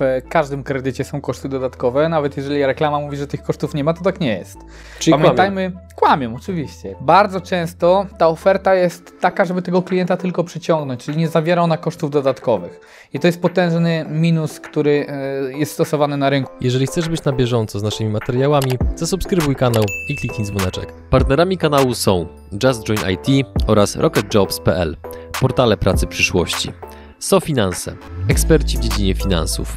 w 0.00 0.28
każdym 0.28 0.62
kredycie 0.62 1.04
są 1.04 1.20
koszty 1.20 1.48
dodatkowe, 1.48 2.08
nawet 2.08 2.36
jeżeli 2.36 2.66
reklama 2.66 3.00
mówi, 3.00 3.16
że 3.16 3.26
tych 3.26 3.42
kosztów 3.42 3.74
nie 3.74 3.84
ma, 3.84 3.94
to 3.94 4.04
tak 4.04 4.20
nie 4.20 4.38
jest. 4.38 4.58
Czyli 4.98 5.16
Pamiętajmy, 5.16 5.70
kłamią. 5.70 5.86
kłamią, 5.96 6.36
oczywiście. 6.36 6.94
Bardzo 7.00 7.40
często 7.40 8.06
ta 8.18 8.28
oferta 8.28 8.74
jest 8.74 9.20
taka, 9.20 9.44
żeby 9.44 9.62
tego 9.62 9.82
klienta 9.82 10.16
tylko 10.16 10.44
przyciągnąć, 10.44 11.04
czyli 11.04 11.18
nie 11.18 11.28
zawiera 11.28 11.62
ona 11.62 11.76
kosztów 11.76 12.10
dodatkowych. 12.10 12.80
I 13.12 13.18
to 13.18 13.26
jest 13.26 13.42
potężny 13.42 14.04
minus, 14.08 14.60
który 14.60 15.06
e, 15.08 15.58
jest 15.58 15.72
stosowany 15.72 16.16
na 16.16 16.30
rynku. 16.30 16.52
Jeżeli 16.60 16.86
chcesz 16.86 17.08
być 17.08 17.24
na 17.24 17.32
bieżąco 17.32 17.78
z 17.78 17.82
naszymi 17.82 18.10
materiałami, 18.10 18.72
zasubskrybuj 18.96 19.56
kanał 19.56 19.84
i 20.08 20.16
kliknij 20.16 20.46
dzwoneczek. 20.46 20.92
Partnerami 21.10 21.58
kanału 21.58 21.94
są 21.94 22.26
Just 22.64 22.84
Join 22.84 23.00
IT 23.10 23.46
oraz 23.66 23.96
RocketJobs.pl, 23.96 24.96
portale 25.40 25.76
pracy 25.76 26.06
przyszłości. 26.06 26.72
SoFinanse, 27.18 27.96
eksperci 28.28 28.78
w 28.78 28.80
dziedzinie 28.80 29.14
finansów. 29.14 29.76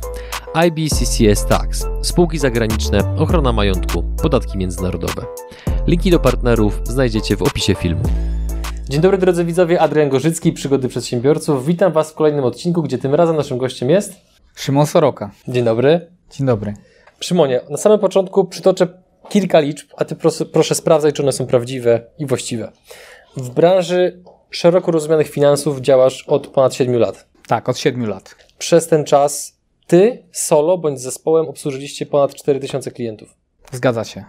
IBCCS 0.67 1.45
Tax, 1.45 1.85
spółki 2.01 2.37
zagraniczne, 2.37 3.15
ochrona 3.17 3.53
majątku, 3.53 4.03
podatki 4.21 4.57
międzynarodowe. 4.57 5.25
Linki 5.87 6.11
do 6.11 6.19
partnerów 6.19 6.81
znajdziecie 6.83 7.35
w 7.37 7.41
opisie 7.41 7.75
filmu. 7.75 8.03
Dzień 8.89 9.01
dobry 9.01 9.17
drodzy 9.17 9.45
widzowie, 9.45 9.81
Adrian 9.81 10.09
Gorzycki, 10.09 10.53
Przygody 10.53 10.87
Przedsiębiorców. 10.87 11.65
Witam 11.65 11.91
Was 11.91 12.11
w 12.11 12.15
kolejnym 12.15 12.43
odcinku, 12.43 12.83
gdzie 12.83 12.97
tym 12.97 13.15
razem 13.15 13.35
naszym 13.35 13.57
gościem 13.57 13.89
jest... 13.89 14.13
Szymon 14.55 14.85
Soroka. 14.85 15.31
Dzień 15.47 15.65
dobry. 15.65 16.07
Dzień 16.31 16.47
dobry. 16.47 16.73
Szymonie, 17.19 17.61
na 17.69 17.77
samym 17.77 17.99
początku 17.99 18.45
przytoczę 18.45 18.87
kilka 19.29 19.59
liczb, 19.59 19.87
a 19.97 20.05
Ty 20.05 20.15
proszę, 20.15 20.45
proszę 20.45 20.75
sprawdzać, 20.75 21.15
czy 21.15 21.23
one 21.23 21.31
są 21.31 21.47
prawdziwe 21.47 22.01
i 22.19 22.25
właściwe. 22.25 22.71
W 23.37 23.49
branży 23.49 24.23
szeroko 24.49 24.91
rozumianych 24.91 25.29
finansów 25.29 25.81
działasz 25.81 26.23
od 26.27 26.47
ponad 26.47 26.73
7 26.73 26.95
lat. 26.95 27.30
Tak, 27.47 27.69
od 27.69 27.77
7 27.77 28.05
lat. 28.05 28.35
Przez 28.57 28.87
ten 28.87 29.03
czas 29.03 29.61
Ty 29.91 30.23
solo 30.31 30.77
bądź 30.77 30.99
z 30.99 31.03
zespołem 31.03 31.45
obsłużyliście 31.47 32.05
ponad 32.05 32.33
4000 32.35 32.91
klientów. 32.91 33.35
Zgadza 33.71 34.03
się. 34.03 34.23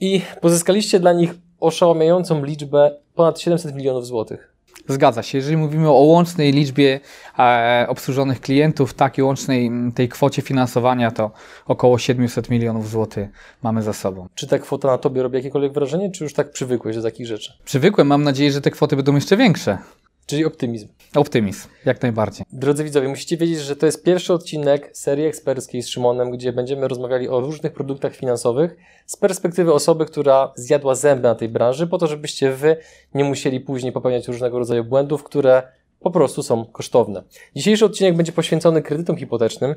I 0.00 0.20
pozyskaliście 0.40 1.00
dla 1.00 1.12
nich 1.12 1.34
oszałamiającą 1.60 2.44
liczbę 2.44 2.96
ponad 3.14 3.40
700 3.40 3.74
milionów 3.74 4.06
złotych. 4.06 4.54
Zgadza 4.88 5.22
się. 5.22 5.38
Jeżeli 5.38 5.56
mówimy 5.56 5.88
o 5.88 5.92
łącznej 5.92 6.52
liczbie 6.52 7.00
e, 7.38 7.86
obsłużonych 7.88 8.40
klientów, 8.40 8.94
tak 8.94 9.18
i 9.18 9.22
łącznej 9.22 9.70
tej 9.94 10.08
kwocie 10.08 10.42
finansowania, 10.42 11.10
to 11.10 11.30
około 11.66 11.98
700 11.98 12.50
milionów 12.50 12.90
złotych 12.90 13.28
mamy 13.62 13.82
za 13.82 13.92
sobą. 13.92 14.28
Czy 14.34 14.46
ta 14.46 14.58
kwota 14.58 14.88
na 14.88 14.98
Tobie 14.98 15.22
robi 15.22 15.36
jakiekolwiek 15.36 15.72
wrażenie, 15.72 16.10
czy 16.10 16.24
już 16.24 16.32
tak 16.32 16.50
przywykłeś 16.50 16.96
do 16.96 17.02
takich 17.02 17.26
rzeczy? 17.26 17.52
Przywykłem, 17.64 18.06
mam 18.06 18.22
nadzieję, 18.22 18.52
że 18.52 18.60
te 18.60 18.70
kwoty 18.70 18.96
będą 18.96 19.14
jeszcze 19.14 19.36
większe. 19.36 19.78
Czyli 20.26 20.44
optymizm. 20.44 20.88
Optymizm, 21.14 21.68
jak 21.84 22.02
najbardziej. 22.02 22.46
Drodzy 22.52 22.84
widzowie, 22.84 23.08
musicie 23.08 23.36
wiedzieć, 23.36 23.58
że 23.58 23.76
to 23.76 23.86
jest 23.86 24.04
pierwszy 24.04 24.32
odcinek 24.32 24.90
serii 24.96 25.26
eksperckiej 25.26 25.82
z 25.82 25.88
Szymonem, 25.88 26.30
gdzie 26.30 26.52
będziemy 26.52 26.88
rozmawiali 26.88 27.28
o 27.28 27.40
różnych 27.40 27.72
produktach 27.72 28.16
finansowych 28.16 28.76
z 29.06 29.16
perspektywy 29.16 29.72
osoby, 29.72 30.06
która 30.06 30.52
zjadła 30.56 30.94
zęby 30.94 31.22
na 31.22 31.34
tej 31.34 31.48
branży, 31.48 31.86
po 31.86 31.98
to, 31.98 32.06
żebyście 32.06 32.52
Wy 32.52 32.76
nie 33.14 33.24
musieli 33.24 33.60
później 33.60 33.92
popełniać 33.92 34.28
różnego 34.28 34.58
rodzaju 34.58 34.84
błędów, 34.84 35.24
które 35.24 35.62
po 36.00 36.10
prostu 36.10 36.42
są 36.42 36.64
kosztowne. 36.64 37.22
Dzisiejszy 37.56 37.84
odcinek 37.84 38.16
będzie 38.16 38.32
poświęcony 38.32 38.82
kredytom 38.82 39.16
hipotecznym 39.16 39.74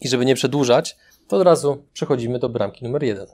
i 0.00 0.08
żeby 0.08 0.24
nie 0.24 0.34
przedłużać, 0.34 0.96
to 1.28 1.36
od 1.36 1.42
razu 1.42 1.84
przechodzimy 1.92 2.38
do 2.38 2.48
bramki 2.48 2.84
numer 2.84 3.02
jeden. 3.02 3.26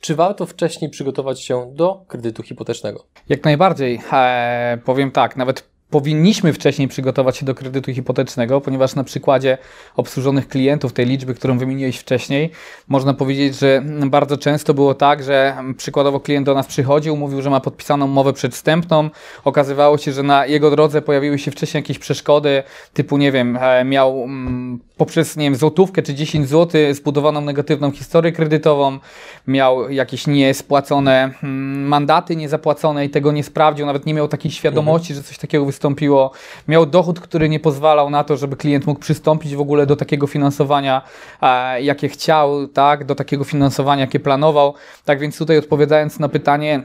Czy 0.00 0.14
warto 0.14 0.46
wcześniej 0.46 0.90
przygotować 0.90 1.42
się 1.42 1.72
do 1.74 2.04
kredytu 2.08 2.42
hipotecznego? 2.42 3.06
Jak 3.28 3.44
najbardziej. 3.44 4.00
E, 4.12 4.78
powiem 4.84 5.10
tak, 5.10 5.36
nawet 5.36 5.75
powinniśmy 5.90 6.52
wcześniej 6.52 6.88
przygotować 6.88 7.36
się 7.36 7.46
do 7.46 7.54
kredytu 7.54 7.92
hipotecznego, 7.92 8.60
ponieważ 8.60 8.94
na 8.94 9.04
przykładzie 9.04 9.58
obsłużonych 9.96 10.48
klientów, 10.48 10.92
tej 10.92 11.06
liczby, 11.06 11.34
którą 11.34 11.58
wymieniłeś 11.58 11.96
wcześniej, 11.98 12.50
można 12.88 13.14
powiedzieć, 13.14 13.58
że 13.58 13.82
bardzo 14.06 14.36
często 14.36 14.74
było 14.74 14.94
tak, 14.94 15.22
że 15.22 15.56
przykładowo 15.76 16.20
klient 16.20 16.46
do 16.46 16.54
nas 16.54 16.66
przychodził, 16.66 17.16
mówił, 17.16 17.42
że 17.42 17.50
ma 17.50 17.60
podpisaną 17.60 18.04
umowę 18.04 18.32
przedwstępną, 18.32 19.10
okazywało 19.44 19.98
się, 19.98 20.12
że 20.12 20.22
na 20.22 20.46
jego 20.46 20.70
drodze 20.70 21.02
pojawiły 21.02 21.38
się 21.38 21.50
wcześniej 21.50 21.78
jakieś 21.78 21.98
przeszkody, 21.98 22.62
typu, 22.92 23.16
nie 23.16 23.32
wiem, 23.32 23.58
e, 23.60 23.84
miał 23.84 24.22
mm, 24.24 24.80
poprzez, 24.96 25.36
nie 25.36 25.44
wiem, 25.44 25.56
złotówkę 25.56 26.02
czy 26.02 26.14
10 26.14 26.48
zł 26.48 26.80
zbudowaną 26.94 27.40
negatywną 27.40 27.90
historię 27.90 28.32
kredytową, 28.32 28.98
miał 29.46 29.90
jakieś 29.90 30.26
niespłacone 30.26 31.30
mm, 31.42 31.88
mandaty 31.88 32.36
niezapłacone 32.36 33.04
i 33.04 33.10
tego 33.10 33.32
nie 33.32 33.44
sprawdził, 33.44 33.86
nawet 33.86 34.06
nie 34.06 34.14
miał 34.14 34.28
takiej 34.28 34.50
świadomości, 34.50 35.14
że 35.14 35.22
coś 35.22 35.38
takiego 35.38 35.64
wystąpiło. 35.76 36.30
Miał 36.68 36.86
dochód, 36.86 37.20
który 37.20 37.48
nie 37.48 37.60
pozwalał 37.60 38.10
na 38.10 38.24
to, 38.24 38.36
żeby 38.36 38.56
klient 38.56 38.86
mógł 38.86 39.00
przystąpić 39.00 39.56
w 39.56 39.60
ogóle 39.60 39.86
do 39.86 39.96
takiego 39.96 40.26
finansowania, 40.26 41.02
e, 41.42 41.82
jakie 41.82 42.08
chciał, 42.08 42.68
tak, 42.68 43.04
do 43.04 43.14
takiego 43.14 43.44
finansowania, 43.44 44.00
jakie 44.00 44.20
planował. 44.20 44.74
Tak 45.04 45.18
więc 45.20 45.38
tutaj 45.38 45.58
odpowiadając 45.58 46.18
na 46.18 46.28
pytanie, 46.28 46.82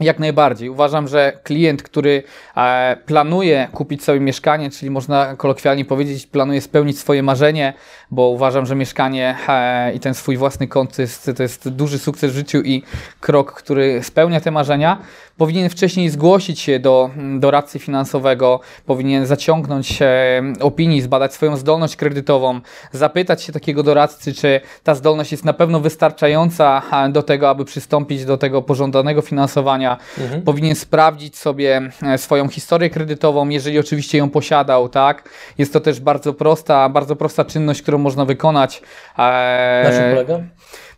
jak 0.00 0.18
najbardziej. 0.18 0.68
Uważam, 0.68 1.08
że 1.08 1.32
klient, 1.42 1.82
który 1.82 2.22
e, 2.56 2.96
planuje 3.06 3.68
kupić 3.72 4.04
sobie 4.04 4.20
mieszkanie, 4.20 4.70
czyli 4.70 4.90
można 4.90 5.36
kolokwialnie 5.36 5.84
powiedzieć, 5.84 6.26
planuje 6.26 6.60
spełnić 6.60 6.98
swoje 6.98 7.22
marzenie, 7.22 7.74
bo 8.10 8.28
uważam, 8.28 8.66
że 8.66 8.74
mieszkanie 8.74 9.36
e, 9.48 9.92
i 9.94 10.00
ten 10.00 10.14
swój 10.14 10.36
własny 10.36 10.68
kąt 10.68 10.96
to 10.96 11.02
jest, 11.02 11.30
to 11.36 11.42
jest 11.42 11.68
duży 11.68 11.98
sukces 11.98 12.32
w 12.32 12.34
życiu 12.34 12.60
i 12.60 12.82
krok, 13.20 13.52
który 13.52 14.02
spełnia 14.02 14.40
te 14.40 14.50
marzenia, 14.50 14.98
powinien 15.40 15.70
wcześniej 15.70 16.10
zgłosić 16.10 16.60
się 16.60 16.78
do 16.78 17.10
doradcy 17.38 17.78
finansowego, 17.78 18.60
powinien 18.86 19.26
zaciągnąć 19.26 20.02
e, 20.02 20.42
opinii, 20.60 21.02
zbadać 21.02 21.34
swoją 21.34 21.56
zdolność 21.56 21.96
kredytową, 21.96 22.60
zapytać 22.92 23.42
się 23.42 23.52
takiego 23.52 23.82
doradcy, 23.82 24.34
czy 24.34 24.60
ta 24.84 24.94
zdolność 24.94 25.32
jest 25.32 25.44
na 25.44 25.52
pewno 25.52 25.80
wystarczająca 25.80 26.82
e, 26.92 27.08
do 27.08 27.22
tego, 27.22 27.48
aby 27.48 27.64
przystąpić 27.64 28.24
do 28.24 28.36
tego 28.36 28.62
pożądanego 28.62 29.22
finansowania. 29.22 29.96
Mhm. 30.18 30.42
Powinien 30.42 30.74
sprawdzić 30.74 31.36
sobie 31.36 31.90
e, 32.02 32.18
swoją 32.18 32.48
historię 32.48 32.90
kredytową, 32.90 33.48
jeżeli 33.48 33.78
oczywiście 33.78 34.18
ją 34.18 34.30
posiadał, 34.30 34.88
tak? 34.88 35.28
Jest 35.58 35.72
to 35.72 35.80
też 35.80 36.00
bardzo 36.00 36.34
prosta, 36.34 36.88
bardzo 36.88 37.16
prosta 37.16 37.44
czynność, 37.44 37.82
którą 37.82 37.98
można 37.98 38.24
wykonać. 38.24 38.82
E, 39.18 39.82
na 39.84 39.90
czym 39.90 40.10
polega? 40.10 40.40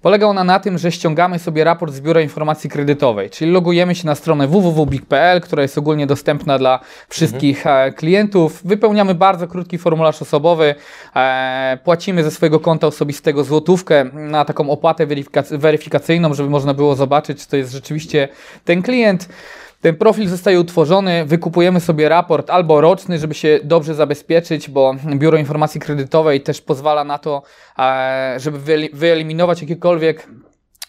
Polega 0.03 0.27
ona 0.27 0.45
na 0.45 0.61
tym, 0.61 0.79
że 0.79 0.93
ściągamy 0.93 1.39
sobie 1.39 1.65
raport 1.65 1.95
z 1.95 2.01
Biura 2.01 2.21
Informacji 2.21 2.71
Kredytowej, 2.71 3.31
czyli 3.31 3.51
logujemy 3.51 3.95
się 3.95 4.07
na 4.07 4.15
stronę 4.15 4.49
www.big.pl, 4.49 5.41
która 5.41 5.63
jest 5.63 5.79
ogólnie 5.79 6.07
dostępna 6.07 6.59
dla 6.59 6.81
wszystkich 7.09 7.59
mhm. 7.59 7.93
klientów. 7.93 8.61
Wypełniamy 8.65 9.15
bardzo 9.15 9.49
krótki 9.49 9.79
formularz 9.79 10.23
osobowy, 10.23 10.75
e, 11.17 11.79
płacimy 11.85 12.25
ze 12.25 12.31
swojego 12.31 12.61
konta 12.61 12.87
osobistego 12.87 13.45
złotówkę 13.45 14.05
na 14.13 14.45
taką 14.45 14.71
opłatę 14.71 15.07
weryfikacyjną, 15.51 16.35
żeby 16.35 16.51
można 16.51 16.75
było 16.75 16.95
zobaczyć, 16.95 17.43
czy 17.43 17.49
to 17.49 17.57
jest 17.57 17.73
rzeczywiście 17.73 18.29
ten 18.65 18.83
klient. 18.83 19.29
Ten 19.83 19.97
profil 19.97 20.29
zostaje 20.29 20.61
utworzony, 20.61 21.25
wykupujemy 21.25 21.81
sobie 21.81 22.09
raport 22.09 22.51
albo 22.51 22.81
roczny, 22.81 23.19
żeby 23.19 23.35
się 23.35 23.61
dobrze 23.65 23.95
zabezpieczyć, 23.95 24.71
bo 24.71 24.95
Biuro 25.15 25.39
Informacji 25.39 25.81
Kredytowej 25.81 26.41
też 26.41 26.61
pozwala 26.61 27.05
na 27.05 27.19
to, 27.19 27.43
e, 27.79 28.35
żeby 28.41 28.59
wyeliminować 28.93 29.63
jakiekolwiek 29.63 30.29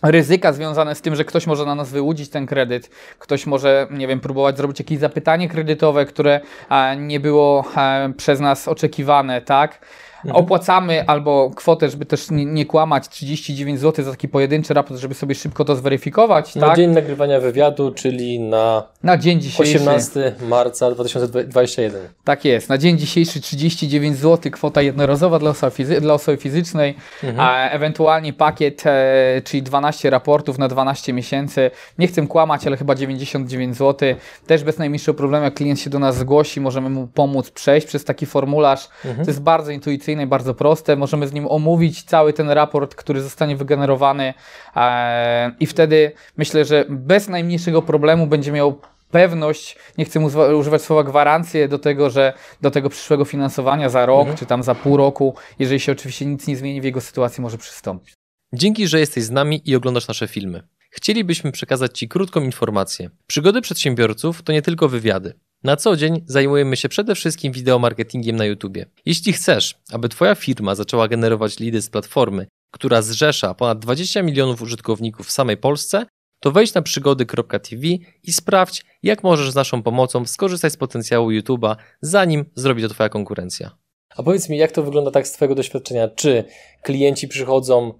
ryzyka 0.04 0.54
związane 0.54 0.96
z 0.96 1.02
tym, 1.02 1.16
że 1.16 1.26
ktoś 1.26 1.48
może 1.48 1.66
na 1.66 1.76
nas 1.76 1.92
wyłudzić 1.92 2.30
ten 2.30 2.46
kredyt, 2.46 2.90
ktoś 3.20 3.46
może, 3.46 3.88
nie 3.92 4.08
wiem, 4.08 4.20
próbować 4.20 4.58
zrobić 4.58 4.80
jakieś 4.80 5.00
zapytanie 5.00 5.50
kredytowe, 5.50 6.06
które 6.06 6.42
e, 6.70 6.98
nie 6.98 7.20
było 7.20 7.66
e, 7.78 8.14
przez 8.18 8.40
nas 8.40 8.68
oczekiwane, 8.68 9.42
tak? 9.42 9.80
Mhm. 10.26 10.46
Opłacamy 10.46 11.08
albo 11.08 11.52
kwotę, 11.56 11.90
żeby 11.90 12.06
też 12.06 12.32
nie, 12.32 12.46
nie, 12.46 12.66
kłamać, 12.66 13.10
39 13.10 13.80
zł 13.80 14.06
za 14.06 14.12
taki 14.12 14.28
pojedynczy 14.28 14.74
raport, 14.74 15.00
żeby 15.00 15.14
sobie 15.14 15.36
szybko 15.36 15.66
to 15.66 15.76
zweryfikować. 15.76 16.56
Na 16.56 16.68
tak? 16.68 16.78
dzień 16.78 16.92
nagrywania 16.92 17.40
wywiadu, 17.40 17.92
czyli 17.92 18.40
na, 18.40 18.84
na 19.04 19.18
dzień 19.18 19.42
dzisiejszy. 19.42 19.76
18 19.76 20.36
marca 20.50 20.92
2021. 20.92 22.02
Tak 22.24 22.46
jest. 22.46 22.70
Na 22.70 22.78
dzień 22.78 22.98
dzisiejszy 22.98 23.42
39 23.42 24.18
zł, 24.18 24.52
kwota 24.52 24.82
jednorazowa 24.82 25.40
dla 25.40 25.50
osoby, 25.50 25.72
fizy 25.72 26.02
dla 26.02 26.14
osoby 26.14 26.38
fizycznej, 26.38 26.96
mhm. 27.24 27.40
a 27.40 27.70
ewentualnie 27.70 28.34
pakiet, 28.34 28.84
e, 28.86 29.42
czyli 29.44 29.64
12 29.64 30.10
raportów 30.10 30.58
na 30.58 30.68
12 30.68 31.14
miesięcy. 31.14 31.72
Nie 31.98 32.08
chcę 32.08 32.28
kłamać, 32.28 32.68
ale 32.68 32.78
chyba 32.78 32.96
99 32.96 33.78
zł. 33.78 34.16
Też 34.48 34.64
bez 34.64 34.78
najmniejszego 34.78 35.18
problemu, 35.18 35.44
jak 35.44 35.54
klient 35.54 35.80
się 35.80 35.90
do 35.90 36.00
nas 36.00 36.18
zgłosi, 36.18 36.62
możemy 36.62 36.90
mu 36.90 37.08
pomóc 37.08 37.52
przejść 37.52 37.88
przez 37.88 38.06
taki 38.06 38.26
formularz. 38.26 38.90
Mhm. 39.06 39.26
To 39.26 39.32
jest 39.32 39.42
bardzo 39.42 39.72
intuicyjne 39.72 40.13
intuicyjne, 40.14 40.28
bardzo 40.28 40.54
proste. 40.54 40.96
Możemy 40.96 41.28
z 41.28 41.34
nim 41.34 41.48
omówić 41.48 42.04
cały 42.04 42.34
ten 42.34 42.50
raport, 42.50 42.96
który 42.96 43.22
zostanie 43.22 43.56
wygenerowany 43.56 44.34
e, 44.76 45.52
i 45.60 45.66
wtedy 45.66 46.12
myślę, 46.38 46.66
że 46.66 46.86
bez 46.90 47.30
najmniejszego 47.30 47.82
problemu 47.82 48.28
będzie 48.28 48.52
miał 48.52 48.80
pewność, 49.12 49.78
nie 49.98 50.06
chcę 50.06 50.20
używać 50.58 50.82
słowa 50.82 51.04
gwarancję 51.04 51.68
do 51.68 51.80
tego, 51.80 52.10
że 52.10 52.34
do 52.62 52.72
tego 52.72 52.90
przyszłego 52.90 53.26
finansowania 53.26 53.90
za 53.90 54.06
rok, 54.06 54.20
mhm. 54.20 54.38
czy 54.38 54.46
tam 54.46 54.64
za 54.64 54.76
pół 54.76 54.98
roku, 54.98 55.36
jeżeli 55.60 55.80
się 55.80 55.92
oczywiście 55.92 56.26
nic 56.26 56.48
nie 56.48 56.56
zmieni 56.56 56.82
w 56.82 56.84
jego 56.84 57.02
sytuacji, 57.02 57.42
może 57.42 57.58
przystąpić. 57.58 58.14
Dzięki, 58.54 58.88
że 58.88 59.00
jesteś 59.00 59.24
z 59.24 59.32
nami 59.32 59.62
i 59.66 59.76
oglądasz 59.76 60.08
nasze 60.08 60.28
filmy. 60.28 60.64
Chcielibyśmy 60.90 61.52
przekazać 61.52 62.00
Ci 62.00 62.08
krótką 62.08 62.42
informację. 62.42 63.10
Przygody 63.28 63.62
przedsiębiorców 63.62 64.42
to 64.42 64.54
nie 64.54 64.62
tylko 64.62 64.90
wywiady. 64.90 65.34
Na 65.64 65.76
co 65.76 65.96
dzień 65.96 66.24
zajmujemy 66.26 66.78
się 66.78 66.90
przede 66.90 67.16
wszystkim 67.16 67.54
wideomarketingiem 67.54 68.36
na 68.36 68.46
YouTube. 68.46 68.78
Jeśli 69.06 69.34
chcesz, 69.34 69.76
aby 69.92 70.10
Twoja 70.10 70.36
firma 70.36 70.76
zaczęła 70.76 71.08
generować 71.08 71.60
lidy 71.60 71.82
z 71.82 71.90
platformy, 71.90 72.48
która 72.72 73.02
zrzesza 73.02 73.54
ponad 73.54 73.80
20 73.80 74.22
milionów 74.22 74.62
użytkowników 74.62 75.28
w 75.28 75.32
samej 75.32 75.58
Polsce, 75.58 76.06
to 76.40 76.52
wejdź 76.52 76.74
na 76.74 76.82
przygody.tv 76.82 77.88
i 78.24 78.34
sprawdź, 78.34 78.86
jak 79.04 79.24
możesz 79.24 79.52
z 79.52 79.56
naszą 79.56 79.84
pomocą 79.84 80.26
skorzystać 80.26 80.74
z 80.74 80.78
potencjału 80.78 81.30
YouTube'a, 81.30 81.76
zanim 82.02 82.46
zrobi 82.56 82.82
to 82.82 82.90
Twoja 82.90 83.10
konkurencja. 83.10 83.78
A 84.16 84.24
powiedz 84.24 84.50
mi, 84.50 84.58
jak 84.58 84.72
to 84.72 84.84
wygląda 84.84 85.12
tak 85.12 85.28
z 85.28 85.32
Twojego 85.32 85.56
doświadczenia? 85.56 86.08
Czy 86.08 86.44
klienci 86.82 87.28
przychodzą 87.28 87.94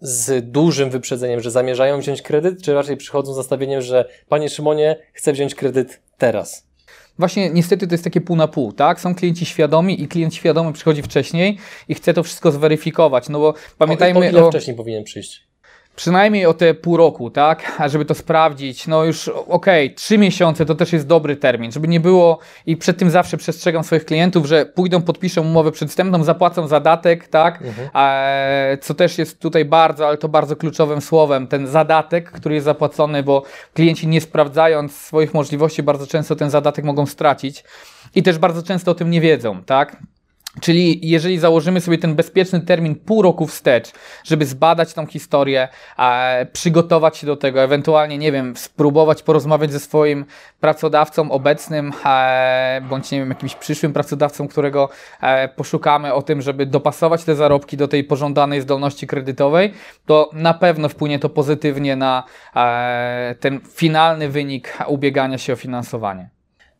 z 0.00 0.50
dużym 0.50 0.90
wyprzedzeniem, 0.90 1.40
że 1.40 1.50
zamierzają 1.50 2.00
wziąć 2.00 2.22
kredyt, 2.22 2.62
czy 2.62 2.74
raczej 2.74 2.96
przychodzą 2.96 3.34
z 3.34 3.36
nastawieniem, 3.36 3.82
że 3.82 4.08
Panie 4.28 4.48
Szymonie, 4.48 4.96
chcę 5.12 5.32
wziąć 5.32 5.54
kredyt 5.54 6.02
teraz? 6.18 6.65
Właśnie 7.18 7.50
niestety 7.50 7.86
to 7.86 7.94
jest 7.94 8.04
takie 8.04 8.20
pół 8.20 8.36
na 8.36 8.48
pół, 8.48 8.72
tak? 8.72 9.00
Są 9.00 9.14
klienci 9.14 9.46
świadomi 9.46 10.02
i 10.02 10.08
klient 10.08 10.34
świadomy 10.34 10.72
przychodzi 10.72 11.02
wcześniej 11.02 11.58
i 11.88 11.94
chce 11.94 12.14
to 12.14 12.22
wszystko 12.22 12.52
zweryfikować, 12.52 13.28
no 13.28 13.38
bo 13.38 13.54
pamiętajmy 13.78 14.20
o, 14.20 14.22
o 14.22 14.24
ile 14.24 14.48
wcześniej 14.48 14.76
powinien 14.76 15.04
przyjść? 15.04 15.45
Przynajmniej 15.96 16.46
o 16.46 16.54
te 16.54 16.74
pół 16.74 16.96
roku, 16.96 17.30
tak? 17.30 17.72
A 17.78 17.88
żeby 17.88 18.04
to 18.04 18.14
sprawdzić, 18.14 18.86
no 18.86 19.04
już 19.04 19.28
okej, 19.28 19.86
okay, 19.86 19.96
trzy 19.96 20.18
miesiące 20.18 20.66
to 20.66 20.74
też 20.74 20.92
jest 20.92 21.06
dobry 21.06 21.36
termin, 21.36 21.72
żeby 21.72 21.88
nie 21.88 22.00
było 22.00 22.38
i 22.66 22.76
przed 22.76 22.98
tym 22.98 23.10
zawsze 23.10 23.36
przestrzegam 23.36 23.84
swoich 23.84 24.04
klientów, 24.04 24.46
że 24.46 24.66
pójdą, 24.66 25.02
podpiszą 25.02 25.42
umowę 25.42 25.72
przedstępną, 25.72 26.24
zapłacą 26.24 26.68
zadatek, 26.68 27.28
tak? 27.28 27.62
Mhm. 27.62 27.88
E, 27.94 28.78
co 28.80 28.94
też 28.94 29.18
jest 29.18 29.40
tutaj 29.40 29.64
bardzo, 29.64 30.08
ale 30.08 30.16
to 30.16 30.28
bardzo 30.28 30.56
kluczowym 30.56 31.00
słowem, 31.00 31.46
ten 31.46 31.66
zadatek, 31.66 32.30
który 32.30 32.54
jest 32.54 32.64
zapłacony, 32.64 33.22
bo 33.22 33.42
klienci 33.74 34.08
nie 34.08 34.20
sprawdzając 34.20 34.96
swoich 34.96 35.34
możliwości 35.34 35.82
bardzo 35.82 36.06
często 36.06 36.36
ten 36.36 36.50
zadatek 36.50 36.84
mogą 36.84 37.06
stracić 37.06 37.64
i 38.14 38.22
też 38.22 38.38
bardzo 38.38 38.62
często 38.62 38.90
o 38.90 38.94
tym 38.94 39.10
nie 39.10 39.20
wiedzą, 39.20 39.62
tak? 39.62 39.96
Czyli 40.60 41.10
jeżeli 41.10 41.38
założymy 41.38 41.80
sobie 41.80 41.98
ten 41.98 42.14
bezpieczny 42.14 42.60
termin 42.60 42.94
pół 42.94 43.22
roku 43.22 43.46
wstecz, 43.46 43.92
żeby 44.24 44.46
zbadać 44.46 44.94
tą 44.94 45.06
historię, 45.06 45.68
e, 45.98 46.46
przygotować 46.52 47.16
się 47.16 47.26
do 47.26 47.36
tego, 47.36 47.62
ewentualnie, 47.62 48.18
nie 48.18 48.32
wiem, 48.32 48.56
spróbować 48.56 49.22
porozmawiać 49.22 49.72
ze 49.72 49.80
swoim 49.80 50.24
pracodawcą 50.60 51.30
obecnym, 51.30 51.92
e, 52.06 52.80
bądź 52.90 53.10
nie 53.10 53.18
wiem, 53.18 53.28
jakimś 53.28 53.54
przyszłym 53.54 53.92
pracodawcą, 53.92 54.48
którego 54.48 54.88
e, 55.20 55.48
poszukamy 55.48 56.14
o 56.14 56.22
tym, 56.22 56.42
żeby 56.42 56.66
dopasować 56.66 57.24
te 57.24 57.34
zarobki 57.34 57.76
do 57.76 57.88
tej 57.88 58.04
pożądanej 58.04 58.60
zdolności 58.60 59.06
kredytowej, 59.06 59.72
to 60.06 60.30
na 60.32 60.54
pewno 60.54 60.88
wpłynie 60.88 61.18
to 61.18 61.28
pozytywnie 61.28 61.96
na 61.96 62.24
e, 62.56 63.34
ten 63.40 63.60
finalny 63.74 64.28
wynik 64.28 64.78
ubiegania 64.86 65.38
się 65.38 65.52
o 65.52 65.56
finansowanie. 65.56 66.30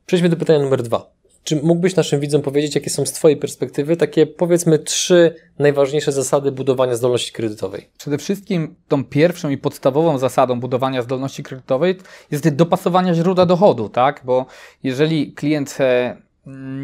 Przejdźmy 0.06 0.28
do 0.28 0.36
pytania 0.36 0.58
numer 0.58 0.82
dwa. 0.82 1.15
Czy 1.46 1.56
mógłbyś 1.56 1.96
naszym 1.96 2.20
widzom 2.20 2.42
powiedzieć, 2.42 2.74
jakie 2.74 2.90
są 2.90 3.06
z 3.06 3.12
Twojej 3.12 3.36
perspektywy 3.36 3.96
takie, 3.96 4.26
powiedzmy, 4.26 4.78
trzy 4.78 5.34
najważniejsze 5.58 6.12
zasady 6.12 6.52
budowania 6.52 6.96
zdolności 6.96 7.32
kredytowej? 7.32 7.88
Przede 7.98 8.18
wszystkim 8.18 8.74
tą 8.88 9.04
pierwszą 9.04 9.48
i 9.48 9.58
podstawową 9.58 10.18
zasadą 10.18 10.60
budowania 10.60 11.02
zdolności 11.02 11.42
kredytowej 11.42 11.96
jest 12.30 12.48
dopasowanie 12.48 13.14
źródła 13.14 13.46
dochodu, 13.46 13.88
tak? 13.88 14.20
Bo 14.24 14.46
jeżeli 14.82 15.32
klient 15.32 15.76
e, 15.80 16.16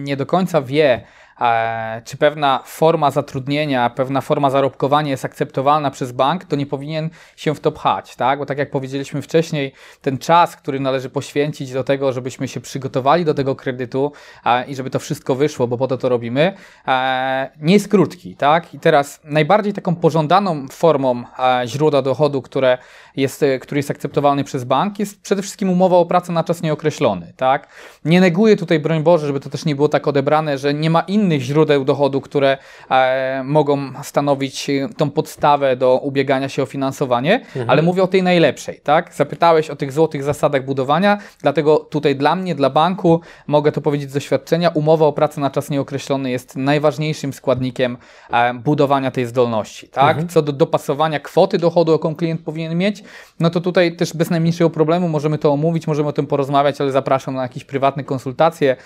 nie 0.02 0.16
do 0.16 0.26
końca 0.26 0.62
wie, 0.62 1.04
czy 2.04 2.16
pewna 2.16 2.60
forma 2.64 3.10
zatrudnienia, 3.10 3.90
pewna 3.90 4.20
forma 4.20 4.50
zarobkowania 4.50 5.10
jest 5.10 5.24
akceptowalna 5.24 5.90
przez 5.90 6.12
bank, 6.12 6.44
to 6.44 6.56
nie 6.56 6.66
powinien 6.66 7.10
się 7.36 7.54
w 7.54 7.60
to 7.60 7.72
pchać, 7.72 8.16
tak? 8.16 8.38
Bo 8.38 8.46
tak 8.46 8.58
jak 8.58 8.70
powiedzieliśmy 8.70 9.22
wcześniej, 9.22 9.72
ten 10.00 10.18
czas, 10.18 10.56
który 10.56 10.80
należy 10.80 11.10
poświęcić 11.10 11.72
do 11.72 11.84
tego, 11.84 12.12
żebyśmy 12.12 12.48
się 12.48 12.60
przygotowali 12.60 13.24
do 13.24 13.34
tego 13.34 13.56
kredytu 13.56 14.12
i 14.68 14.74
żeby 14.74 14.90
to 14.90 14.98
wszystko 14.98 15.34
wyszło, 15.34 15.66
bo 15.66 15.78
po 15.78 15.88
to 15.88 15.98
to 15.98 16.08
robimy, 16.08 16.54
e, 16.88 17.50
nie 17.60 17.74
jest 17.74 17.88
krótki, 17.88 18.36
tak? 18.36 18.74
I 18.74 18.78
teraz 18.78 19.20
najbardziej 19.24 19.72
taką 19.72 19.96
pożądaną 19.96 20.68
formą 20.68 21.24
e, 21.38 21.62
źródła 21.66 22.02
dochodu, 22.02 22.42
które 22.42 22.78
jest, 23.16 23.44
który 23.60 23.78
jest 23.78 23.90
akceptowalny 23.90 24.44
przez 24.44 24.64
bank, 24.64 24.98
jest 24.98 25.22
przede 25.22 25.42
wszystkim 25.42 25.70
umowa 25.70 25.96
o 25.96 26.06
pracę 26.06 26.32
na 26.32 26.44
czas 26.44 26.62
nieokreślony, 26.62 27.32
tak? 27.36 27.68
Nie 28.04 28.20
neguję 28.20 28.56
tutaj, 28.56 28.80
broń 28.80 29.02
Boże, 29.02 29.26
żeby 29.26 29.40
to 29.40 29.50
też 29.50 29.64
nie 29.64 29.76
było 29.76 29.88
tak 29.88 30.08
odebrane, 30.08 30.58
że 30.58 30.74
nie 30.74 30.90
ma 30.90 31.00
innych 31.00 31.21
innych 31.22 31.40
źródeł 31.40 31.84
dochodu, 31.84 32.20
które 32.20 32.58
e, 32.90 33.42
mogą 33.44 33.78
stanowić 34.02 34.70
tą 34.96 35.10
podstawę 35.10 35.76
do 35.76 35.98
ubiegania 35.98 36.48
się 36.48 36.62
o 36.62 36.66
finansowanie, 36.66 37.34
mhm. 37.34 37.70
ale 37.70 37.82
mówię 37.82 38.02
o 38.02 38.06
tej 38.06 38.22
najlepszej, 38.22 38.80
tak? 38.80 39.14
Zapytałeś 39.14 39.70
o 39.70 39.76
tych 39.76 39.92
złotych 39.92 40.22
zasadach 40.22 40.64
budowania, 40.64 41.18
dlatego 41.42 41.78
tutaj 41.78 42.16
dla 42.16 42.36
mnie, 42.36 42.54
dla 42.54 42.70
banku, 42.70 43.20
mogę 43.46 43.72
to 43.72 43.80
powiedzieć 43.80 44.10
z 44.10 44.14
doświadczenia, 44.14 44.68
umowa 44.68 45.06
o 45.06 45.12
pracę 45.12 45.40
na 45.40 45.50
czas 45.50 45.70
nieokreślony 45.70 46.30
jest 46.30 46.56
najważniejszym 46.56 47.32
składnikiem 47.32 47.98
e, 48.30 48.54
budowania 48.54 49.10
tej 49.10 49.26
zdolności, 49.26 49.88
tak? 49.88 50.08
Mhm. 50.08 50.28
Co 50.28 50.42
do 50.42 50.52
dopasowania 50.52 51.20
kwoty 51.20 51.58
dochodu, 51.58 51.92
jaką 51.92 52.14
klient 52.14 52.40
powinien 52.40 52.78
mieć, 52.78 53.04
no 53.40 53.50
to 53.50 53.60
tutaj 53.60 53.96
też 53.96 54.16
bez 54.16 54.30
najmniejszego 54.30 54.70
problemu 54.70 55.08
możemy 55.08 55.38
to 55.38 55.52
omówić, 55.52 55.86
możemy 55.86 56.08
o 56.08 56.12
tym 56.12 56.26
porozmawiać, 56.26 56.80
ale 56.80 56.92
zapraszam 56.92 57.34
na 57.34 57.42
jakieś 57.42 57.64
prywatne 57.64 58.04
konsultacje, 58.04 58.76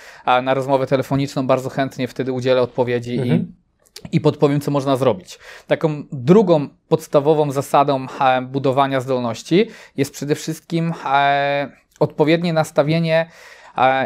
na 0.43 0.55
rozmowę 0.55 0.87
telefoniczną, 0.87 1.47
bardzo 1.47 1.71
chętnie 1.71 2.09
wtedy 2.09 2.26
udzielę 2.33 2.63
odpowiedzi 2.63 3.19
mhm. 3.19 3.41
i 3.41 3.67
i 4.13 4.21
podpowiem, 4.21 4.61
co 4.61 4.71
można 4.71 4.97
zrobić. 4.97 5.39
Taką 5.67 6.03
drugą 6.13 6.69
podstawową 6.89 7.51
zasadą 7.51 8.07
e, 8.21 8.43
budowania 8.43 9.01
zdolności 9.01 9.67
jest 9.97 10.13
przede 10.13 10.35
wszystkim 10.35 10.95
e, 11.07 11.71
odpowiednie 12.01 12.53
nastawienie 12.53 13.31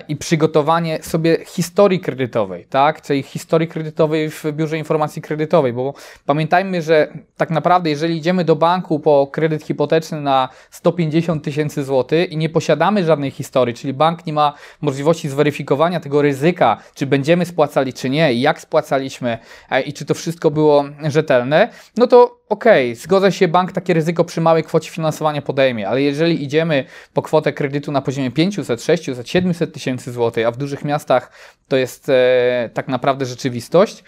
i 0.08 0.16
przygotowanie 0.16 1.02
sobie 1.02 1.44
historii 1.46 2.00
kredytowej, 2.00 2.64
tak? 2.64 3.02
Czyli 3.02 3.22
historii 3.22 3.68
kredytowej 3.68 4.30
w 4.30 4.44
biurze 4.52 4.78
informacji 4.78 5.22
kredytowej, 5.22 5.72
bo 5.72 5.94
pamiętajmy, 6.26 6.82
że 6.82 7.12
tak 7.36 7.50
naprawdę, 7.50 7.90
jeżeli 7.90 8.16
idziemy 8.16 8.44
do 8.44 8.56
banku 8.56 9.00
po 9.00 9.26
kredyt 9.26 9.62
hipoteczny 9.62 10.20
na 10.20 10.48
150 10.70 11.44
tysięcy 11.44 11.84
złotych 11.84 12.32
i 12.32 12.36
nie 12.36 12.48
posiadamy 12.48 13.04
żadnej 13.04 13.30
historii, 13.30 13.74
czyli 13.74 13.92
bank 13.92 14.26
nie 14.26 14.32
ma 14.32 14.52
możliwości 14.80 15.28
zweryfikowania 15.28 16.00
tego 16.00 16.22
ryzyka, 16.22 16.76
czy 16.94 17.06
będziemy 17.06 17.46
spłacali, 17.46 17.92
czy 17.92 18.10
nie, 18.10 18.34
jak 18.34 18.60
spłacaliśmy, 18.60 19.38
e, 19.70 19.82
i 19.82 19.92
czy 19.92 20.04
to 20.04 20.14
wszystko 20.14 20.50
było 20.50 20.84
rzetelne, 21.08 21.68
no 21.96 22.06
to 22.06 22.39
okej, 22.50 22.92
okay, 22.92 23.02
zgodzę 23.02 23.32
się, 23.32 23.48
bank 23.48 23.72
takie 23.72 23.94
ryzyko 23.94 24.24
przy 24.24 24.40
małej 24.40 24.64
kwocie 24.64 24.90
finansowania 24.90 25.42
podejmie, 25.42 25.88
ale 25.88 26.02
jeżeli 26.02 26.44
idziemy 26.44 26.84
po 27.14 27.22
kwotę 27.22 27.52
kredytu 27.52 27.92
na 27.92 28.02
poziomie 28.02 28.30
500, 28.30 28.82
600, 28.82 29.28
700 29.28 29.74
tysięcy 29.74 30.12
złotych, 30.12 30.46
a 30.46 30.50
w 30.50 30.56
dużych 30.56 30.84
miastach 30.84 31.32
to 31.68 31.76
jest 31.76 32.08
e, 32.08 32.70
tak 32.74 32.88
naprawdę 32.88 33.26
rzeczywistość, 33.26 34.04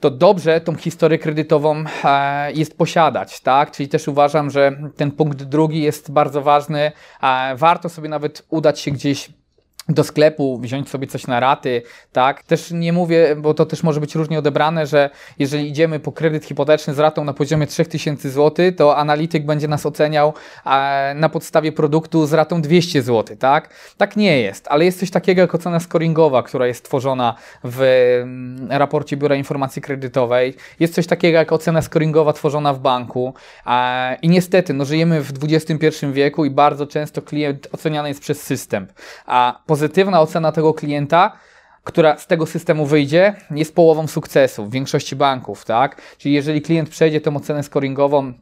to 0.00 0.10
dobrze 0.10 0.60
tą 0.60 0.76
historię 0.76 1.18
kredytową 1.18 1.84
e, 2.04 2.52
jest 2.52 2.78
posiadać, 2.78 3.40
tak? 3.40 3.70
Czyli 3.70 3.88
też 3.88 4.08
uważam, 4.08 4.50
że 4.50 4.76
ten 4.96 5.10
punkt 5.10 5.42
drugi 5.42 5.82
jest 5.82 6.10
bardzo 6.10 6.42
ważny. 6.42 6.92
E, 7.22 7.56
warto 7.56 7.88
sobie 7.88 8.08
nawet 8.08 8.42
udać 8.48 8.80
się 8.80 8.90
gdzieś 8.90 9.30
do 9.88 10.04
sklepu, 10.04 10.58
wziąć 10.58 10.88
sobie 10.88 11.06
coś 11.06 11.26
na 11.26 11.40
raty, 11.40 11.82
tak? 12.12 12.42
Też 12.42 12.70
nie 12.70 12.92
mówię, 12.92 13.36
bo 13.36 13.54
to 13.54 13.66
też 13.66 13.82
może 13.82 14.00
być 14.00 14.14
różnie 14.14 14.38
odebrane, 14.38 14.86
że 14.86 15.10
jeżeli 15.38 15.68
idziemy 15.68 16.00
po 16.00 16.12
kredyt 16.12 16.44
hipoteczny 16.44 16.94
z 16.94 16.98
ratą 16.98 17.24
na 17.24 17.32
poziomie 17.32 17.66
3000 17.66 18.30
zł, 18.30 18.72
to 18.76 18.96
analityk 18.96 19.46
będzie 19.46 19.68
nas 19.68 19.86
oceniał 19.86 20.34
na 21.14 21.28
podstawie 21.28 21.72
produktu 21.72 22.26
z 22.26 22.32
ratą 22.32 22.62
200 22.62 23.02
zł, 23.02 23.36
tak? 23.36 23.68
Tak 23.96 24.16
nie 24.16 24.40
jest, 24.40 24.68
ale 24.68 24.84
jest 24.84 25.00
coś 25.00 25.10
takiego 25.10 25.40
jak 25.40 25.54
ocena 25.54 25.80
scoringowa, 25.80 26.42
która 26.42 26.66
jest 26.66 26.84
tworzona 26.84 27.34
w 27.64 27.80
mm, 28.22 28.72
raporcie 28.72 29.16
Biura 29.16 29.36
Informacji 29.36 29.82
Kredytowej. 29.82 30.54
Jest 30.80 30.94
coś 30.94 31.06
takiego 31.06 31.38
jak 31.38 31.52
ocena 31.52 31.82
scoringowa 31.82 32.32
tworzona 32.32 32.72
w 32.72 32.78
banku 32.78 33.34
i 34.22 34.28
niestety, 34.28 34.74
no 34.74 34.84
żyjemy 34.84 35.20
w 35.20 35.32
XXI 35.42 36.06
wieku 36.12 36.44
i 36.44 36.50
bardzo 36.50 36.86
często 36.86 37.22
klient 37.22 37.68
oceniany 37.72 38.08
jest 38.08 38.20
przez 38.20 38.42
system, 38.42 38.86
a 39.26 39.60
pozytywna 39.74 40.20
ocena 40.20 40.52
tego 40.52 40.74
klienta, 40.74 41.32
która 41.84 42.18
z 42.18 42.26
tego 42.26 42.46
systemu 42.46 42.86
wyjdzie, 42.86 43.34
jest 43.50 43.74
połową 43.74 44.06
sukcesu 44.06 44.64
w 44.64 44.70
większości 44.70 45.16
banków, 45.16 45.64
tak? 45.64 46.02
Czyli 46.18 46.34
jeżeli 46.34 46.62
klient 46.62 46.88
przejdzie 46.88 47.20
tą 47.20 47.36
ocenę 47.36 47.62
scoringową, 47.62 48.32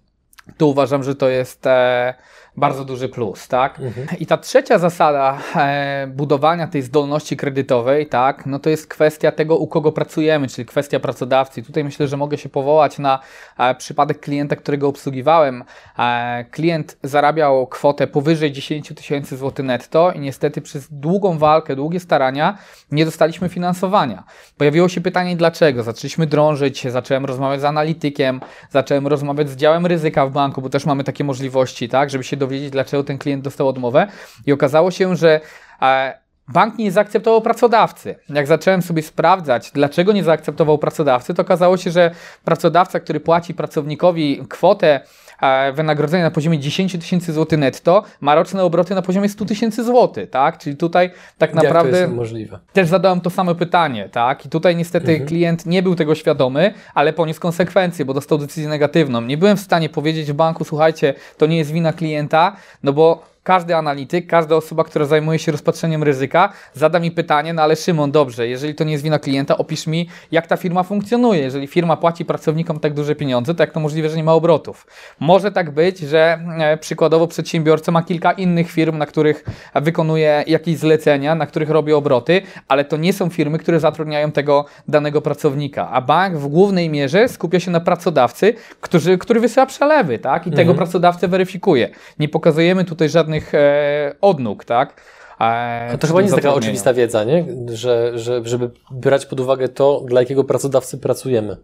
to 0.57 0.67
uważam, 0.67 1.03
że 1.03 1.15
to 1.15 1.29
jest 1.29 1.67
e, 1.67 2.15
bardzo 2.57 2.85
duży 2.85 3.09
plus, 3.09 3.49
tak? 3.49 3.81
Mhm. 3.81 4.07
I 4.21 4.27
ta 4.27 4.37
trzecia 4.37 4.79
zasada 4.79 5.39
e, 5.57 6.07
budowania 6.07 6.67
tej 6.67 6.83
zdolności 6.83 7.37
kredytowej, 7.37 8.07
tak, 8.07 8.47
no 8.47 8.59
to 8.59 8.71
jest 8.71 8.87
kwestia 8.87 9.33
tego, 9.33 9.57
u 9.57 9.67
kogo 9.67 9.93
pracujemy, 9.93 10.49
czyli 10.49 10.67
kwestia 10.67 11.01
pracodawcy. 11.01 11.63
Tutaj 11.63 11.85
myślę, 11.85 12.09
że 12.09 12.17
mogę 12.17 12.39
się 12.39 12.49
powołać 12.49 12.99
na 12.99 13.19
e, 13.59 13.75
przypadek 13.75 14.21
klienta, 14.21 14.57
którego 14.57 14.89
obsługiwałem. 14.89 15.65
E, 15.99 16.45
klient 16.51 16.97
zarabiał 17.03 17.67
kwotę 17.67 18.07
powyżej 18.07 18.53
10 18.53 18.93
tysięcy 18.97 19.37
złotych 19.37 19.67
netto 19.67 20.13
i 20.13 20.21
niestety 20.21 20.61
przez 20.61 20.89
długą 20.91 21.39
walkę, 21.39 21.77
długie 21.77 22.01
starania 22.01 22.59
nie 22.91 23.05
dostaliśmy 23.05 23.49
finansowania. 23.49 24.25
Pojawiło 24.59 24.89
się 24.89 25.01
pytanie, 25.01 25.37
dlaczego? 25.37 25.83
Zaczęliśmy 25.83 26.27
drążyć, 26.27 26.91
zacząłem 26.91 27.25
rozmawiać 27.25 27.61
z 27.61 27.65
analitykiem, 27.65 28.41
zacząłem 28.71 29.07
rozmawiać 29.07 29.51
z 29.51 29.57
działem 29.57 29.87
ryzyka 29.87 30.27
w 30.27 30.31
banku, 30.31 30.63
bo 30.63 30.69
też 30.69 30.87
mamy 30.87 31.05
takie 31.05 31.25
możliwości, 31.25 31.89
tak, 31.89 32.11
żeby 32.11 32.25
się 32.25 32.37
dowiedzieć, 32.43 32.71
dlaczego 32.71 33.05
ten 33.05 33.19
klient 33.19 33.45
dostał 33.45 33.69
odmowę. 33.69 34.07
I 34.47 34.53
okazało 34.53 34.91
się, 34.91 35.17
że 35.17 35.41
e, 35.83 36.22
bank 36.49 36.79
nie 36.79 36.93
zaakceptował 36.93 37.41
pracodawcy. 37.41 38.15
Jak 38.29 38.47
zacząłem 38.47 38.83
sobie 38.83 39.03
sprawdzać, 39.03 39.71
dlaczego 39.75 40.13
nie 40.13 40.25
zaakceptował 40.25 40.79
pracodawcy, 40.79 41.35
to 41.35 41.43
okazało 41.43 41.77
się, 41.77 41.91
że 41.91 42.11
pracodawca, 42.45 43.01
który 43.01 43.21
płaci 43.21 43.55
pracownikowi 43.55 44.43
kwotę 44.49 45.01
e, 45.43 45.73
wynagrodzenia 45.73 46.25
na 46.25 46.31
poziomie 46.31 46.59
10 46.59 46.93
tysięcy 46.93 47.33
złotych 47.33 47.59
netto, 47.59 48.05
ma 48.21 48.35
roczne 48.35 48.65
obroty 48.65 48.95
na 48.95 49.03
poziomie 49.03 49.29
100 49.29 49.45
tysięcy 49.45 49.85
złotych, 49.85 50.31
tak? 50.31 50.59
Czyli 50.59 50.77
tutaj 50.77 51.11
tak 51.39 51.55
naprawdę... 51.55 51.91
Jak 51.91 51.93
to 51.93 51.97
jest 51.99 52.13
możliwe? 52.15 52.59
Też 52.73 52.89
zadałem 52.89 53.21
to 53.21 53.31
samo 53.31 53.55
pytanie, 53.55 54.09
tak? 54.09 54.47
I 54.47 54.49
tutaj 54.49 54.77
niestety 54.77 55.11
mhm. 55.13 55.29
klient 55.29 55.67
nie 55.67 55.83
był 55.83 55.95
tego 55.95 56.15
świadomy, 56.15 56.75
ale 56.95 57.13
poniósł 57.13 57.41
konsekwencje, 57.41 58.05
bo 58.05 58.15
dostał 58.15 58.39
decyzję 58.39 58.69
negatywną. 58.69 59.21
Nie 59.21 59.39
byłem 59.39 59.57
w 59.57 59.61
stanie 59.61 59.89
powiedzieć 59.89 60.33
w 60.33 60.35
banku, 60.35 60.65
słuchajcie, 60.65 61.15
to 61.39 61.47
nie 61.47 61.59
jest 61.59 61.73
wina 61.73 61.93
klienta, 61.93 62.57
no 62.83 62.93
bo 62.93 63.32
każdy 63.43 63.77
analityk, 63.77 64.27
każda 64.27 64.57
osoba, 64.57 64.85
która 64.85 65.05
zajmuje 65.05 65.39
się 65.39 65.53
rozpatrzeniem 65.53 66.03
ryzyka, 66.03 66.53
zada 66.75 66.99
mi 66.99 67.11
pytanie, 67.11 67.53
no 67.53 67.63
ale 67.63 67.77
Szymon, 67.77 68.11
dobrze, 68.11 68.49
jeżeli 68.49 68.75
to 68.75 68.85
nie 68.85 68.93
jest 68.93 69.05
wina 69.05 69.19
klienta, 69.19 69.59
opisz 69.59 69.87
mi, 69.87 70.09
jak 70.33 70.47
ta 70.47 70.57
firma 70.57 70.83
funkcjonuje. 70.83 71.41
Jeżeli 71.41 71.67
firma 71.67 71.97
płaci 71.97 72.25
pracownikom 72.25 72.81
tak 72.81 72.95
duże 72.95 73.15
pieniądze, 73.15 73.55
to 73.55 73.63
jak 73.63 73.73
to 73.73 73.81
możliwe, 73.81 74.09
że 74.09 74.17
nie 74.17 74.25
ma 74.25 74.33
obrotów? 74.33 74.87
Może 75.21 75.53
tak 75.53 75.71
być, 75.71 75.99
że 75.99 76.39
e, 76.59 76.77
przykładowo 76.77 77.27
przedsiębiorca 77.27 77.93
ma 77.93 78.03
kilka 78.03 78.33
innych 78.33 78.71
firm, 78.71 78.99
na 78.99 79.07
których 79.07 79.45
wykonuje 79.75 80.45
jakieś 80.47 80.79
zlecenia, 80.79 81.35
na 81.35 81.47
których 81.47 81.71
robi 81.71 81.93
obroty, 81.93 82.43
ale 82.69 82.85
to 82.85 82.97
nie 82.97 83.13
są 83.13 83.31
firmy, 83.31 83.59
które 83.59 83.81
zatrudniają 83.81 84.33
tego 84.33 84.65
danego 84.89 85.23
pracownika. 85.23 85.89
A 85.91 86.01
bank 86.01 86.37
w 86.37 86.47
głównej 86.47 86.91
mierze 86.91 87.29
skupia 87.29 87.61
się 87.61 87.71
na 87.71 87.81
pracodawcy, 87.81 88.55
który, 88.81 89.19
który 89.19 89.41
wysyła 89.41 89.67
przelewy, 89.67 90.19
tak? 90.19 90.47
I 90.47 90.51
mhm. 90.51 90.57
tego 90.57 90.75
pracodawcę 90.75 91.29
weryfikuje. 91.29 91.89
Nie 92.19 92.29
pokazujemy 92.29 92.85
tutaj 92.85 93.09
żadnych 93.09 93.32
żadnych 93.33 93.55
e, 93.55 94.15
odnóg, 94.21 94.65
tak? 94.65 95.01
A 95.39 95.81
to 96.01 96.07
chyba 96.07 96.21
nie 96.21 96.25
jest 96.25 96.37
taka 96.37 96.55
oczywista 96.55 96.95
wiedza, 96.95 97.25
nie? 97.25 97.45
Że, 97.73 98.19
że, 98.19 98.41
żeby 98.45 98.71
brać 98.91 99.27
pod 99.27 99.41
uwagę 99.41 99.69
to, 99.69 100.03
dla 100.07 100.21
jakiego 100.21 100.45
pracodawcy 100.45 100.99
pracujemy. 100.99 101.57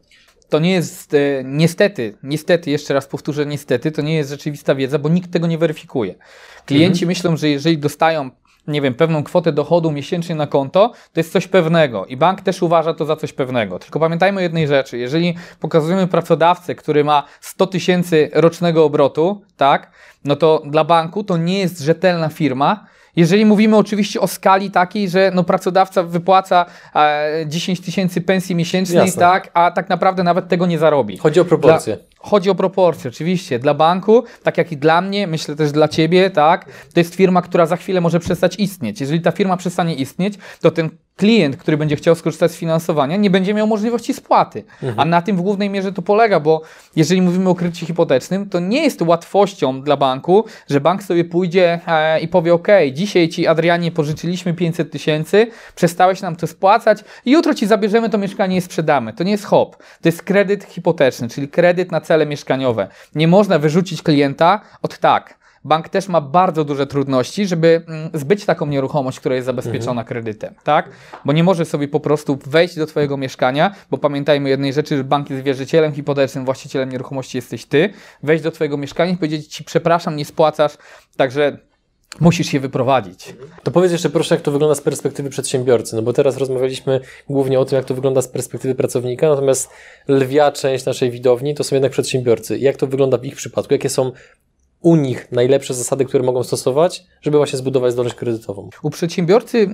To 0.48 0.58
nie 0.58 0.72
jest, 0.72 1.14
e, 1.14 1.18
niestety, 1.44 2.14
niestety, 2.22 2.70
jeszcze 2.70 2.94
raz 2.94 3.06
powtórzę, 3.06 3.46
niestety, 3.46 3.92
to 3.92 4.02
nie 4.02 4.16
jest 4.16 4.30
rzeczywista 4.30 4.74
wiedza, 4.74 4.98
bo 4.98 5.08
nikt 5.08 5.32
tego 5.32 5.46
nie 5.46 5.58
weryfikuje. 5.58 6.14
Klienci 6.66 7.04
mhm. 7.04 7.08
myślą, 7.08 7.36
że 7.36 7.48
jeżeli 7.48 7.78
dostają 7.78 8.30
nie 8.68 8.80
wiem, 8.80 8.94
pewną 8.94 9.22
kwotę 9.22 9.52
dochodu 9.52 9.90
miesięcznie 9.90 10.34
na 10.34 10.46
konto, 10.46 10.92
to 11.12 11.20
jest 11.20 11.32
coś 11.32 11.46
pewnego 11.46 12.06
i 12.06 12.16
bank 12.16 12.40
też 12.40 12.62
uważa 12.62 12.94
to 12.94 13.04
za 13.04 13.16
coś 13.16 13.32
pewnego. 13.32 13.78
Tylko 13.78 14.00
pamiętajmy 14.00 14.38
o 14.38 14.42
jednej 14.42 14.66
rzeczy, 14.66 14.98
jeżeli 14.98 15.34
pokazujemy 15.60 16.06
pracodawcę, 16.06 16.74
który 16.74 17.04
ma 17.04 17.22
100 17.40 17.66
tysięcy 17.66 18.30
rocznego 18.34 18.84
obrotu, 18.84 19.42
tak, 19.56 19.90
no 20.24 20.36
to 20.36 20.62
dla 20.66 20.84
banku 20.84 21.24
to 21.24 21.36
nie 21.36 21.58
jest 21.58 21.80
rzetelna 21.80 22.28
firma, 22.28 22.86
jeżeli 23.16 23.44
mówimy 23.44 23.76
oczywiście 23.76 24.20
o 24.20 24.26
skali 24.26 24.70
takiej, 24.70 25.08
że 25.08 25.30
no 25.34 25.44
pracodawca 25.44 26.02
wypłaca 26.02 26.66
e, 26.94 27.44
10 27.46 27.80
tysięcy 27.80 28.20
pensji 28.20 28.54
miesięcznej, 28.54 29.12
tak, 29.12 29.50
a 29.54 29.70
tak 29.70 29.88
naprawdę 29.88 30.22
nawet 30.22 30.48
tego 30.48 30.66
nie 30.66 30.78
zarobi. 30.78 31.16
Chodzi 31.16 31.40
o 31.40 31.44
proporcje. 31.44 31.96
Dla, 31.96 32.04
chodzi 32.28 32.50
o 32.50 32.54
proporcje, 32.54 33.10
oczywiście. 33.10 33.58
Dla 33.58 33.74
banku, 33.74 34.24
tak 34.42 34.58
jak 34.58 34.72
i 34.72 34.76
dla 34.76 35.00
mnie, 35.00 35.26
myślę 35.26 35.56
też 35.56 35.72
dla 35.72 35.88
ciebie, 35.88 36.30
tak, 36.30 36.64
to 36.94 37.00
jest 37.00 37.14
firma, 37.14 37.42
która 37.42 37.66
za 37.66 37.76
chwilę 37.76 38.00
może 38.00 38.20
przestać 38.20 38.56
istnieć. 38.56 39.00
Jeżeli 39.00 39.20
ta 39.20 39.30
firma 39.32 39.56
przestanie 39.56 39.94
istnieć, 39.94 40.34
to 40.60 40.70
ten 40.70 40.90
klient, 41.18 41.56
który 41.56 41.76
będzie 41.76 41.96
chciał 41.96 42.14
skorzystać 42.14 42.52
z 42.52 42.56
finansowania, 42.56 43.16
nie 43.16 43.30
będzie 43.30 43.54
miał 43.54 43.66
możliwości 43.66 44.14
spłaty. 44.14 44.64
Mhm. 44.82 45.00
A 45.00 45.04
na 45.04 45.22
tym 45.22 45.36
w 45.36 45.40
głównej 45.40 45.70
mierze 45.70 45.92
to 45.92 46.02
polega, 46.02 46.40
bo 46.40 46.62
jeżeli 46.96 47.22
mówimy 47.22 47.50
o 47.50 47.54
kredycie 47.54 47.86
hipotecznym, 47.86 48.48
to 48.48 48.60
nie 48.60 48.82
jest 48.82 49.02
łatwością 49.02 49.82
dla 49.82 49.96
banku, 49.96 50.44
że 50.70 50.80
bank 50.80 51.02
sobie 51.02 51.24
pójdzie 51.24 51.80
e, 51.86 52.20
i 52.20 52.28
powie: 52.28 52.54
OK, 52.54 52.68
dzisiaj 52.92 53.28
ci 53.28 53.46
Adrianie 53.46 53.92
pożyczyliśmy 53.92 54.54
500 54.54 54.90
tysięcy, 54.90 55.46
przestałeś 55.74 56.22
nam 56.22 56.36
to 56.36 56.46
spłacać 56.46 57.04
i 57.24 57.30
jutro 57.30 57.54
ci 57.54 57.66
zabierzemy 57.66 58.10
to 58.10 58.18
mieszkanie 58.18 58.56
i 58.56 58.60
sprzedamy. 58.60 59.12
To 59.12 59.24
nie 59.24 59.32
jest 59.32 59.44
hop. 59.44 59.76
To 59.76 60.08
jest 60.08 60.22
kredyt 60.22 60.64
hipoteczny, 60.64 61.28
czyli 61.28 61.48
kredyt 61.48 61.92
na 61.92 62.00
cele 62.18 62.26
mieszkaniowe. 62.26 62.88
Nie 63.14 63.28
można 63.28 63.58
wyrzucić 63.58 64.02
klienta 64.02 64.60
od 64.82 64.98
tak 64.98 65.38
bank 65.64 65.88
też 65.88 66.08
ma 66.08 66.20
bardzo 66.20 66.64
duże 66.64 66.86
trudności, 66.86 67.46
żeby 67.46 67.82
mm, 67.88 68.10
zbyć 68.14 68.44
taką 68.44 68.66
nieruchomość, 68.66 69.20
która 69.20 69.34
jest 69.34 69.46
zabezpieczona 69.46 70.00
mhm. 70.00 70.06
kredytem, 70.06 70.54
tak? 70.64 70.90
Bo 71.24 71.32
nie 71.32 71.44
może 71.44 71.64
sobie 71.64 71.88
po 71.88 72.00
prostu 72.00 72.38
wejść 72.46 72.76
do 72.76 72.86
Twojego 72.86 73.16
mieszkania, 73.16 73.74
bo 73.90 73.98
pamiętajmy 73.98 74.48
jednej 74.48 74.72
rzeczy, 74.72 74.96
że 74.96 75.04
bank 75.04 75.30
jest 75.30 75.42
wierzycielem 75.42 75.92
hipotecznym, 75.92 76.44
właścicielem 76.44 76.92
nieruchomości 76.92 77.38
jesteś 77.38 77.66
Ty, 77.66 77.92
wejść 78.22 78.44
do 78.44 78.50
Twojego 78.50 78.76
mieszkania 78.76 79.12
i 79.12 79.16
powiedzieć 79.16 79.46
Ci, 79.46 79.64
przepraszam, 79.64 80.16
nie 80.16 80.24
spłacasz, 80.24 80.78
także 81.16 81.58
musisz 82.20 82.46
się 82.46 82.60
wyprowadzić. 82.60 83.34
To 83.62 83.70
powiedz 83.70 83.92
jeszcze 83.92 84.10
proszę, 84.10 84.34
jak 84.34 84.42
to 84.42 84.50
wygląda 84.50 84.74
z 84.74 84.80
perspektywy 84.80 85.30
przedsiębiorcy, 85.30 85.96
no 85.96 86.02
bo 86.02 86.12
teraz 86.12 86.36
rozmawialiśmy 86.36 87.00
głównie 87.28 87.60
o 87.60 87.64
tym, 87.64 87.76
jak 87.76 87.84
to 87.84 87.94
wygląda 87.94 88.22
z 88.22 88.28
perspektywy 88.28 88.74
pracownika, 88.74 89.28
natomiast 89.28 89.70
lwia 90.08 90.52
część 90.52 90.84
naszej 90.84 91.10
widowni 91.10 91.54
to 91.54 91.64
są 91.64 91.76
jednak 91.76 91.92
przedsiębiorcy. 91.92 92.58
Jak 92.58 92.76
to 92.76 92.86
wygląda 92.86 93.18
w 93.18 93.24
ich 93.24 93.36
przypadku? 93.36 93.74
Jakie 93.74 93.88
są 93.88 94.12
u 94.80 94.96
nich 94.96 95.32
najlepsze 95.32 95.74
zasady, 95.74 96.04
które 96.04 96.24
mogą 96.24 96.42
stosować, 96.42 97.04
żeby 97.20 97.36
właśnie 97.36 97.58
zbudować 97.58 97.92
zdolność 97.92 98.16
kredytową? 98.16 98.70
U 98.82 98.90
przedsiębiorcy 98.90 99.68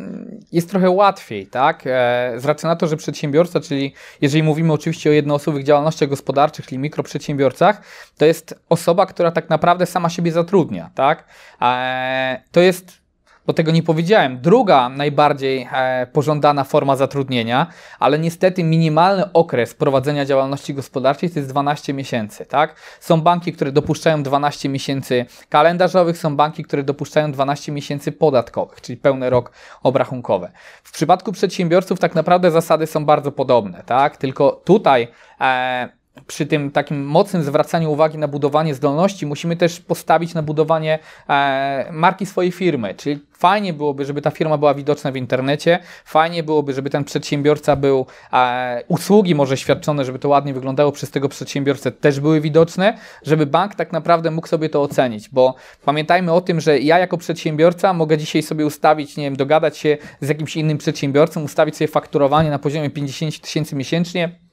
jest 0.53 0.71
trochę 0.71 0.91
łatwiej, 0.91 1.47
tak? 1.47 1.83
E, 1.87 2.33
z 2.37 2.45
racji 2.45 2.67
na 2.67 2.77
to, 2.77 2.87
że 2.87 2.97
przedsiębiorca, 2.97 3.61
czyli 3.61 3.95
jeżeli 4.21 4.43
mówimy 4.43 4.73
oczywiście 4.73 5.11
o 5.11 5.13
jednoosobowych 5.13 5.65
działalnościach 5.65 6.09
gospodarczych, 6.09 6.67
czyli 6.67 6.79
mikroprzedsiębiorcach, 6.79 7.83
to 8.19 8.25
jest 8.25 8.55
osoba, 8.69 9.07
która 9.07 9.31
tak 9.31 9.51
naprawdę 9.51 9.87
sama 9.87 10.09
siebie 10.09 10.33
zatrudnia, 10.33 10.91
tak? 10.95 11.25
E, 11.63 12.43
to 12.53 12.61
jest 12.61 13.04
bo 13.47 13.53
tego 13.53 13.73
nie 13.73 13.83
powiedziałem. 13.83 14.41
Druga 14.41 14.89
najbardziej 14.89 15.69
e, 15.73 16.07
pożądana 16.13 16.65
forma 16.65 16.97
zatrudnienia, 16.97 17.67
ale 17.99 18.19
niestety 18.19 18.65
minimalny 18.65 19.33
okres 19.33 19.75
prowadzenia 19.75 20.25
działalności 20.25 20.75
gospodarczej 20.75 21.31
to 21.31 21.39
jest 21.39 21.51
12 21.51 21.95
miesięcy. 21.95 22.47
Tak? 22.47 22.75
Są 23.01 23.21
banki, 23.21 23.53
które 23.53 23.73
dopuszczają 23.73 24.23
12 24.23 24.69
miesięcy 24.69 25.27
kalendarzowych, 25.49 26.19
są 26.19 26.37
banki, 26.37 26.65
które 26.65 26.83
dopuszczają 26.83 27.33
12 27.33 27.73
miesięcy 27.73 28.13
podatkowych, 28.13 28.81
czyli 28.81 28.97
pełny 28.97 29.31
rok 29.31 29.51
obrachunkowy. 29.83 30.49
W 30.83 30.93
przypadku 30.93 31.33
przedsiębiorców 31.33 31.99
tak 31.99 32.15
naprawdę 32.15 32.51
zasady 32.51 32.87
są 32.87 33.05
bardzo 33.05 33.33
podobne, 33.33 33.83
tak? 33.87 34.17
tylko 34.17 34.63
tutaj 34.65 35.09
e, 35.41 36.04
przy 36.27 36.47
tym 36.47 36.71
takim 36.71 37.07
mocnym 37.07 37.43
zwracaniu 37.43 37.93
uwagi 37.93 38.19
na 38.19 38.29
budowanie 38.29 38.75
zdolności, 38.75 39.27
musimy 39.27 39.57
też 39.57 39.81
postawić 39.81 40.35
na 40.35 40.43
budowanie 40.43 40.99
e, 41.29 41.89
marki 41.93 42.27
swojej 42.27 42.53
firmy. 42.53 42.95
Czyli 42.95 43.21
fajnie 43.33 43.73
byłoby, 43.73 44.05
żeby 44.05 44.23
ta 44.23 44.31
firma 44.31 44.59
była 44.59 44.75
widoczna 44.75 45.13
w 45.13 45.17
internecie, 45.17 45.79
fajnie 46.05 46.43
byłoby, 46.43 46.73
żeby 46.73 46.91
ten 46.91 47.05
przedsiębiorca 47.05 47.77
był, 47.77 48.07
e, 48.33 48.83
usługi 48.89 49.35
może 49.35 49.57
świadczone, 49.57 50.05
żeby 50.05 50.19
to 50.19 50.29
ładnie 50.29 50.55
wyglądało 50.55 50.93
przez 50.93 51.11
tego 51.11 51.29
przedsiębiorcę, 51.29 51.93
też 51.93 52.21
były 52.21 52.41
widoczne, 52.41 52.99
żeby 53.23 53.47
bank 53.47 53.75
tak 53.75 53.93
naprawdę 53.93 54.31
mógł 54.31 54.47
sobie 54.47 54.69
to 54.69 54.83
ocenić, 54.83 55.29
bo 55.29 55.55
pamiętajmy 55.85 56.33
o 56.33 56.41
tym, 56.41 56.61
że 56.61 56.79
ja 56.79 56.99
jako 56.99 57.19
przedsiębiorca 57.19 57.93
mogę 57.93 58.19
dzisiaj 58.19 58.43
sobie 58.43 58.67
ustawić, 58.67 59.17
nie 59.17 59.25
wiem, 59.25 59.37
dogadać 59.37 59.77
się 59.77 59.97
z 60.21 60.29
jakimś 60.29 60.57
innym 60.57 60.79
przedsiębiorcą, 60.79 61.43
ustawić 61.43 61.77
sobie 61.77 61.89
fakturowanie 61.89 62.51
na 62.51 62.59
poziomie 62.59 62.91
50 62.91 63.41
tysięcy 63.41 63.77
miesięcznie, 63.77 64.44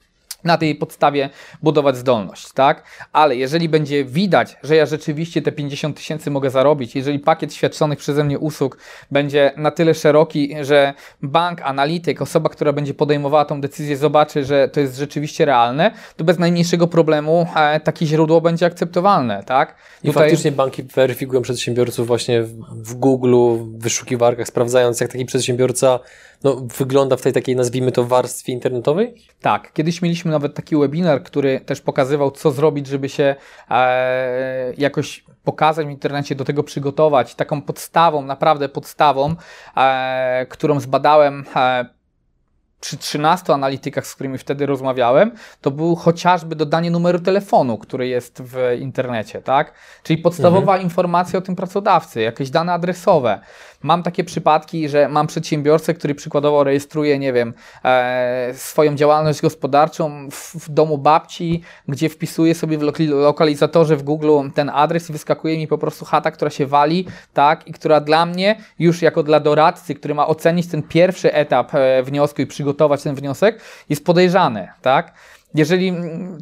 na 0.43 0.57
tej 0.57 0.75
podstawie 0.75 1.29
budować 1.63 1.97
zdolność, 1.97 2.51
tak? 2.53 2.83
Ale 3.13 3.35
jeżeli 3.35 3.69
będzie 3.69 4.05
widać, 4.05 4.57
że 4.63 4.75
ja 4.75 4.85
rzeczywiście 4.85 5.41
te 5.41 5.51
50 5.51 5.97
tysięcy 5.97 6.31
mogę 6.31 6.49
zarobić, 6.49 6.95
jeżeli 6.95 7.19
pakiet 7.19 7.53
świadczonych 7.53 7.99
przeze 7.99 8.23
mnie 8.23 8.39
usług 8.39 8.77
będzie 9.11 9.51
na 9.57 9.71
tyle 9.71 9.93
szeroki, 9.93 10.55
że 10.61 10.93
bank, 11.21 11.61
analityk, 11.61 12.21
osoba, 12.21 12.49
która 12.49 12.73
będzie 12.73 12.93
podejmowała 12.93 13.45
tą 13.45 13.61
decyzję, 13.61 13.97
zobaczy, 13.97 14.45
że 14.45 14.69
to 14.69 14.79
jest 14.79 14.97
rzeczywiście 14.97 15.45
realne, 15.45 15.91
to 16.17 16.23
bez 16.23 16.39
najmniejszego 16.39 16.87
problemu 16.87 17.47
e, 17.55 17.79
takie 17.79 18.05
źródło 18.05 18.41
będzie 18.41 18.65
akceptowalne, 18.65 19.43
tak? 19.43 19.75
I 20.03 20.07
Tutaj... 20.07 20.23
faktycznie 20.23 20.51
banki 20.51 20.83
weryfikują 20.83 21.41
przedsiębiorców 21.41 22.07
właśnie 22.07 22.43
w 22.71 22.93
Google, 22.93 23.35
w 23.55 23.83
wyszukiwarkach, 23.83 24.47
sprawdzając, 24.47 25.01
jak 25.01 25.11
taki 25.11 25.25
przedsiębiorca 25.25 25.99
no, 26.43 26.55
wygląda 26.77 27.15
w 27.15 27.21
tej 27.21 27.33
takiej, 27.33 27.55
nazwijmy 27.55 27.91
to, 27.91 28.03
warstwie 28.03 28.53
internetowej? 28.53 29.15
Tak. 29.41 29.73
Kiedyś 29.73 30.01
mieliśmy 30.01 30.31
nawet 30.31 30.55
taki 30.55 30.77
webinar, 30.77 31.23
który 31.23 31.59
też 31.59 31.81
pokazywał, 31.81 32.31
co 32.31 32.51
zrobić, 32.51 32.87
żeby 32.87 33.09
się 33.09 33.35
e, 33.69 34.73
jakoś 34.77 35.25
pokazać 35.43 35.87
w 35.87 35.89
internecie, 35.89 36.35
do 36.35 36.45
tego 36.45 36.63
przygotować. 36.63 37.35
Taką 37.35 37.61
podstawą, 37.61 38.21
naprawdę 38.21 38.69
podstawą, 38.69 39.35
e, 39.77 40.45
którą 40.49 40.79
zbadałem 40.79 41.45
e, 41.55 42.00
przy 42.81 42.97
13 42.97 43.53
analitykach, 43.53 44.07
z 44.07 44.15
którymi 44.15 44.37
wtedy 44.37 44.65
rozmawiałem, 44.65 45.31
to 45.61 45.71
był 45.71 45.95
chociażby 45.95 46.55
dodanie 46.55 46.91
numeru 46.91 47.19
telefonu, 47.19 47.77
który 47.77 48.07
jest 48.07 48.41
w 48.41 48.77
internecie, 48.79 49.41
tak? 49.41 49.73
Czyli 50.03 50.21
podstawowa 50.21 50.73
mhm. 50.73 50.81
informacja 50.81 51.39
o 51.39 51.41
tym 51.41 51.55
pracodawcy, 51.55 52.21
jakieś 52.21 52.49
dane 52.49 52.73
adresowe. 52.73 53.39
Mam 53.83 54.03
takie 54.03 54.23
przypadki, 54.23 54.89
że 54.89 55.09
mam 55.09 55.27
przedsiębiorcę, 55.27 55.93
który 55.93 56.15
przykładowo 56.15 56.63
rejestruje, 56.63 57.19
nie 57.19 57.33
wiem, 57.33 57.53
e, 57.83 58.51
swoją 58.55 58.95
działalność 58.95 59.41
gospodarczą 59.41 60.29
w, 60.31 60.55
w, 60.55 60.69
domu 60.69 60.97
babci, 60.97 61.61
gdzie 61.87 62.09
wpisuje 62.09 62.55
sobie 62.55 62.77
w 62.77 62.81
lokalizatorze 63.09 63.97
w 63.97 64.03
Google 64.03 64.49
ten 64.55 64.69
adres 64.69 65.09
i 65.09 65.13
wyskakuje 65.13 65.57
mi 65.57 65.67
po 65.67 65.77
prostu 65.77 66.05
chata, 66.05 66.31
która 66.31 66.51
się 66.51 66.65
wali, 66.65 67.07
tak, 67.33 67.67
i 67.67 67.73
która 67.73 67.99
dla 67.99 68.25
mnie, 68.25 68.55
już 68.79 69.01
jako 69.01 69.23
dla 69.23 69.39
doradcy, 69.39 69.95
który 69.95 70.15
ma 70.15 70.27
ocenić 70.27 70.67
ten 70.67 70.83
pierwszy 70.83 71.33
etap 71.33 71.75
e, 71.75 72.03
wniosku 72.03 72.41
i 72.41 72.45
przygotować 72.71 73.03
ten 73.03 73.15
wniosek, 73.15 73.61
jest 73.89 74.05
podejrzane, 74.05 74.73
tak. 74.81 75.13
Jeżeli 75.55 75.93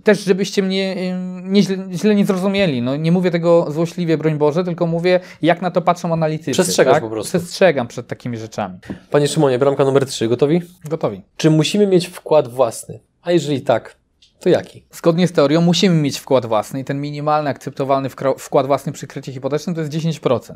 też, 0.04 0.24
żebyście 0.24 0.64
mnie 0.64 1.14
nie 1.44 1.64
źle, 1.64 1.78
źle, 1.92 2.16
nie 2.16 2.26
zrozumieli, 2.26 2.82
no 2.82 2.96
nie 2.96 3.12
mówię 3.12 3.32
tego 3.32 3.72
złośliwie, 3.72 4.18
broń 4.18 4.38
Boże, 4.38 4.64
tylko 4.64 4.88
mówię, 4.88 5.20
jak 5.42 5.62
na 5.62 5.72
to 5.72 5.82
patrzą 5.82 6.14
analitycy. 6.14 6.52
Przestrzegasz 6.52 6.94
tak? 6.94 7.04
po 7.04 7.10
prostu. 7.10 7.38
Przestrzegam 7.38 7.88
przed 7.88 8.08
takimi 8.08 8.38
rzeczami. 8.38 8.80
Panie 9.12 9.28
Szymonie, 9.28 9.60
bramka 9.60 9.86
numer 9.86 10.06
3, 10.06 10.28
gotowi? 10.28 10.62
Gotowi. 10.86 11.22
Czy 11.38 11.50
musimy 11.50 11.88
mieć 11.88 12.08
wkład 12.08 12.48
własny? 12.48 13.00
A 13.22 13.32
jeżeli 13.32 13.62
tak, 13.62 13.96
to 14.40 14.50
jaki? 14.50 14.86
Zgodnie 14.92 15.28
z 15.28 15.32
teorią 15.32 15.62
musimy 15.62 15.96
mieć 15.96 16.20
wkład 16.20 16.46
własny 16.46 16.80
i 16.80 16.84
ten 16.84 17.02
minimalny 17.02 17.50
akceptowalny 17.50 18.10
wkład 18.38 18.68
własny 18.68 18.92
przy 18.92 19.08
kredycie 19.08 19.34
hipotecznym 19.34 19.76
to 19.76 19.82
jest 19.82 19.94
10%. 19.94 20.56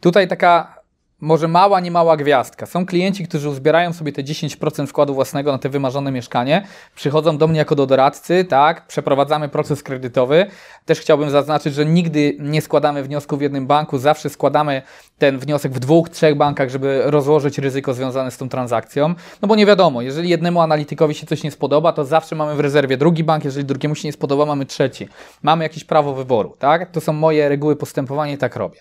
Tutaj 0.00 0.28
taka 0.28 0.83
może 1.24 1.48
mała, 1.48 1.80
nie 1.80 1.90
mała 1.90 2.16
gwiazdka. 2.16 2.66
Są 2.66 2.86
klienci, 2.86 3.28
którzy 3.28 3.48
uzbierają 3.48 3.92
sobie 3.92 4.12
te 4.12 4.22
10% 4.22 4.86
wkładu 4.86 5.14
własnego 5.14 5.52
na 5.52 5.58
te 5.58 5.68
wymarzone 5.68 6.12
mieszkanie, 6.12 6.66
przychodzą 6.94 7.38
do 7.38 7.46
mnie 7.46 7.58
jako 7.58 7.74
do 7.74 7.86
doradcy, 7.86 8.44
tak, 8.44 8.86
przeprowadzamy 8.86 9.48
proces 9.48 9.82
kredytowy. 9.82 10.46
Też 10.84 11.00
chciałbym 11.00 11.30
zaznaczyć, 11.30 11.74
że 11.74 11.86
nigdy 11.86 12.36
nie 12.40 12.62
składamy 12.62 13.02
wniosku 13.02 13.36
w 13.36 13.40
jednym 13.40 13.66
banku, 13.66 13.98
zawsze 13.98 14.30
składamy 14.30 14.82
ten 15.18 15.38
wniosek 15.38 15.72
w 15.72 15.78
dwóch, 15.78 16.08
trzech 16.08 16.34
bankach, 16.34 16.70
żeby 16.70 17.02
rozłożyć 17.04 17.58
ryzyko 17.58 17.94
związane 17.94 18.30
z 18.30 18.36
tą 18.36 18.48
transakcją. 18.48 19.14
No 19.42 19.48
bo 19.48 19.56
nie 19.56 19.66
wiadomo, 19.66 20.02
jeżeli 20.02 20.28
jednemu 20.28 20.60
analitykowi 20.60 21.14
się 21.14 21.26
coś 21.26 21.42
nie 21.42 21.50
spodoba, 21.50 21.92
to 21.92 22.04
zawsze 22.04 22.36
mamy 22.36 22.54
w 22.54 22.60
rezerwie 22.60 22.96
drugi 22.96 23.24
bank, 23.24 23.44
jeżeli 23.44 23.64
drugiemu 23.64 23.94
się 23.94 24.08
nie 24.08 24.12
spodoba, 24.12 24.46
mamy 24.46 24.66
trzeci. 24.66 25.08
Mamy 25.42 25.64
jakieś 25.64 25.84
prawo 25.84 26.14
wyboru, 26.14 26.56
tak? 26.58 26.90
To 26.90 27.00
są 27.00 27.12
moje 27.12 27.48
reguły 27.48 27.76
postępowania 27.76 28.32
i 28.32 28.38
tak 28.38 28.56
robię. 28.56 28.78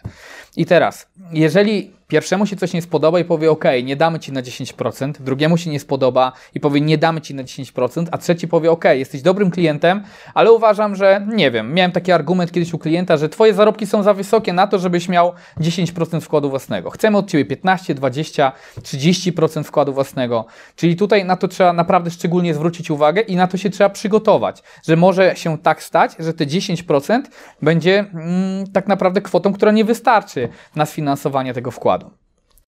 I 0.57 0.65
teraz, 0.65 1.07
jeżeli 1.31 1.91
pierwszemu 2.13 2.45
się 2.45 2.55
coś 2.55 2.73
nie 2.73 2.81
spodoba 2.81 3.19
i 3.19 3.25
powie 3.25 3.51
OK, 3.51 3.63
nie 3.83 3.95
damy 3.95 4.19
ci 4.19 4.31
na 4.31 4.41
10%, 4.41 5.11
drugiemu 5.19 5.57
się 5.57 5.69
nie 5.69 5.79
spodoba 5.79 6.31
i 6.55 6.59
powie 6.59 6.81
nie 6.81 6.97
damy 6.97 7.21
ci 7.21 7.35
na 7.35 7.43
10%, 7.43 8.05
a 8.11 8.17
trzeci 8.17 8.47
powie 8.47 8.71
OK, 8.71 8.83
jesteś 8.85 9.21
dobrym 9.21 9.51
klientem, 9.51 10.03
ale 10.33 10.51
uważam, 10.51 10.95
że 10.95 11.27
nie 11.27 11.51
wiem, 11.51 11.73
miałem 11.73 11.91
taki 11.91 12.11
argument 12.11 12.51
kiedyś 12.51 12.73
u 12.73 12.77
klienta, 12.77 13.17
że 13.17 13.29
twoje 13.29 13.53
zarobki 13.53 13.87
są 13.87 14.03
za 14.03 14.13
wysokie 14.13 14.53
na 14.53 14.67
to, 14.67 14.79
żebyś 14.79 15.09
miał 15.09 15.33
10% 15.59 16.21
wkładu 16.21 16.49
własnego. 16.49 16.89
Chcemy 16.89 17.17
od 17.17 17.29
ciebie 17.29 17.45
15, 17.45 17.95
20, 17.95 18.51
30% 18.81 19.63
wkładu 19.63 19.93
własnego. 19.93 20.45
Czyli 20.75 20.95
tutaj 20.95 21.25
na 21.25 21.35
to 21.35 21.47
trzeba 21.47 21.73
naprawdę 21.73 22.11
szczególnie 22.11 22.53
zwrócić 22.53 22.91
uwagę 22.91 23.21
i 23.21 23.35
na 23.35 23.47
to 23.47 23.57
się 23.57 23.69
trzeba 23.69 23.89
przygotować, 23.89 24.63
że 24.87 24.95
może 24.95 25.35
się 25.35 25.57
tak 25.57 25.83
stać, 25.83 26.11
że 26.19 26.33
te 26.33 26.45
10% 26.45 27.21
będzie 27.61 27.99
mm, 27.99 28.67
tak 28.73 28.87
naprawdę 28.87 29.21
kwotą, 29.21 29.53
która 29.53 29.71
nie 29.71 29.85
wystarczy 29.85 30.49
na 30.75 30.85
sfinansowanie 30.85 31.53
tego 31.53 31.71
wkładu. 31.71 32.02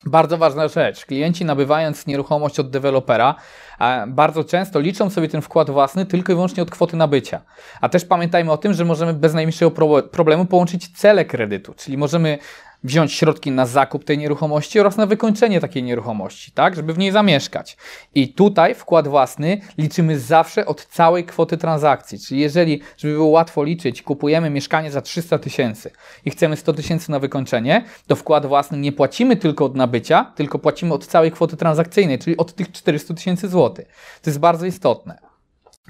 Bardzo 0.06 0.38
ważna 0.38 0.68
rzecz. 0.68 1.06
Klienci 1.06 1.46
nabywając 1.46 2.08
nieruchomość 2.08 2.60
od 2.60 2.70
dewelopera 2.70 3.36
e, 3.80 4.08
bardzo 4.08 4.44
często 4.44 4.80
liczą 4.80 5.10
sobie 5.10 5.30
ten 5.30 5.42
wkład 5.42 5.70
własny 5.70 6.06
tylko 6.06 6.32
i 6.32 6.36
wyłącznie 6.36 6.64
od 6.64 6.72
kwoty 6.72 6.98
nabycia. 6.98 7.42
A 7.82 7.90
też 7.90 8.06
pamiętajmy 8.06 8.52
o 8.52 8.58
tym, 8.58 8.74
że 8.74 8.86
możemy 8.86 9.14
bez 9.14 9.34
najmniejszego 9.34 9.72
problemu 10.12 10.46
połączyć 10.46 10.98
cele 10.98 11.26
kredytu, 11.26 11.74
czyli 11.74 11.98
możemy 11.98 12.38
wziąć 12.86 13.14
środki 13.14 13.52
na 13.52 13.66
zakup 13.66 14.04
tej 14.04 14.18
nieruchomości 14.18 14.80
oraz 14.80 14.98
na 14.98 15.06
wykończenie 15.06 15.62
takiej 15.62 15.84
nieruchomości, 15.84 16.52
tak, 16.52 16.76
żeby 16.76 16.94
w 16.94 16.98
niej 16.98 17.12
zamieszkać. 17.12 17.78
I 18.16 18.34
tutaj 18.34 18.76
wkład 18.76 19.08
własny 19.08 19.62
liczymy 19.78 20.20
zawsze 20.20 20.66
od 20.66 20.86
całej 20.86 21.24
kwoty 21.24 21.58
transakcji. 21.58 22.20
Czyli 22.20 22.42
jeżeli, 22.42 22.82
żeby 22.98 23.14
było 23.14 23.28
łatwo 23.28 23.64
liczyć, 23.64 24.02
kupujemy 24.02 24.50
mieszkanie 24.50 24.92
za 24.92 25.02
300 25.02 25.40
tysięcy 25.40 25.92
i 26.26 26.30
chcemy 26.30 26.56
100 26.56 26.74
tysięcy 26.74 27.12
na 27.12 27.20
wykończenie, 27.20 27.86
to 28.08 28.16
wkład 28.16 28.46
własny 28.46 28.78
nie 28.78 28.92
płacimy 28.92 29.36
tylko 29.36 29.66
od 29.66 29.76
nabycia, 29.76 30.32
tylko 30.36 30.60
płacimy 30.60 30.94
od 30.94 31.06
całej 31.06 31.32
kwoty 31.32 31.58
transakcyjnej, 31.58 32.20
czyli 32.20 32.38
od 32.38 32.54
tych 32.54 32.72
400 32.72 33.14
tysięcy 33.14 33.50
złotych. 33.50 33.88
To 34.22 34.30
jest 34.30 34.40
bardzo 34.40 34.66
istotne. 34.66 35.18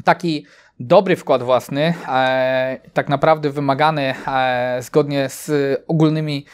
Taki 0.04 0.46
dobry 0.80 1.16
wkład 1.16 1.44
własny, 1.44 1.94
e, 2.08 2.80
tak 2.94 3.10
naprawdę 3.10 3.50
wymagany 3.50 4.14
e, 4.28 4.78
zgodnie 4.82 5.30
z 5.30 5.52
ogólnymi 5.88 6.46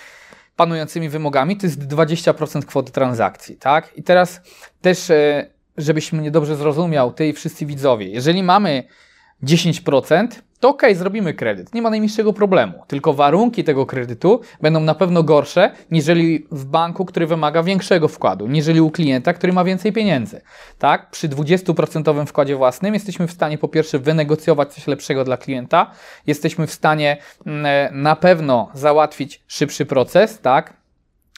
panującymi 0.62 1.10
wymogami 1.10 1.58
to 1.58 1.66
jest 1.68 1.80
20% 1.80 2.66
kwoty 2.66 2.92
transakcji, 2.92 3.56
tak? 3.56 3.98
I 3.98 4.04
teraz 4.04 4.42
też, 4.82 5.10
e, 5.10 5.48
żebyś 5.78 6.14
mnie 6.14 6.32
dobrze 6.32 6.56
zrozumiał, 6.56 7.14
ty 7.14 7.28
i 7.28 7.34
wszyscy 7.34 7.66
widzowie, 7.66 8.08
jeżeli 8.08 8.44
mamy 8.44 8.84
10%, 9.44 10.28
to 10.62 10.70
ok, 10.70 10.82
zrobimy 10.94 11.34
kredyt, 11.34 11.74
nie 11.74 11.82
ma 11.82 11.90
najmniejszego 11.90 12.34
problemu. 12.34 12.74
Tylko 12.88 13.14
warunki 13.14 13.64
tego 13.64 13.86
kredytu 13.86 14.42
będą 14.62 14.80
na 14.80 14.96
pewno 14.96 15.24
gorsze, 15.24 15.72
niżeli 15.92 16.48
w 16.52 16.66
banku, 16.66 17.06
który 17.06 17.28
wymaga 17.28 17.64
większego 17.64 18.08
wkładu, 18.08 18.48
niżeli 18.48 18.82
u 18.82 18.92
klienta, 18.92 19.34
który 19.34 19.54
ma 19.54 19.64
więcej 19.64 19.94
pieniędzy. 19.94 20.42
Tak? 20.80 21.12
Przy 21.12 21.30
20% 21.30 22.26
wkładzie 22.26 22.56
własnym 22.56 22.94
jesteśmy 22.94 23.28
w 23.28 23.32
stanie 23.32 23.58
po 23.58 23.68
pierwsze 23.68 24.00
wynegocjować 24.00 24.74
coś 24.74 24.88
lepszego 24.88 25.24
dla 25.24 25.38
klienta, 25.38 25.92
jesteśmy 26.28 26.68
w 26.68 26.72
stanie 26.72 27.18
mm, 27.46 28.02
na 28.02 28.16
pewno 28.16 28.70
załatwić 28.74 29.44
szybszy 29.48 29.86
proces, 29.86 30.40
tak? 30.40 30.81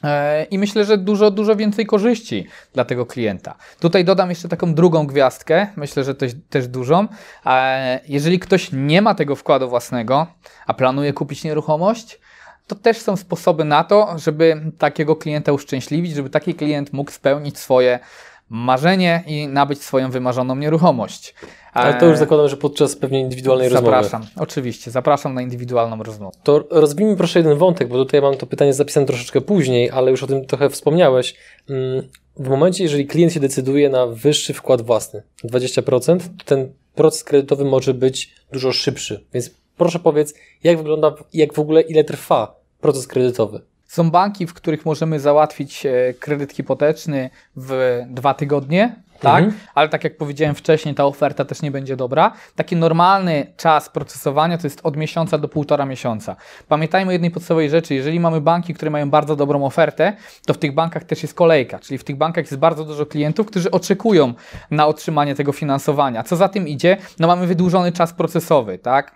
E, 0.03 0.43
I 0.43 0.59
myślę, 0.59 0.85
że 0.85 0.97
dużo, 0.97 1.31
dużo 1.31 1.55
więcej 1.55 1.85
korzyści 1.85 2.47
dla 2.73 2.85
tego 2.85 3.05
klienta. 3.05 3.55
Tutaj 3.79 4.05
dodam 4.05 4.29
jeszcze 4.29 4.49
taką 4.49 4.73
drugą 4.73 5.07
gwiazdkę, 5.07 5.67
myślę, 5.75 6.03
że 6.03 6.15
też, 6.15 6.31
też 6.49 6.67
dużą. 6.67 7.07
E, 7.45 7.99
jeżeli 8.07 8.39
ktoś 8.39 8.69
nie 8.71 9.01
ma 9.01 9.15
tego 9.15 9.35
wkładu 9.35 9.69
własnego, 9.69 10.27
a 10.67 10.73
planuje 10.73 11.13
kupić 11.13 11.43
nieruchomość, 11.43 12.19
to 12.67 12.75
też 12.75 12.97
są 12.97 13.15
sposoby 13.15 13.65
na 13.65 13.83
to, 13.83 14.15
żeby 14.19 14.61
takiego 14.77 15.15
klienta 15.15 15.51
uszczęśliwić, 15.51 16.13
żeby 16.13 16.29
taki 16.29 16.53
klient 16.53 16.93
mógł 16.93 17.11
spełnić 17.11 17.59
swoje 17.59 17.99
marzenie 18.49 19.23
i 19.27 19.47
nabyć 19.47 19.83
swoją 19.83 20.11
wymarzoną 20.11 20.55
nieruchomość. 20.55 21.35
Ale 21.73 21.93
to 21.93 22.05
już 22.05 22.17
zakładam, 22.17 22.47
że 22.47 22.57
podczas 22.57 22.95
pewnie 22.95 23.19
indywidualnej 23.19 23.69
zapraszam, 23.69 23.91
rozmowy. 23.91 24.23
Zapraszam, 24.23 24.43
oczywiście, 24.43 24.91
zapraszam 24.91 25.33
na 25.33 25.41
indywidualną 25.41 26.03
rozmowę. 26.03 26.37
To 26.43 26.63
rozwijmy 26.69 27.15
proszę 27.15 27.39
jeden 27.39 27.57
wątek, 27.57 27.87
bo 27.87 27.97
tutaj 27.97 28.21
mam 28.21 28.37
to 28.37 28.45
pytanie 28.45 28.73
zapisane 28.73 29.05
troszeczkę 29.05 29.41
później, 29.41 29.91
ale 29.91 30.11
już 30.11 30.23
o 30.23 30.27
tym 30.27 30.45
trochę 30.45 30.69
wspomniałeś. 30.69 31.35
Mm, 31.69 32.07
w 32.37 32.49
momencie, 32.49 32.83
jeżeli 32.83 33.07
klient 33.07 33.33
się 33.33 33.39
decyduje 33.39 33.89
na 33.89 34.07
wyższy 34.07 34.53
wkład 34.53 34.81
własny, 34.81 35.23
20%, 35.43 36.19
to 36.37 36.45
ten 36.45 36.73
proces 36.95 37.23
kredytowy 37.23 37.65
może 37.65 37.93
być 37.93 38.35
dużo 38.51 38.71
szybszy. 38.71 39.25
Więc 39.33 39.51
proszę 39.77 39.99
powiedz, 39.99 40.33
jak 40.63 40.77
wygląda, 40.77 41.15
jak 41.33 41.53
w 41.53 41.59
ogóle, 41.59 41.81
ile 41.81 42.03
trwa 42.03 42.55
proces 42.81 43.07
kredytowy? 43.07 43.61
Są 43.93 44.11
banki, 44.11 44.47
w 44.47 44.53
których 44.53 44.85
możemy 44.85 45.19
załatwić 45.19 45.85
e, 45.85 46.13
kredyt 46.19 46.53
hipoteczny 46.53 47.29
w 47.55 48.01
dwa 48.09 48.33
tygodnie, 48.33 48.95
tak? 49.19 49.43
Mhm. 49.43 49.61
Ale 49.75 49.89
tak 49.89 50.03
jak 50.03 50.17
powiedziałem 50.17 50.55
wcześniej, 50.55 50.95
ta 50.95 51.05
oferta 51.05 51.45
też 51.45 51.61
nie 51.61 51.71
będzie 51.71 51.95
dobra. 51.95 52.31
Taki 52.55 52.75
normalny 52.75 53.53
czas 53.57 53.89
procesowania 53.89 54.57
to 54.57 54.67
jest 54.67 54.79
od 54.83 54.97
miesiąca 54.97 55.37
do 55.37 55.47
półtora 55.47 55.85
miesiąca. 55.85 56.35
Pamiętajmy 56.67 57.09
o 57.09 57.11
jednej 57.11 57.31
podstawowej 57.31 57.69
rzeczy, 57.69 57.95
jeżeli 57.95 58.19
mamy 58.19 58.41
banki, 58.41 58.73
które 58.73 58.91
mają 58.91 59.09
bardzo 59.09 59.35
dobrą 59.35 59.65
ofertę, 59.65 60.13
to 60.45 60.53
w 60.53 60.57
tych 60.57 60.73
bankach 60.73 61.03
też 61.03 61.21
jest 61.21 61.33
kolejka, 61.33 61.79
czyli 61.79 61.97
w 61.97 62.03
tych 62.03 62.15
bankach 62.15 62.45
jest 62.45 62.57
bardzo 62.57 62.85
dużo 62.85 63.05
klientów, 63.05 63.47
którzy 63.47 63.71
oczekują 63.71 64.33
na 64.71 64.87
otrzymanie 64.87 65.35
tego 65.35 65.51
finansowania. 65.51 66.23
Co 66.23 66.35
za 66.35 66.49
tym 66.49 66.67
idzie? 66.67 66.97
No 67.19 67.27
mamy 67.27 67.47
wydłużony 67.47 67.91
czas 67.91 68.13
procesowy, 68.13 68.77
tak? 68.77 69.15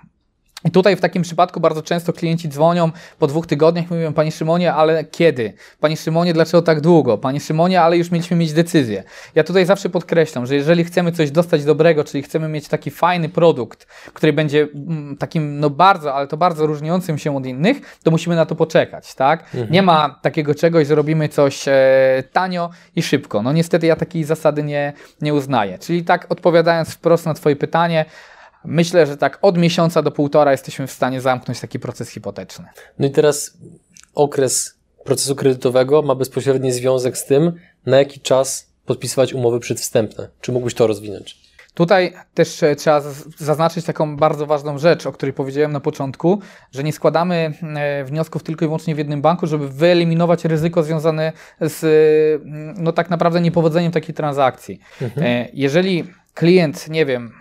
I 0.65 0.71
tutaj 0.71 0.95
w 0.95 1.01
takim 1.01 1.21
przypadku 1.21 1.59
bardzo 1.59 1.81
często 1.81 2.13
klienci 2.13 2.49
dzwonią 2.49 2.91
po 3.19 3.27
dwóch 3.27 3.47
tygodniach 3.47 3.91
i 3.91 3.93
mówią, 3.93 4.13
Panie 4.13 4.31
Szymonie, 4.31 4.73
ale 4.73 5.03
kiedy? 5.03 5.53
Panie 5.79 5.97
Szymonie, 5.97 6.33
dlaczego 6.33 6.61
tak 6.61 6.81
długo? 6.81 7.17
Panie 7.17 7.39
Szymonie, 7.39 7.81
ale 7.81 7.97
już 7.97 8.11
mieliśmy 8.11 8.37
mieć 8.37 8.53
decyzję. 8.53 9.03
Ja 9.35 9.43
tutaj 9.43 9.65
zawsze 9.65 9.89
podkreślam, 9.89 10.45
że 10.45 10.55
jeżeli 10.55 10.83
chcemy 10.83 11.11
coś 11.11 11.31
dostać 11.31 11.63
dobrego, 11.63 12.03
czyli 12.03 12.23
chcemy 12.23 12.47
mieć 12.47 12.67
taki 12.67 12.91
fajny 12.91 13.29
produkt, 13.29 13.87
który 14.13 14.33
będzie 14.33 14.67
mm, 14.75 15.17
takim, 15.17 15.59
no 15.59 15.69
bardzo, 15.69 16.13
ale 16.13 16.27
to 16.27 16.37
bardzo 16.37 16.67
różniącym 16.67 17.17
się 17.17 17.37
od 17.37 17.45
innych, 17.45 17.99
to 18.03 18.11
musimy 18.11 18.35
na 18.35 18.45
to 18.45 18.55
poczekać, 18.55 19.15
tak? 19.15 19.43
Mhm. 19.43 19.71
Nie 19.71 19.81
ma 19.81 20.19
takiego 20.21 20.55
czegoś, 20.55 20.87
że 20.87 20.95
robimy 20.95 21.29
coś 21.29 21.67
e, 21.67 22.23
tanio 22.31 22.69
i 22.95 23.03
szybko. 23.03 23.41
No 23.41 23.51
niestety 23.53 23.87
ja 23.87 23.95
takiej 23.95 24.23
zasady 24.23 24.63
nie, 24.63 24.93
nie 25.21 25.33
uznaję. 25.33 25.79
Czyli 25.79 26.03
tak 26.03 26.25
odpowiadając 26.29 26.89
wprost 26.89 27.25
na 27.25 27.33
Twoje 27.33 27.55
pytanie, 27.55 28.05
Myślę, 28.65 29.07
że 29.07 29.17
tak 29.17 29.39
od 29.41 29.57
miesiąca 29.57 30.01
do 30.01 30.11
półtora 30.11 30.51
jesteśmy 30.51 30.87
w 30.87 30.91
stanie 30.91 31.21
zamknąć 31.21 31.59
taki 31.59 31.79
proces 31.79 32.09
hipoteczny. 32.09 32.65
No 32.99 33.07
i 33.07 33.11
teraz 33.11 33.57
okres 34.15 34.77
procesu 35.03 35.35
kredytowego 35.35 36.01
ma 36.01 36.15
bezpośredni 36.15 36.71
związek 36.71 37.17
z 37.17 37.25
tym, 37.25 37.53
na 37.85 37.97
jaki 37.97 38.19
czas 38.19 38.67
podpisywać 38.85 39.33
umowy 39.33 39.59
przedwstępne. 39.59 40.29
Czy 40.41 40.51
mógłbyś 40.51 40.73
to 40.73 40.87
rozwinąć? 40.87 41.47
Tutaj 41.73 42.13
też 42.33 42.63
e, 42.63 42.75
trzeba 42.75 43.01
zaznaczyć 43.37 43.85
taką 43.85 44.17
bardzo 44.17 44.45
ważną 44.45 44.77
rzecz, 44.77 45.05
o 45.05 45.11
której 45.11 45.33
powiedziałem 45.33 45.71
na 45.71 45.79
początku, 45.79 46.41
że 46.71 46.83
nie 46.83 46.93
składamy 46.93 47.53
e, 47.75 48.03
wniosków 48.03 48.43
tylko 48.43 48.65
i 48.65 48.67
wyłącznie 48.67 48.95
w 48.95 48.97
jednym 48.97 49.21
banku, 49.21 49.47
żeby 49.47 49.69
wyeliminować 49.69 50.45
ryzyko 50.45 50.83
związane 50.83 51.33
z 51.61 51.83
mm, 52.45 52.75
no 52.77 52.91
tak 52.91 53.09
naprawdę 53.09 53.41
niepowodzeniem 53.41 53.91
takiej 53.91 54.15
transakcji. 54.15 54.79
Mhm. 55.01 55.47
Jeżeli 55.53 56.03
klient, 56.33 56.89
nie 56.89 57.05
wiem, 57.05 57.31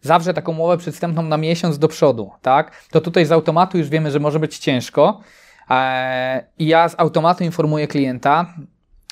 zawrze 0.00 0.34
taką 0.34 0.52
umowę 0.52 0.78
przedstępną 0.78 1.22
na 1.22 1.36
miesiąc 1.36 1.78
do 1.78 1.88
przodu, 1.88 2.30
tak, 2.42 2.72
to 2.90 3.00
tutaj 3.00 3.26
z 3.26 3.32
automatu 3.32 3.78
już 3.78 3.88
wiemy, 3.88 4.10
że 4.10 4.20
może 4.20 4.40
być 4.40 4.58
ciężko. 4.58 5.20
I 6.58 6.66
ja 6.66 6.88
z 6.88 6.94
automatu 6.98 7.44
informuję 7.44 7.88
klienta, 7.88 8.54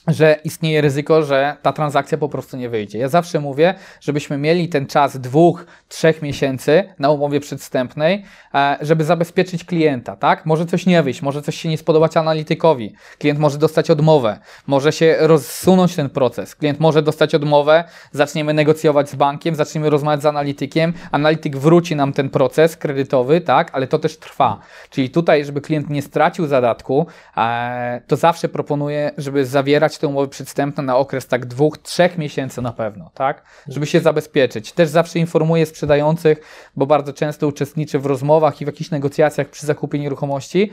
że 0.08 0.36
istnieje 0.44 0.80
ryzyko, 0.80 1.22
że 1.22 1.56
ta 1.62 1.72
transakcja 1.72 2.18
po 2.18 2.28
prostu 2.28 2.56
nie 2.56 2.68
wyjdzie. 2.68 2.98
Ja 2.98 3.08
zawsze 3.08 3.40
mówię, 3.40 3.74
żebyśmy 4.00 4.38
mieli 4.38 4.68
ten 4.68 4.86
czas 4.86 5.20
dwóch, 5.20 5.66
trzech 5.88 6.22
miesięcy 6.22 6.84
na 6.98 7.10
umowie 7.10 7.40
przedstępnej, 7.40 8.24
e, 8.54 8.76
żeby 8.80 9.04
zabezpieczyć 9.04 9.64
klienta, 9.64 10.16
tak? 10.16 10.46
Może 10.46 10.66
coś 10.66 10.86
nie 10.86 11.02
wyjść, 11.02 11.22
może 11.22 11.42
coś 11.42 11.56
się 11.56 11.68
nie 11.68 11.78
spodobać 11.78 12.16
analitykowi. 12.16 12.94
Klient 13.18 13.40
może 13.40 13.58
dostać 13.58 13.90
odmowę, 13.90 14.38
może 14.66 14.92
się 14.92 15.16
rozsunąć 15.20 15.96
ten 15.96 16.10
proces. 16.10 16.54
Klient 16.54 16.80
może 16.80 17.02
dostać 17.02 17.34
odmowę, 17.34 17.84
zaczniemy 18.12 18.54
negocjować 18.54 19.10
z 19.10 19.14
bankiem, 19.14 19.54
zaczniemy 19.54 19.90
rozmawiać 19.90 20.22
z 20.22 20.26
analitykiem, 20.26 20.92
analityk 21.12 21.56
wróci 21.56 21.96
nam 21.96 22.12
ten 22.12 22.30
proces 22.30 22.76
kredytowy, 22.76 23.40
tak? 23.40 23.70
Ale 23.72 23.86
to 23.86 23.98
też 23.98 24.18
trwa. 24.18 24.60
Czyli 24.90 25.10
tutaj, 25.10 25.44
żeby 25.44 25.60
klient 25.60 25.90
nie 25.90 26.02
stracił 26.02 26.46
zadatku, 26.46 27.06
e, 27.36 28.00
to 28.06 28.16
zawsze 28.16 28.48
proponuję, 28.48 29.10
żeby 29.18 29.46
zawierać 29.46 29.97
te 29.98 30.08
umowy 30.08 30.28
przedstępne 30.28 30.82
na 30.82 30.96
okres 30.96 31.26
tak 31.26 31.46
dwóch, 31.46 31.78
trzech 31.78 32.18
miesięcy 32.18 32.62
na 32.62 32.72
pewno, 32.72 33.10
tak? 33.14 33.42
Żeby 33.68 33.86
się 33.86 34.00
zabezpieczyć. 34.00 34.72
Też 34.72 34.88
zawsze 34.88 35.18
informuję 35.18 35.66
sprzedających, 35.66 36.40
bo 36.76 36.86
bardzo 36.86 37.12
często 37.12 37.48
uczestniczę 37.48 37.98
w 37.98 38.06
rozmowach 38.06 38.60
i 38.60 38.64
w 38.64 38.68
jakichś 38.68 38.90
negocjacjach 38.90 39.48
przy 39.48 39.66
zakupie 39.66 39.98
nieruchomości, 39.98 40.72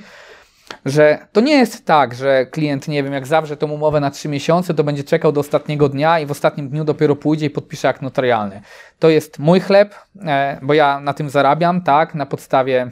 że 0.85 1.27
to 1.31 1.41
nie 1.41 1.53
jest 1.53 1.85
tak, 1.85 2.15
że 2.15 2.45
klient, 2.45 2.87
nie 2.87 3.03
wiem, 3.03 3.13
jak 3.13 3.27
zawrze 3.27 3.57
tą 3.57 3.71
umowę 3.71 3.99
na 3.99 4.11
trzy 4.11 4.29
miesiące, 4.29 4.73
to 4.73 4.83
będzie 4.83 5.03
czekał 5.03 5.31
do 5.31 5.41
ostatniego 5.41 5.89
dnia 5.89 6.19
i 6.19 6.25
w 6.25 6.31
ostatnim 6.31 6.69
dniu 6.69 6.83
dopiero 6.83 7.15
pójdzie 7.15 7.45
i 7.45 7.49
podpisze 7.49 7.89
akt 7.89 8.01
notarialny. 8.01 8.61
To 8.99 9.09
jest 9.09 9.39
mój 9.39 9.59
chleb, 9.59 9.95
e, 10.25 10.59
bo 10.61 10.73
ja 10.73 10.99
na 10.99 11.13
tym 11.13 11.29
zarabiam, 11.29 11.81
tak, 11.81 12.15
na 12.15 12.25
podstawie 12.25 12.91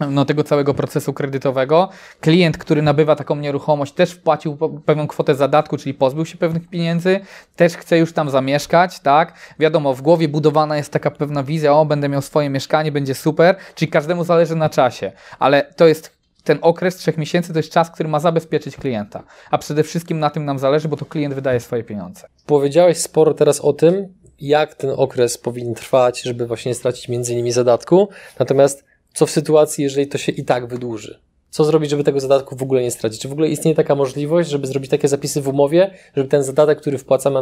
no, 0.00 0.24
tego 0.24 0.44
całego 0.44 0.74
procesu 0.74 1.12
kredytowego. 1.12 1.88
Klient, 2.20 2.58
który 2.58 2.82
nabywa 2.82 3.16
taką 3.16 3.36
nieruchomość, 3.36 3.92
też 3.92 4.10
wpłacił 4.10 4.58
pewną 4.86 5.06
kwotę 5.06 5.34
zadatku, 5.34 5.76
czyli 5.76 5.94
pozbył 5.94 6.26
się 6.26 6.38
pewnych 6.38 6.68
pieniędzy, 6.68 7.20
też 7.56 7.76
chce 7.76 7.98
już 7.98 8.12
tam 8.12 8.30
zamieszkać, 8.30 9.00
tak? 9.00 9.34
Wiadomo, 9.58 9.94
w 9.94 10.02
głowie 10.02 10.28
budowana 10.28 10.76
jest 10.76 10.92
taka 10.92 11.10
pewna 11.10 11.42
wizja, 11.42 11.74
o, 11.74 11.84
będę 11.84 12.08
miał 12.08 12.22
swoje 12.22 12.50
mieszkanie, 12.50 12.92
będzie 12.92 13.14
super, 13.14 13.56
czyli 13.74 13.90
każdemu 13.90 14.24
zależy 14.24 14.56
na 14.56 14.68
czasie, 14.68 15.12
ale 15.38 15.62
to 15.76 15.86
jest 15.86 16.22
ten 16.44 16.58
okres 16.60 16.96
trzech 16.96 17.18
miesięcy 17.18 17.52
to 17.52 17.58
jest 17.58 17.72
czas, 17.72 17.90
który 17.90 18.08
ma 18.08 18.20
zabezpieczyć 18.20 18.76
klienta. 18.76 19.22
A 19.50 19.58
przede 19.58 19.82
wszystkim 19.82 20.18
na 20.18 20.30
tym 20.30 20.44
nam 20.44 20.58
zależy, 20.58 20.88
bo 20.88 20.96
to 20.96 21.04
klient 21.04 21.34
wydaje 21.34 21.60
swoje 21.60 21.84
pieniądze. 21.84 22.26
Powiedziałeś 22.46 22.98
sporo 22.98 23.34
teraz 23.34 23.60
o 23.60 23.72
tym, 23.72 24.14
jak 24.40 24.74
ten 24.74 24.90
okres 24.96 25.38
powinien 25.38 25.74
trwać, 25.74 26.22
żeby 26.22 26.46
właśnie 26.46 26.70
nie 26.70 26.74
stracić 26.74 27.08
między 27.08 27.32
innymi 27.32 27.52
zadatku. 27.52 28.08
Natomiast 28.38 28.84
co 29.12 29.26
w 29.26 29.30
sytuacji, 29.30 29.84
jeżeli 29.84 30.06
to 30.06 30.18
się 30.18 30.32
i 30.32 30.44
tak 30.44 30.66
wydłuży? 30.66 31.18
Co 31.52 31.64
zrobić, 31.64 31.90
żeby 31.90 32.04
tego 32.04 32.20
zadatku 32.20 32.56
w 32.56 32.62
ogóle 32.62 32.82
nie 32.82 32.90
stracić? 32.90 33.20
Czy 33.20 33.28
w 33.28 33.32
ogóle 33.32 33.48
istnieje 33.48 33.74
taka 33.74 33.94
możliwość, 33.94 34.50
żeby 34.50 34.66
zrobić 34.66 34.90
takie 34.90 35.08
zapisy 35.08 35.40
w 35.40 35.48
umowie, 35.48 35.90
żeby 36.16 36.28
ten 36.28 36.42
zadatek, 36.42 36.80
który 36.80 36.98
wpłacamy 36.98 37.40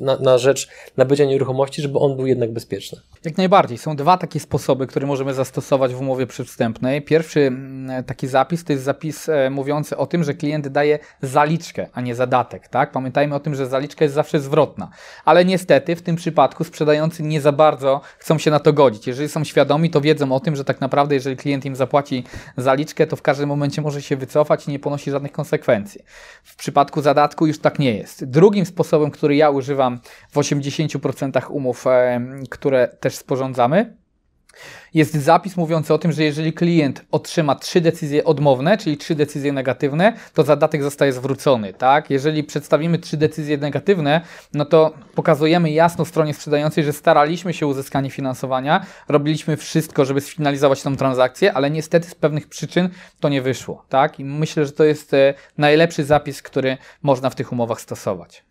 na, 0.00 0.16
na, 0.16 0.38
rzecz 0.38 0.68
nabycia 0.96 1.24
nieruchomości, 1.24 1.82
żeby 1.82 1.98
on 1.98 2.16
był 2.16 2.26
jednak 2.26 2.52
bezpieczny? 2.52 3.00
Jak 3.24 3.36
najbardziej. 3.36 3.78
Są 3.78 3.96
dwa 3.96 4.16
takie 4.16 4.40
sposoby, 4.40 4.86
które 4.86 5.06
możemy 5.06 5.34
zastosować 5.34 5.94
w 5.94 6.00
umowie 6.00 6.26
przedwstępnej. 6.26 7.02
Pierwszy 7.02 7.40
mm, 7.40 8.04
taki 8.04 8.28
zapis 8.28 8.64
to 8.64 8.72
jest 8.72 8.84
zapis 8.84 9.28
e, 9.28 9.50
mówiący 9.50 9.96
o 9.96 10.06
tym, 10.06 10.24
że 10.24 10.34
klient 10.34 10.68
daje 10.68 10.98
zaliczkę, 11.22 11.88
a 11.92 12.00
nie 12.00 12.14
zadatek. 12.14 12.68
Tak? 12.68 12.92
Pamiętajmy 12.92 13.34
o 13.34 13.40
tym, 13.40 13.54
że 13.54 13.66
zaliczka 13.66 14.04
jest 14.04 14.14
zawsze 14.14 14.40
zwrotna. 14.40 14.88
Ale 15.24 15.44
niestety 15.44 15.96
w 15.96 16.02
tym 16.02 16.16
przypadku 16.16 16.64
sprzedający 16.64 17.22
nie 17.22 17.40
za 17.40 17.52
bardzo 17.52 18.00
chcą 18.18 18.38
się 18.38 18.50
na 18.50 18.60
to 18.60 18.72
godzić. 18.72 19.06
Jeżeli 19.06 19.28
są 19.28 19.44
świadomi, 19.44 19.90
to 19.90 20.00
wiedzą 20.00 20.32
o 20.32 20.40
tym, 20.40 20.56
że 20.56 20.64
tak 20.64 20.80
naprawdę 20.80 21.14
jeżeli 21.14 21.36
klient 21.36 21.64
im 21.64 21.76
zapłaci 21.76 22.24
zaliczkę, 22.56 23.06
to 23.06 23.16
w 23.16 23.22
każdym 23.22 23.33
momencie 23.46 23.82
może 23.82 24.02
się 24.02 24.16
wycofać 24.16 24.68
i 24.68 24.70
nie 24.70 24.78
ponosi 24.78 25.10
żadnych 25.10 25.32
konsekwencji. 25.32 26.00
W 26.44 26.56
przypadku 26.56 27.02
zadatku 27.02 27.46
już 27.46 27.58
tak 27.58 27.78
nie 27.78 27.96
jest. 27.96 28.24
Drugim 28.24 28.66
sposobem, 28.66 29.10
który 29.10 29.36
ja 29.36 29.50
używam 29.50 30.00
w 30.30 30.34
80% 30.34 31.50
umów, 31.50 31.84
które 32.50 32.88
też 32.88 33.16
sporządzamy, 33.16 33.96
jest 34.94 35.14
zapis 35.14 35.56
mówiący 35.56 35.94
o 35.94 35.98
tym, 35.98 36.12
że 36.12 36.24
jeżeli 36.24 36.52
klient 36.52 37.04
otrzyma 37.10 37.54
trzy 37.54 37.80
decyzje 37.80 38.24
odmowne, 38.24 38.78
czyli 38.78 38.96
trzy 38.96 39.14
decyzje 39.14 39.52
negatywne, 39.52 40.12
to 40.34 40.42
zadatek 40.42 40.82
zostaje 40.82 41.12
zwrócony, 41.12 41.72
tak? 41.72 42.10
Jeżeli 42.10 42.44
przedstawimy 42.44 42.98
trzy 42.98 43.16
decyzje 43.16 43.58
negatywne, 43.58 44.20
no 44.54 44.64
to 44.64 44.94
pokazujemy 45.14 45.70
jasno 45.70 46.04
stronie 46.04 46.34
sprzedającej, 46.34 46.84
że 46.84 46.92
staraliśmy 46.92 47.54
się 47.54 47.66
o 47.66 47.68
uzyskanie 47.68 48.10
finansowania, 48.10 48.86
robiliśmy 49.08 49.56
wszystko, 49.56 50.04
żeby 50.04 50.20
sfinalizować 50.20 50.82
tą 50.82 50.96
transakcję, 50.96 51.52
ale 51.52 51.70
niestety 51.70 52.08
z 52.08 52.14
pewnych 52.14 52.48
przyczyn 52.48 52.88
to 53.20 53.28
nie 53.28 53.42
wyszło, 53.42 53.84
tak? 53.88 54.20
I 54.20 54.24
myślę, 54.24 54.66
że 54.66 54.72
to 54.72 54.84
jest 54.84 55.14
e, 55.14 55.34
najlepszy 55.58 56.04
zapis, 56.04 56.42
który 56.42 56.76
można 57.02 57.30
w 57.30 57.34
tych 57.34 57.52
umowach 57.52 57.80
stosować. 57.80 58.44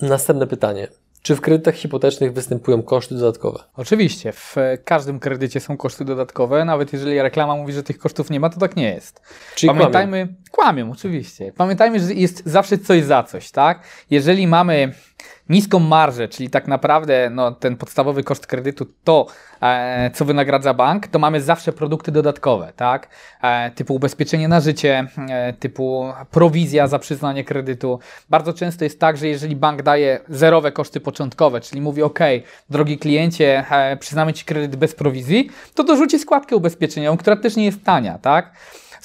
Następne 0.00 0.46
pytanie. 0.46 0.88
Czy 1.26 1.36
w 1.36 1.40
kredytach 1.40 1.74
hipotecznych 1.74 2.32
występują 2.32 2.82
koszty 2.82 3.14
dodatkowe? 3.14 3.58
Oczywiście, 3.76 4.32
w 4.32 4.56
każdym 4.84 5.20
kredycie 5.20 5.60
są 5.60 5.76
koszty 5.76 6.04
dodatkowe, 6.04 6.64
nawet 6.64 6.92
jeżeli 6.92 7.22
reklama 7.22 7.56
mówi, 7.56 7.72
że 7.72 7.82
tych 7.82 7.98
kosztów 7.98 8.30
nie 8.30 8.40
ma, 8.40 8.50
to 8.50 8.60
tak 8.60 8.76
nie 8.76 8.94
jest. 8.94 9.20
Czyli 9.54 9.72
Pamiętajmy, 9.72 10.26
kłamią, 10.26 10.84
kłamią 10.84 10.92
oczywiście. 10.92 11.52
Pamiętajmy, 11.56 12.00
że 12.00 12.14
jest 12.14 12.42
zawsze 12.44 12.78
coś 12.78 13.04
za 13.04 13.22
coś, 13.22 13.50
tak? 13.50 13.82
Jeżeli 14.10 14.46
mamy 14.46 14.92
niską 15.48 15.78
marżę, 15.78 16.28
czyli 16.28 16.50
tak 16.50 16.68
naprawdę 16.68 17.30
no, 17.30 17.52
ten 17.52 17.76
podstawowy 17.76 18.22
koszt 18.22 18.46
kredytu 18.46 18.86
to, 19.04 19.26
e, 19.62 20.10
co 20.14 20.24
wynagradza 20.24 20.74
bank, 20.74 21.06
to 21.06 21.18
mamy 21.18 21.40
zawsze 21.40 21.72
produkty 21.72 22.12
dodatkowe, 22.12 22.72
tak? 22.76 23.08
E, 23.42 23.70
typu 23.70 23.94
ubezpieczenie 23.94 24.48
na 24.48 24.60
życie, 24.60 25.06
e, 25.28 25.52
typu 25.52 26.12
prowizja 26.30 26.88
za 26.88 26.98
przyznanie 26.98 27.44
kredytu. 27.44 27.98
Bardzo 28.30 28.52
często 28.52 28.84
jest 28.84 29.00
tak, 29.00 29.16
że 29.16 29.28
jeżeli 29.28 29.56
bank 29.56 29.82
daje 29.82 30.20
zerowe 30.28 30.72
koszty 30.72 31.00
początkowe, 31.00 31.60
czyli 31.60 31.80
mówi 31.80 32.02
OK, 32.02 32.18
drogi 32.70 32.98
kliencie, 32.98 33.64
e, 33.70 33.96
przyznamy 33.96 34.32
Ci 34.32 34.44
kredyt 34.44 34.76
bez 34.76 34.94
prowizji, 34.94 35.50
to 35.74 35.84
dorzuci 35.84 36.18
składkę 36.18 36.56
ubezpieczeniową, 36.56 37.16
która 37.16 37.36
też 37.36 37.56
nie 37.56 37.64
jest 37.64 37.84
tania, 37.84 38.18
tak? 38.18 38.52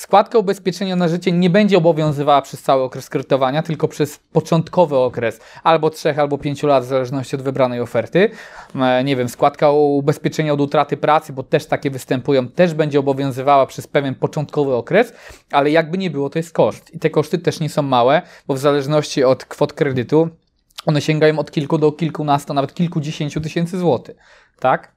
Składka 0.01 0.37
ubezpieczenia 0.37 0.95
na 0.95 1.07
życie 1.07 1.31
nie 1.31 1.49
będzie 1.49 1.77
obowiązywała 1.77 2.41
przez 2.41 2.61
cały 2.61 2.83
okres 2.83 3.09
kredytowania, 3.09 3.63
tylko 3.63 3.87
przez 3.87 4.19
początkowy 4.19 4.97
okres 4.97 5.39
albo 5.63 5.89
3 5.89 6.13
albo 6.17 6.37
5 6.37 6.63
lat, 6.63 6.83
w 6.83 6.87
zależności 6.87 7.35
od 7.35 7.41
wybranej 7.41 7.81
oferty. 7.81 8.29
E, 8.75 9.03
nie 9.03 9.15
wiem, 9.15 9.29
składka 9.29 9.71
ubezpieczenia 9.71 10.53
od 10.53 10.61
utraty 10.61 10.97
pracy, 10.97 11.33
bo 11.33 11.43
też 11.43 11.65
takie 11.65 11.89
występują, 11.89 12.47
też 12.47 12.73
będzie 12.73 12.99
obowiązywała 12.99 13.65
przez 13.65 13.87
pewien 13.87 14.15
początkowy 14.15 14.75
okres, 14.75 15.13
ale 15.51 15.71
jakby 15.71 15.97
nie 15.97 16.11
było, 16.11 16.29
to 16.29 16.39
jest 16.39 16.53
koszt. 16.53 16.93
I 16.93 16.99
te 16.99 17.09
koszty 17.09 17.39
też 17.39 17.59
nie 17.59 17.69
są 17.69 17.81
małe, 17.81 18.21
bo 18.47 18.53
w 18.53 18.59
zależności 18.59 19.23
od 19.23 19.45
kwot 19.45 19.73
kredytu 19.73 20.29
one 20.85 21.01
sięgają 21.01 21.39
od 21.39 21.51
kilku 21.51 21.77
do 21.77 21.91
kilkunastu, 21.91 22.53
nawet 22.53 22.73
kilkudziesięciu 22.73 23.41
tysięcy 23.41 23.79
złotych. 23.79 24.15
Tak? 24.59 24.91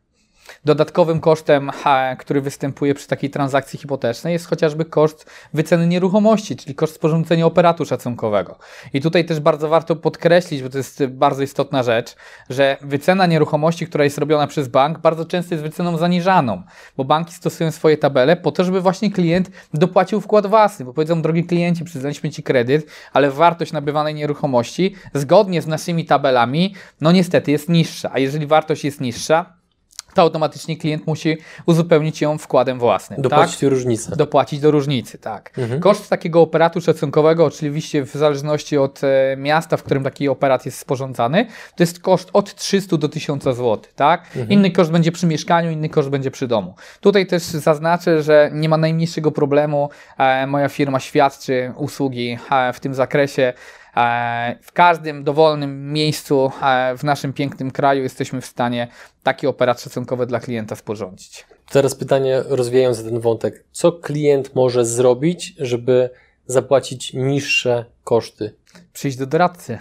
Dodatkowym 0.64 1.20
kosztem, 1.20 1.70
który 2.18 2.40
występuje 2.40 2.94
przy 2.94 3.09
takiej 3.09 3.30
transakcji 3.30 3.78
hipotecznej, 3.78 4.33
jest 4.33 4.46
chociażby 4.46 4.85
koszt 4.85 5.30
wyceny 5.54 5.87
nieruchomości, 5.87 6.57
czyli 6.57 6.74
koszt 6.74 6.94
sporządzenia 6.94 7.46
operatu 7.46 7.85
szacunkowego. 7.85 8.59
I 8.92 9.00
tutaj 9.00 9.24
też 9.24 9.40
bardzo 9.40 9.68
warto 9.68 9.96
podkreślić, 9.96 10.62
bo 10.62 10.68
to 10.68 10.78
jest 10.78 11.07
bardzo 11.07 11.42
istotna 11.42 11.83
rzecz, 11.83 12.16
że 12.50 12.76
wycena 12.80 13.26
nieruchomości, 13.26 13.87
która 13.87 14.04
jest 14.04 14.18
robiona 14.18 14.46
przez 14.46 14.68
bank, 14.68 14.98
bardzo 14.98 15.24
często 15.24 15.54
jest 15.54 15.64
wyceną 15.64 15.96
zaniżaną, 15.96 16.62
bo 16.96 17.04
banki 17.04 17.35
stosują 17.35 17.70
swoje 17.70 17.96
tabele 17.96 18.37
po 18.37 18.52
to, 18.52 18.64
żeby 18.64 18.80
właśnie 18.80 19.11
klient 19.11 19.50
dopłacił 19.74 20.20
wkład 20.20 20.46
własny, 20.46 20.85
bo 20.85 20.92
powiedzą, 20.92 21.22
drogi 21.22 21.44
klienci, 21.44 21.85
przyznaliśmy 21.85 22.30
Ci 22.30 22.42
kredyt, 22.42 22.87
ale 23.12 23.30
wartość 23.30 23.72
nabywanej 23.72 24.14
nieruchomości 24.14 24.94
zgodnie 25.14 25.62
z 25.62 25.66
naszymi 25.66 26.04
tabelami, 26.04 26.74
no 27.00 27.12
niestety 27.12 27.50
jest 27.50 27.68
niższa, 27.68 28.11
a 28.12 28.18
jeżeli 28.18 28.46
wartość 28.46 28.85
jest 28.85 29.00
niższa, 29.00 29.63
to 30.14 30.22
automatycznie 30.22 30.77
klient 30.77 31.07
musi 31.07 31.38
uzupełnić 31.66 32.20
ją 32.20 32.38
wkładem 32.38 32.79
własnym. 32.79 33.22
Dopłacić 33.22 33.57
tak? 33.57 33.62
do 33.62 33.70
różnicy. 33.70 34.16
Dopłacić 34.16 34.61
do 34.61 34.70
różnicy, 34.70 35.18
tak. 35.18 35.50
Mhm. 35.59 35.81
Koszt 35.81 36.11
takiego 36.11 36.40
operatu 36.40 36.81
szacunkowego, 36.81 37.44
oczywiście 37.44 38.03
w 38.03 38.12
zależności 38.12 38.79
od 38.79 39.05
e, 39.05 39.37
miasta, 39.37 39.77
w 39.77 39.83
którym 39.83 40.05
taki 40.05 40.29
operat 40.29 40.66
jest 40.66 40.79
sporządzany, 40.79 41.46
to 41.77 41.83
jest 41.83 42.00
koszt 42.00 42.31
od 42.33 42.55
300 42.55 42.96
do 42.96 43.09
1000 43.09 43.44
zł, 43.44 43.79
tak? 43.96 44.27
Mhm. 44.27 44.48
Inny 44.48 44.70
koszt 44.70 44.90
będzie 44.90 45.12
przy 45.12 45.27
mieszkaniu, 45.27 45.70
inny 45.70 45.88
koszt 45.88 46.09
będzie 46.09 46.31
przy 46.31 46.46
domu. 46.46 46.74
Tutaj 47.00 47.27
też 47.27 47.42
zaznaczę, 47.42 48.22
że 48.22 48.50
nie 48.53 48.68
ma 48.68 48.77
najmniejszego 48.77 49.31
problemu. 49.31 49.90
E, 50.18 50.46
moja 50.46 50.68
firma 50.68 51.00
świadczy 51.00 51.72
usługi 51.77 52.38
e, 52.50 52.72
w 52.72 52.81
tym 52.81 52.94
zakresie 52.94 53.53
w 54.62 54.72
każdym 54.72 55.24
dowolnym 55.24 55.92
miejscu 55.92 56.52
e, 56.62 56.96
w 56.96 57.04
naszym 57.04 57.33
pięknym 57.33 57.70
kraju 57.70 58.02
jesteśmy 58.02 58.40
w 58.40 58.46
stanie 58.46 58.88
taki 59.22 59.46
operat 59.46 59.80
szacunkowy 59.80 60.26
dla 60.26 60.40
klienta 60.40 60.76
sporządzić. 60.76 61.46
Teraz 61.70 61.94
pytanie 61.94 62.42
rozwijając 62.48 63.04
ten 63.04 63.20
wątek. 63.20 63.64
Co 63.72 63.92
klient 63.92 64.54
może 64.54 64.85
zrobić, 64.85 65.54
żeby 65.59 66.11
zapłacić 66.46 67.12
niższe 67.12 67.85
koszty? 68.04 68.54
Przyjść 68.92 69.16
do 69.16 69.26
doradcy. 69.26 69.78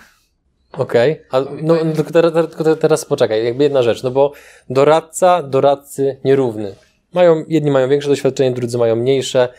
Okej, 0.72 1.22
okay. 1.32 1.62
no, 1.62 1.76
no 1.86 1.94
tylko, 1.94 2.12
teraz, 2.12 2.34
tylko 2.34 2.76
teraz 2.76 3.06
poczekaj, 3.06 3.46
jakby 3.46 3.64
jedna 3.64 3.84
rzecz, 3.84 4.04
no 4.04 4.12
bo 4.12 4.32
doradca, 4.70 5.44
doradcy 5.44 6.18
nierówny. 6.26 6.76
Mają, 7.14 7.46
jedni 7.48 7.72
mają 7.72 7.90
większe 7.90 8.10
doświadczenie, 8.10 8.52
drudzy 8.52 8.78
mają 8.78 8.96
mniejsze 8.96 9.50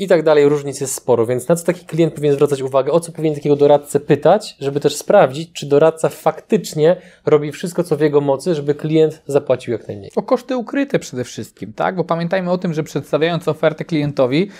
i 0.00 0.08
tak 0.08 0.22
dalej, 0.22 0.48
różnic 0.48 0.80
jest 0.80 0.94
sporo, 0.94 1.26
więc 1.26 1.48
na 1.48 1.56
co 1.56 1.64
taki 1.64 1.86
klient 1.86 2.14
powinien 2.14 2.34
zwracać 2.34 2.62
uwagę, 2.62 2.92
o 2.92 3.00
co 3.00 3.12
powinien 3.12 3.34
takiego 3.34 3.56
doradcę 3.56 4.00
pytać, 4.00 4.56
żeby 4.60 4.80
też 4.80 4.96
sprawdzić, 4.96 5.52
czy 5.52 5.66
doradca 5.66 6.08
faktycznie 6.08 6.96
robi 7.26 7.52
wszystko, 7.52 7.84
co 7.84 7.96
w 7.96 8.00
jego 8.00 8.20
mocy, 8.20 8.54
żeby 8.54 8.74
klient 8.74 9.22
zapłacił 9.26 9.72
jak 9.72 9.88
najmniej. 9.88 10.10
O 10.16 10.22
koszty 10.22 10.56
ukryte 10.56 10.98
przede 10.98 11.24
wszystkim, 11.24 11.72
tak? 11.72 11.96
Bo 11.96 12.04
pamiętajmy 12.04 12.50
o 12.50 12.58
tym, 12.58 12.74
że 12.74 12.82
przedstawiając 12.82 13.48
ofertę 13.48 13.84
klientowi, 13.84 14.50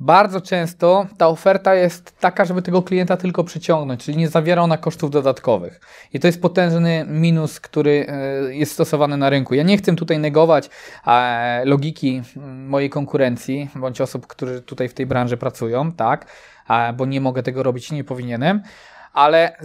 bardzo 0.00 0.40
często 0.40 1.06
ta 1.18 1.28
oferta 1.28 1.74
jest 1.74 2.18
taka, 2.20 2.44
żeby 2.44 2.62
tego 2.62 2.82
klienta 2.82 3.16
tylko 3.16 3.44
przyciągnąć, 3.44 4.04
czyli 4.04 4.16
nie 4.16 4.28
zawiera 4.28 4.62
ona 4.62 4.78
kosztów 4.78 5.10
dodatkowych. 5.10 5.80
I 6.12 6.20
to 6.20 6.26
jest 6.26 6.42
potężny 6.42 7.04
minus, 7.08 7.60
który 7.60 8.06
e, 8.08 8.54
jest 8.54 8.72
stosowany 8.72 9.16
na 9.16 9.30
rynku. 9.30 9.54
Ja 9.54 9.62
nie 9.62 9.78
chcę 9.78 9.96
tutaj 9.96 10.18
negować 10.18 10.70
e, 11.06 11.64
logiki 11.64 12.22
mojej 12.68 12.90
konkurencji, 12.90 13.70
bądź 13.74 14.00
osób, 14.00 14.26
którzy 14.26 14.62
tutaj 14.62 14.88
w 14.88 14.94
tej 14.94 15.06
branży 15.06 15.36
pracują, 15.36 15.92
tak, 15.92 16.26
bo 16.96 17.06
nie 17.06 17.20
mogę 17.20 17.42
tego 17.42 17.62
robić, 17.62 17.92
nie 17.92 18.04
powinienem, 18.04 18.62
ale 19.12 19.56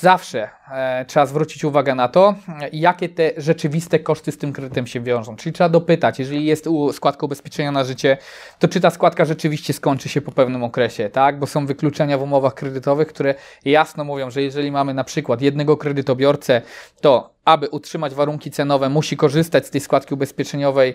zawsze 0.00 0.48
e, 0.72 1.04
trzeba 1.04 1.26
zwrócić 1.26 1.64
uwagę 1.64 1.94
na 1.94 2.08
to, 2.08 2.34
jakie 2.72 3.08
te 3.08 3.30
rzeczywiste 3.36 3.98
koszty 3.98 4.32
z 4.32 4.38
tym 4.38 4.52
kredytem 4.52 4.86
się 4.86 5.00
wiążą. 5.00 5.36
Czyli 5.36 5.52
trzeba 5.52 5.68
dopytać, 5.68 6.18
jeżeli 6.18 6.44
jest 6.44 6.66
u 6.66 6.92
składka 6.92 7.26
ubezpieczenia 7.26 7.72
na 7.72 7.84
życie, 7.84 8.16
to 8.58 8.68
czy 8.68 8.80
ta 8.80 8.90
składka 8.90 9.24
rzeczywiście 9.24 9.72
skończy 9.72 10.08
się 10.08 10.20
po 10.20 10.32
pewnym 10.32 10.64
okresie, 10.64 11.10
tak? 11.10 11.38
Bo 11.38 11.46
są 11.46 11.66
wykluczenia 11.66 12.18
w 12.18 12.22
umowach 12.22 12.54
kredytowych, 12.54 13.08
które 13.08 13.34
jasno 13.64 14.04
mówią, 14.04 14.30
że 14.30 14.42
jeżeli 14.42 14.72
mamy 14.72 14.94
na 14.94 15.04
przykład 15.04 15.42
jednego 15.42 15.76
kredytobiorcę, 15.76 16.62
to 17.00 17.34
aby 17.44 17.68
utrzymać 17.68 18.14
warunki 18.14 18.50
cenowe, 18.50 18.88
musi 18.88 19.16
korzystać 19.16 19.66
z 19.66 19.70
tej 19.70 19.80
składki 19.80 20.14
ubezpieczeniowej 20.14 20.94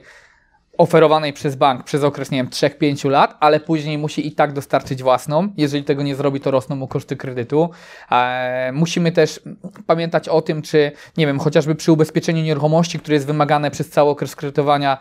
oferowanej 0.78 1.34
przez 1.34 1.56
bank 1.56 1.84
przez 1.84 2.04
okres, 2.04 2.32
nie 2.32 2.38
wiem, 2.38 2.48
3-5 2.48 3.10
lat, 3.10 3.38
ale 3.40 3.60
później 3.60 3.98
musi 3.98 4.28
i 4.28 4.32
tak 4.32 4.54
dostarczyć 4.54 5.04
własną. 5.04 5.50
Jeżeli 5.58 5.84
tego 5.84 6.04
nie 6.04 6.16
zrobi, 6.16 6.40
to 6.40 6.52
rosną 6.52 6.76
mu 6.76 6.88
koszty 6.88 7.16
kredytu. 7.16 7.70
E, 8.12 8.72
musimy 8.74 9.12
też 9.12 9.40
pamiętać 9.88 10.30
o 10.30 10.42
tym, 10.42 10.62
czy, 10.62 10.92
nie 11.18 11.28
wiem, 11.28 11.40
chociażby 11.40 11.76
przy 11.76 11.92
ubezpieczeniu 11.92 12.44
nieruchomości, 12.44 13.00
które 13.00 13.14
jest 13.14 13.28
wymagane 13.28 13.72
przez 13.72 13.90
cały 13.90 14.10
okres 14.10 14.36
kredytowania, 14.36 14.98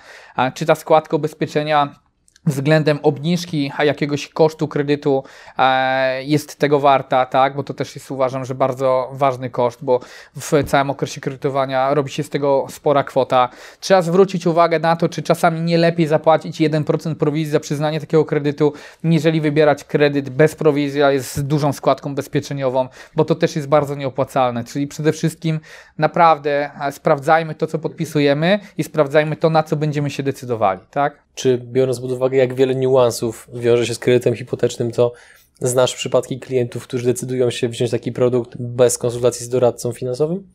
czy 0.55 0.67
ta 0.67 0.75
składka 0.75 1.17
ubezpieczenia 1.17 2.05
względem 2.47 2.99
obniżki 3.03 3.73
jakiegoś 3.85 4.29
kosztu 4.29 4.69
kredytu 4.69 5.25
e, 5.59 6.25
jest 6.25 6.57
tego 6.59 6.81
warta, 6.81 7.27
tak? 7.27 7.57
Bo 7.57 7.63
to 7.63 7.75
też 7.75 7.95
jest 7.95 8.11
uważam, 8.11 8.45
że 8.45 8.55
bardzo 8.55 9.11
ważny 9.13 9.51
koszt, 9.51 9.85
bo 9.85 10.01
w 10.37 10.65
całym 10.67 10.91
okresie 10.91 11.21
kredytowania 11.21 11.95
robi 11.95 12.11
się 12.11 12.23
z 12.23 12.31
tego 12.31 12.67
spora 12.71 13.05
kwota. 13.05 13.49
Trzeba 13.81 14.03
zwrócić 14.03 14.47
uwagę 14.47 14.79
na 14.79 14.97
to, 14.97 15.09
czy 15.09 15.23
czasami 15.23 15.61
nie 15.61 15.79
lepiej 15.79 16.07
zapłacić 16.07 16.61
1% 16.61 17.15
prowizji 17.15 17.53
za 17.53 17.61
przyznanie 17.61 18.01
takiego 18.01 18.25
kredytu, 18.25 18.73
niżeli 19.05 19.41
wybierać 19.41 19.85
kredyt 19.85 20.31
bez 20.31 20.55
prowizji, 20.55 21.03
ale 21.03 21.21
z 21.21 21.45
dużą 21.45 21.73
składką 21.73 22.15
bezpieczeniową, 22.15 22.89
bo 23.17 23.25
to 23.25 23.35
też 23.35 23.57
jest 23.57 23.69
bardzo 23.69 23.95
nieopłacalne. 23.95 24.65
Czyli 24.65 24.87
przede 24.87 25.13
wszystkim 25.13 25.61
naprawdę 25.99 26.71
e, 26.81 26.93
sprawdzajmy 26.93 27.55
to, 27.55 27.67
co 27.67 27.79
podpisujemy 27.79 28.61
i 28.79 28.85
sprawdzajmy 28.85 29.37
to, 29.37 29.51
na 29.51 29.63
co 29.63 29.77
będziemy 29.77 30.11
się 30.11 30.23
decydowali, 30.23 30.81
tak? 30.91 31.24
Czy 31.35 31.59
biorąc 31.59 32.01
pod 32.01 32.13
uwagę, 32.13 32.39
jak 32.39 32.55
wiele 32.55 32.75
niuansów 32.75 33.49
wiąże 33.55 33.87
się 33.87 33.95
z 33.95 33.99
kredytem 33.99 34.37
hipotecznym, 34.37 34.93
to 34.93 35.13
znasz 35.61 35.95
przypadki 35.95 36.41
klientów, 36.41 36.83
którzy 36.83 37.05
decydują 37.05 37.51
się 37.51 37.69
wziąć 37.69 37.91
taki 37.91 38.13
produkt 38.13 38.57
bez 38.59 38.99
konsultacji 38.99 39.47
z 39.47 39.49
doradcą 39.49 39.93
finansowym? 39.93 40.49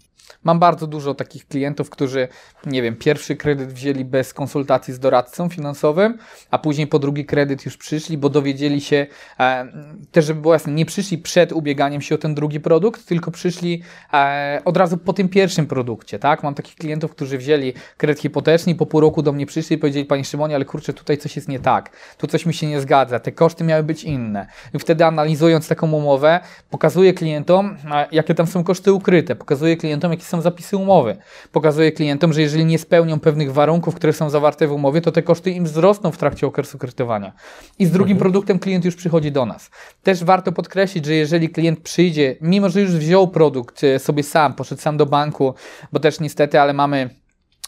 Mam 0.44 0.60
bardzo 0.60 0.88
dużo 0.88 1.14
takich 1.14 1.48
klientów, 1.48 1.90
którzy, 1.90 2.28
nie 2.66 2.82
wiem, 2.82 2.96
pierwszy 2.96 3.36
kredyt 3.36 3.74
wzięli 3.74 4.06
bez 4.06 4.34
konsultacji 4.34 4.94
z 4.94 5.00
doradcą 5.00 5.50
finansowym, 5.50 6.18
a 6.52 6.58
później 6.58 6.88
po 6.88 7.00
drugi 7.00 7.26
kredyt 7.26 7.66
już 7.66 7.78
przyszli, 7.78 8.18
bo 8.18 8.30
dowiedzieli 8.30 8.82
się, 8.82 9.08
e, 9.40 9.68
też 10.12 10.26
żeby 10.26 10.42
było 10.42 10.54
jasne, 10.54 10.74
nie 10.74 10.86
przyszli 10.86 11.18
przed 11.18 11.52
ubieganiem 11.52 12.02
się 12.02 12.16
o 12.16 12.18
ten 12.18 12.36
drugi 12.36 12.60
produkt, 12.60 13.06
tylko 13.06 13.32
przyszli 13.32 13.84
e, 14.14 14.62
od 14.66 14.78
razu 14.78 14.98
po 14.98 15.14
tym 15.14 15.30
pierwszym 15.30 15.68
produkcie, 15.68 16.20
tak? 16.20 16.44
Mam 16.44 16.56
takich 16.56 16.76
klientów, 16.76 17.12
którzy 17.12 17.38
wzięli 17.38 17.74
kredyt 17.98 18.22
hipoteczny 18.22 18.72
i 18.72 18.76
po 18.76 18.86
pół 18.86 19.00
roku 19.00 19.22
do 19.22 19.32
mnie 19.32 19.46
przyszli 19.46 19.76
i 19.76 19.80
powiedzieli, 19.80 20.06
Panie 20.06 20.26
Szymonie, 20.26 20.56
ale 20.56 20.66
kurczę, 20.66 20.94
tutaj 20.94 21.18
coś 21.18 21.36
jest 21.36 21.48
nie 21.48 21.60
tak, 21.60 21.90
tu 22.18 22.28
coś 22.28 22.46
mi 22.46 22.54
się 22.54 22.68
nie 22.68 22.82
zgadza, 22.82 23.20
te 23.20 23.32
koszty 23.32 23.64
miały 23.64 23.84
być 23.84 24.04
inne. 24.04 24.48
I 24.74 24.80
wtedy 24.80 25.06
analizując 25.06 25.68
taką 25.68 25.92
umowę, 25.92 26.40
pokazuję 26.70 27.14
klientom, 27.14 27.78
e, 27.92 28.08
jakie 28.12 28.36
tam 28.36 28.48
są 28.48 28.64
koszty 28.64 28.94
ukryte, 28.94 29.36
pokazuję 29.36 29.78
klientom, 29.78 30.12
jakie 30.20 30.30
są 30.30 30.42
zapisy 30.42 30.78
umowy. 30.78 31.18
Pokazuje 31.52 31.92
klientom, 31.92 32.34
że 32.34 32.42
jeżeli 32.42 32.66
nie 32.66 32.80
spełnią 32.80 33.20
pewnych 33.20 33.54
warunków, 33.54 33.96
które 33.96 34.14
są 34.14 34.30
zawarte 34.30 34.68
w 34.68 34.72
umowie, 34.72 35.02
to 35.02 35.12
te 35.12 35.24
koszty 35.24 35.52
im 35.52 35.64
wzrosną 35.64 36.12
w 36.12 36.18
trakcie 36.18 36.48
okresu 36.48 36.78
kredytowania. 36.78 37.34
I 37.80 37.86
z 37.86 37.92
drugim 37.92 38.18
mhm. 38.18 38.20
produktem 38.20 38.60
klient 38.60 38.86
już 38.86 38.96
przychodzi 38.96 39.32
do 39.32 39.46
nas. 39.46 39.70
Też 40.04 40.24
warto 40.24 40.52
podkreślić, 40.52 41.06
że 41.06 41.14
jeżeli 41.14 41.50
klient 41.50 41.80
przyjdzie, 41.80 42.36
mimo 42.42 42.70
że 42.70 42.82
już 42.82 42.92
wziął 42.92 43.28
produkt 43.28 43.84
e, 43.84 44.00
sobie 44.00 44.24
sam, 44.24 44.54
poszedł 44.54 44.82
sam 44.82 44.98
do 44.98 45.06
banku, 45.06 45.54
bo 45.92 46.00
też 46.00 46.20
niestety, 46.20 46.60
ale 46.60 46.74
mamy 46.74 47.19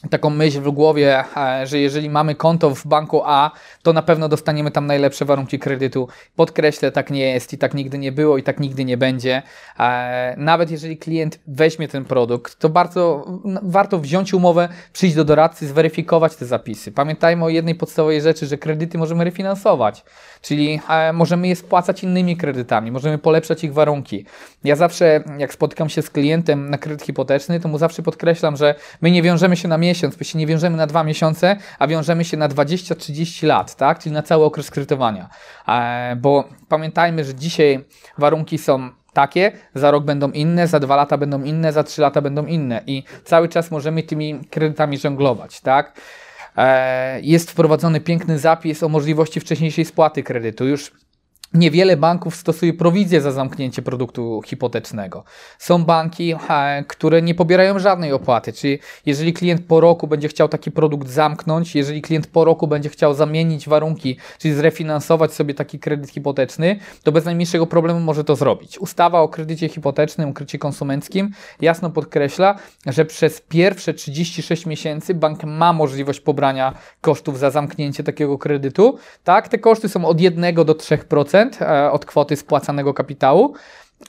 taką 0.10 0.30
myśl 0.30 0.62
w 0.62 0.72
głowie, 0.72 1.24
e, 1.38 1.68
że 1.68 1.80
jeżeli 1.80 2.10
mamy 2.10 2.36
konto 2.36 2.76
w 2.76 2.88
banku 2.88 3.22
A, 3.26 3.52
to 3.84 3.94
na 3.94 4.02
pewno 4.02 4.30
dostaniemy 4.30 4.72
tam 4.72 4.86
najlepsze 4.88 5.26
warunki 5.26 5.60
kredytu. 5.60 6.08
Podkreślę, 6.36 6.92
tak 6.92 7.12
nie 7.12 7.34
jest 7.34 7.54
i 7.54 7.58
tak 7.58 7.74
nigdy 7.74 7.98
nie 7.98 8.12
było 8.12 8.38
i 8.38 8.44
tak 8.44 8.60
nigdy 8.60 8.86
nie 8.86 8.98
będzie. 8.98 9.42
E, 9.80 10.36
nawet 10.38 10.72
jeżeli 10.72 10.98
klient 10.98 11.40
weźmie 11.48 11.88
ten 11.88 12.06
produkt, 12.06 12.60
to 12.60 12.70
bardzo 12.70 13.26
warto 13.62 14.00
wziąć 14.00 14.34
umowę, 14.34 14.70
przyjść 14.94 15.16
do 15.16 15.26
doradcy, 15.26 15.68
zweryfikować 15.68 16.36
te 16.36 16.46
zapisy. 16.46 16.92
Pamiętajmy 16.92 17.46
o 17.46 17.50
jednej 17.50 17.76
podstawowej 17.76 18.22
rzeczy, 18.22 18.46
że 18.46 18.58
kredyty 18.58 18.98
możemy 18.98 19.24
refinansować, 19.24 20.04
czyli 20.42 20.80
e, 20.90 21.14
możemy 21.14 21.48
je 21.48 21.56
spłacać 21.56 22.04
innymi 22.04 22.38
kredytami, 22.38 22.92
możemy 22.92 23.18
polepszać 23.18 23.64
ich 23.64 23.74
warunki. 23.74 24.26
Ja 24.64 24.76
zawsze, 24.76 25.24
jak 25.38 25.54
spotykam 25.54 25.90
się 25.90 26.02
z 26.02 26.10
klientem 26.10 26.70
na 26.70 26.78
kredyt 26.78 27.02
hipoteczny, 27.06 27.60
to 27.60 27.68
mu 27.68 27.78
zawsze 27.78 28.04
podkreślam, 28.04 28.58
że 28.58 28.76
my 29.02 29.12
nie 29.12 29.22
wiążemy 29.22 29.58
się 29.58 29.68
na 29.68 29.78
miesiąc, 29.92 30.20
my 30.20 30.26
się 30.26 30.40
nie 30.40 30.48
wiążemy 30.48 30.78
na 30.78 30.88
dwa 30.88 31.04
miesiące, 31.04 31.58
a 31.80 31.88
wiążemy 31.88 32.26
się 32.26 32.38
na 32.38 32.50
20-30 32.50 33.48
lat, 33.48 33.76
tak? 33.76 34.00
czyli 34.00 34.14
na 34.14 34.24
cały 34.24 34.46
okres 34.46 34.72
kredytowania. 34.72 35.30
E, 35.68 36.16
bo 36.16 36.44
pamiętajmy, 36.70 37.24
że 37.24 37.36
dzisiaj 37.36 37.86
warunki 38.18 38.58
są 38.58 38.90
takie, 39.14 39.52
za 39.76 39.92
rok 39.92 40.04
będą 40.04 40.32
inne, 40.32 40.68
za 40.68 40.80
dwa 40.80 40.96
lata 40.96 41.18
będą 41.18 41.44
inne, 41.44 41.74
za 41.74 41.84
trzy 41.84 42.02
lata 42.02 42.22
będą 42.22 42.46
inne 42.46 42.82
i 42.88 43.04
cały 43.24 43.50
czas 43.50 43.72
możemy 43.72 44.04
tymi 44.04 44.40
kredytami 44.50 44.98
żonglować, 44.98 45.62
tak? 45.62 46.02
E, 46.58 47.22
jest 47.22 47.52
wprowadzony 47.52 48.00
piękny 48.02 48.40
zapis 48.40 48.84
o 48.84 48.90
możliwości 48.90 49.40
wcześniejszej 49.40 49.86
spłaty 49.86 50.24
kredytu. 50.24 50.66
Już 50.68 50.92
Niewiele 51.54 51.98
banków 51.98 52.36
stosuje 52.36 52.74
prowizję 52.74 53.22
za 53.22 53.32
zamknięcie 53.32 53.82
produktu 53.82 54.42
hipotecznego. 54.46 55.24
Są 55.60 55.84
banki, 55.84 56.36
które 56.88 57.22
nie 57.22 57.36
pobierają 57.36 57.80
żadnej 57.80 58.14
opłaty, 58.14 58.54
czyli 58.54 58.80
jeżeli 59.06 59.34
klient 59.34 59.62
po 59.68 59.80
roku 59.80 60.08
będzie 60.08 60.28
chciał 60.28 60.48
taki 60.48 60.72
produkt 60.72 61.08
zamknąć, 61.08 61.76
jeżeli 61.76 62.02
klient 62.02 62.28
po 62.28 62.46
roku 62.46 62.68
będzie 62.68 62.90
chciał 62.90 63.14
zamienić 63.14 63.70
warunki, 63.70 64.18
czyli 64.38 64.54
zrefinansować 64.54 65.34
sobie 65.34 65.54
taki 65.54 65.80
kredyt 65.80 66.10
hipoteczny, 66.10 66.80
to 67.04 67.12
bez 67.12 67.26
najmniejszego 67.26 67.68
problemu 67.68 68.00
może 68.00 68.24
to 68.24 68.36
zrobić. 68.36 68.80
Ustawa 68.80 69.22
o 69.22 69.30
kredycie 69.30 69.70
hipotecznym, 69.70 70.30
o 70.30 70.34
kredycie 70.34 70.60
konsumenckim 70.60 71.32
jasno 71.62 71.90
podkreśla, 71.90 72.56
że 72.86 73.06
przez 73.06 73.42
pierwsze 73.42 73.94
36 73.94 74.66
miesięcy 74.66 75.14
bank 75.14 75.44
ma 75.44 75.74
możliwość 75.74 76.20
pobrania 76.20 76.74
kosztów 77.02 77.40
za 77.40 77.50
zamknięcie 77.50 78.04
takiego 78.04 78.38
kredytu. 78.38 78.98
Tak, 79.24 79.48
te 79.48 79.58
koszty 79.58 79.90
są 79.90 80.06
od 80.06 80.22
1 80.22 80.56
do 80.56 80.64
3%. 80.74 81.41
E, 81.62 81.92
od 81.92 82.06
kwoty 82.06 82.36
spłacanego 82.36 82.94
kapitału, 82.94 83.54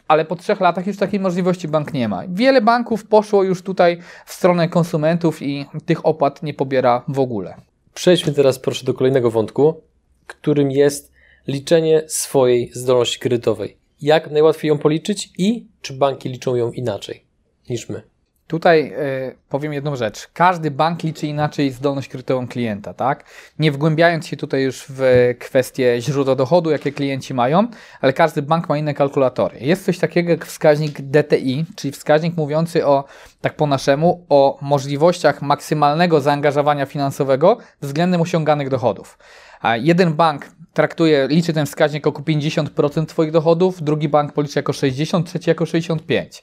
ale 0.08 0.24
po 0.24 0.36
trzech 0.36 0.60
latach 0.60 0.86
już 0.86 0.96
takiej 0.96 1.20
możliwości 1.20 1.68
bank 1.68 1.92
nie 1.92 2.08
ma. 2.08 2.22
Wiele 2.28 2.60
banków 2.60 3.06
poszło 3.06 3.42
już 3.42 3.62
tutaj 3.62 3.98
w 4.26 4.32
stronę 4.32 4.68
konsumentów 4.68 5.42
i 5.42 5.66
tych 5.86 6.06
opłat 6.06 6.42
nie 6.42 6.54
pobiera 6.54 7.02
w 7.08 7.18
ogóle. 7.18 7.54
Przejdźmy 7.94 8.32
teraz 8.32 8.58
proszę 8.58 8.86
do 8.86 8.94
kolejnego 8.94 9.30
wątku, 9.30 9.80
którym 10.26 10.70
jest 10.70 11.12
liczenie 11.46 12.02
swojej 12.06 12.70
zdolności 12.74 13.18
kredytowej. 13.18 13.76
Jak 14.02 14.30
najłatwiej 14.30 14.68
ją 14.68 14.78
policzyć 14.78 15.30
i 15.38 15.66
czy 15.82 15.92
banki 15.92 16.28
liczą 16.28 16.56
ją 16.56 16.72
inaczej 16.72 17.24
niż 17.70 17.88
my? 17.88 18.11
Tutaj 18.46 18.92
y, 19.30 19.36
powiem 19.48 19.72
jedną 19.72 19.96
rzecz. 19.96 20.28
Każdy 20.32 20.70
bank 20.70 21.02
liczy 21.02 21.26
inaczej 21.26 21.70
zdolność 21.70 22.08
kredytową 22.08 22.48
klienta, 22.48 22.94
tak? 22.94 23.24
Nie 23.58 23.72
wgłębiając 23.72 24.26
się 24.26 24.36
tutaj 24.36 24.62
już 24.62 24.84
w 24.88 25.34
kwestie 25.38 25.96
źródła 26.00 26.34
dochodu, 26.34 26.70
jakie 26.70 26.92
klienci 26.92 27.34
mają, 27.34 27.66
ale 28.00 28.12
każdy 28.12 28.42
bank 28.42 28.68
ma 28.68 28.78
inne 28.78 28.94
kalkulatory. 28.94 29.58
Jest 29.60 29.84
coś 29.84 29.98
takiego 29.98 30.30
jak 30.30 30.46
wskaźnik 30.46 31.00
DTI, 31.00 31.64
czyli 31.76 31.92
wskaźnik 31.92 32.36
mówiący 32.36 32.86
o, 32.86 33.04
tak 33.40 33.56
po 33.56 33.66
naszemu, 33.66 34.26
o 34.28 34.58
możliwościach 34.60 35.42
maksymalnego 35.42 36.20
zaangażowania 36.20 36.86
finansowego 36.86 37.58
względem 37.80 38.20
osiąganych 38.20 38.68
dochodów. 38.68 39.18
A 39.60 39.76
jeden 39.76 40.14
bank 40.14 40.46
traktuje, 40.72 41.26
liczy 41.28 41.52
ten 41.52 41.66
wskaźnik 41.66 42.06
jako 42.06 42.22
50% 42.22 43.06
Twoich 43.06 43.30
dochodów, 43.30 43.82
drugi 43.82 44.08
bank 44.08 44.32
policzy 44.32 44.58
jako 44.58 44.72
60%, 44.72 45.24
trzeci 45.24 45.50
jako 45.50 45.64
65%. 45.64 46.42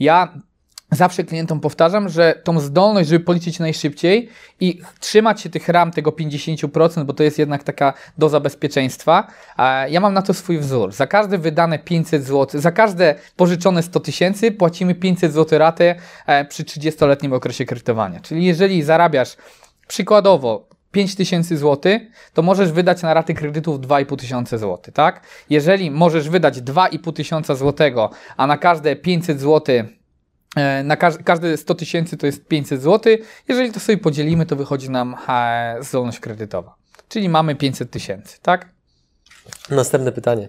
Ja 0.00 0.34
Zawsze 0.92 1.24
klientom 1.24 1.60
powtarzam, 1.60 2.08
że 2.08 2.40
tą 2.44 2.60
zdolność, 2.60 3.08
żeby 3.08 3.24
policzyć 3.24 3.58
najszybciej 3.58 4.28
i 4.60 4.80
trzymać 5.00 5.40
się 5.40 5.50
tych 5.50 5.68
ram 5.68 5.90
tego 5.90 6.10
50%, 6.10 7.04
bo 7.04 7.12
to 7.12 7.22
jest 7.22 7.38
jednak 7.38 7.64
taka 7.64 7.92
doza 8.18 8.40
bezpieczeństwa, 8.40 9.26
ja 9.88 10.00
mam 10.00 10.14
na 10.14 10.22
to 10.22 10.34
swój 10.34 10.58
wzór. 10.58 10.92
Za 10.92 11.06
każde 11.06 11.38
wydane 11.38 11.78
500 11.78 12.24
zł, 12.24 12.60
za 12.60 12.72
każde 12.72 13.14
pożyczone 13.36 13.82
100 13.82 14.00
tysięcy 14.00 14.52
płacimy 14.52 14.94
500 14.94 15.32
zł 15.32 15.58
ratę 15.58 15.94
e, 16.26 16.44
przy 16.44 16.64
30-letnim 16.64 17.32
okresie 17.32 17.64
kredytowania. 17.64 18.20
Czyli 18.20 18.44
jeżeli 18.44 18.82
zarabiasz 18.82 19.36
przykładowo 19.88 20.68
5 20.92 21.14
tysięcy 21.14 21.58
złotych, 21.58 22.02
to 22.34 22.42
możesz 22.42 22.72
wydać 22.72 23.02
na 23.02 23.14
raty 23.14 23.34
kredytów 23.34 23.80
2,5 23.80 24.16
tysiące 24.16 24.58
złotych, 24.58 24.94
tak? 24.94 25.20
Jeżeli 25.50 25.90
możesz 25.90 26.28
wydać 26.28 26.60
2,5 26.60 27.12
tysiąca 27.12 27.54
złotego, 27.54 28.10
a 28.36 28.46
na 28.46 28.58
każde 28.58 28.96
500 28.96 29.40
złotych 29.40 29.99
na 30.84 30.96
każ 30.96 31.14
każde 31.24 31.56
100 31.56 31.74
tysięcy 31.74 32.16
to 32.16 32.26
jest 32.26 32.48
500 32.48 32.82
zł. 32.82 33.16
Jeżeli 33.48 33.72
to 33.72 33.80
sobie 33.80 33.98
podzielimy, 33.98 34.46
to 34.46 34.56
wychodzi 34.56 34.90
nam 34.90 35.16
e, 35.28 35.76
zdolność 35.80 36.20
kredytowa. 36.20 36.74
Czyli 37.08 37.28
mamy 37.28 37.54
500 37.54 37.90
tysięcy, 37.90 38.38
tak? 38.42 38.68
Następne 39.70 40.12
pytanie. 40.12 40.48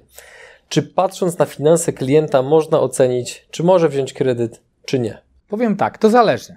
Czy 0.69 0.83
patrząc 0.83 1.37
na 1.37 1.45
finanse 1.45 1.93
klienta 1.93 2.41
można 2.41 2.79
ocenić, 2.79 3.47
czy 3.51 3.63
może 3.63 3.89
wziąć 3.89 4.13
kredyt, 4.13 4.61
czy 4.85 4.99
nie? 4.99 5.21
Powiem 5.49 5.75
tak, 5.75 5.97
to 5.97 6.09
zależy. 6.09 6.55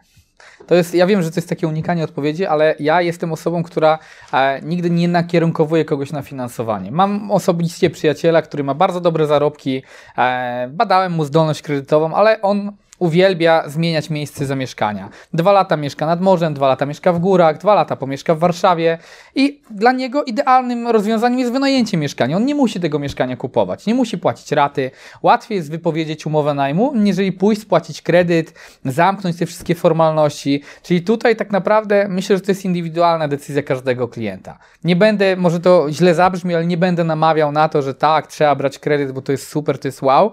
To 0.66 0.74
jest, 0.74 0.94
ja 0.94 1.06
wiem, 1.06 1.22
że 1.22 1.30
to 1.30 1.36
jest 1.36 1.48
takie 1.48 1.68
unikanie 1.68 2.04
odpowiedzi, 2.04 2.46
ale 2.46 2.74
ja 2.78 3.02
jestem 3.02 3.32
osobą, 3.32 3.62
która 3.62 3.98
e, 4.32 4.60
nigdy 4.62 4.90
nie 4.90 5.08
nakierunkowuje 5.08 5.84
kogoś 5.84 6.12
na 6.12 6.22
finansowanie. 6.22 6.90
Mam 6.90 7.30
osobiście 7.30 7.90
przyjaciela, 7.90 8.42
który 8.42 8.64
ma 8.64 8.74
bardzo 8.74 9.00
dobre 9.00 9.26
zarobki, 9.26 9.82
e, 10.18 10.68
badałem 10.72 11.12
mu 11.12 11.24
zdolność 11.24 11.62
kredytową, 11.62 12.14
ale 12.14 12.42
on 12.42 12.72
uwielbia 13.04 13.68
zmieniać 13.68 14.10
miejsce 14.10 14.46
zamieszkania. 14.46 15.08
Dwa 15.32 15.52
lata 15.52 15.76
mieszka 15.76 16.06
nad 16.06 16.20
morzem, 16.20 16.54
dwa 16.54 16.68
lata 16.68 16.86
mieszka 16.86 17.12
w 17.12 17.18
górach, 17.18 17.58
dwa 17.58 17.74
lata 17.74 17.96
pomieszka 17.96 18.34
w 18.34 18.38
Warszawie 18.38 18.98
i 19.34 19.60
dla 19.70 19.92
niego 19.92 20.24
idealnym 20.24 20.88
rozwiązaniem 20.88 21.38
jest 21.38 21.52
wynajęcie 21.52 21.96
mieszkania. 21.96 22.36
On 22.36 22.44
nie 22.44 22.54
musi 22.54 22.80
tego 22.80 22.98
mieszkania 22.98 23.36
kupować, 23.36 23.86
nie 23.86 23.94
musi 23.94 24.18
płacić 24.18 24.52
raty. 24.52 24.90
Łatwiej 25.22 25.56
jest 25.56 25.70
wypowiedzieć 25.70 26.26
umowę 26.26 26.54
najmu, 26.54 26.92
niżeli 26.94 27.32
pójść, 27.32 27.62
spłacić 27.62 28.02
kredyt, 28.02 28.54
zamknąć 28.84 29.36
te 29.38 29.46
wszystkie 29.46 29.74
formalności. 29.74 30.62
Czyli 30.82 31.02
tutaj 31.02 31.36
tak 31.36 31.50
naprawdę 31.50 32.08
myślę, 32.08 32.36
że 32.36 32.42
to 32.42 32.50
jest 32.50 32.64
indywidualna 32.64 33.28
decyzja 33.28 33.62
każdego 33.62 34.08
klienta. 34.08 34.58
Nie 34.84 34.96
będę, 34.96 35.36
może 35.36 35.60
to 35.60 35.86
źle 35.90 36.14
zabrzmi, 36.14 36.54
ale 36.54 36.66
nie 36.66 36.76
będę 36.76 37.04
namawiał 37.04 37.52
na 37.52 37.68
to, 37.68 37.82
że 37.82 37.94
tak, 37.94 38.26
trzeba 38.26 38.54
brać 38.54 38.78
kredyt, 38.78 39.12
bo 39.12 39.22
to 39.22 39.32
jest 39.32 39.48
super, 39.48 39.78
to 39.78 39.88
jest 39.88 40.02
wow, 40.02 40.32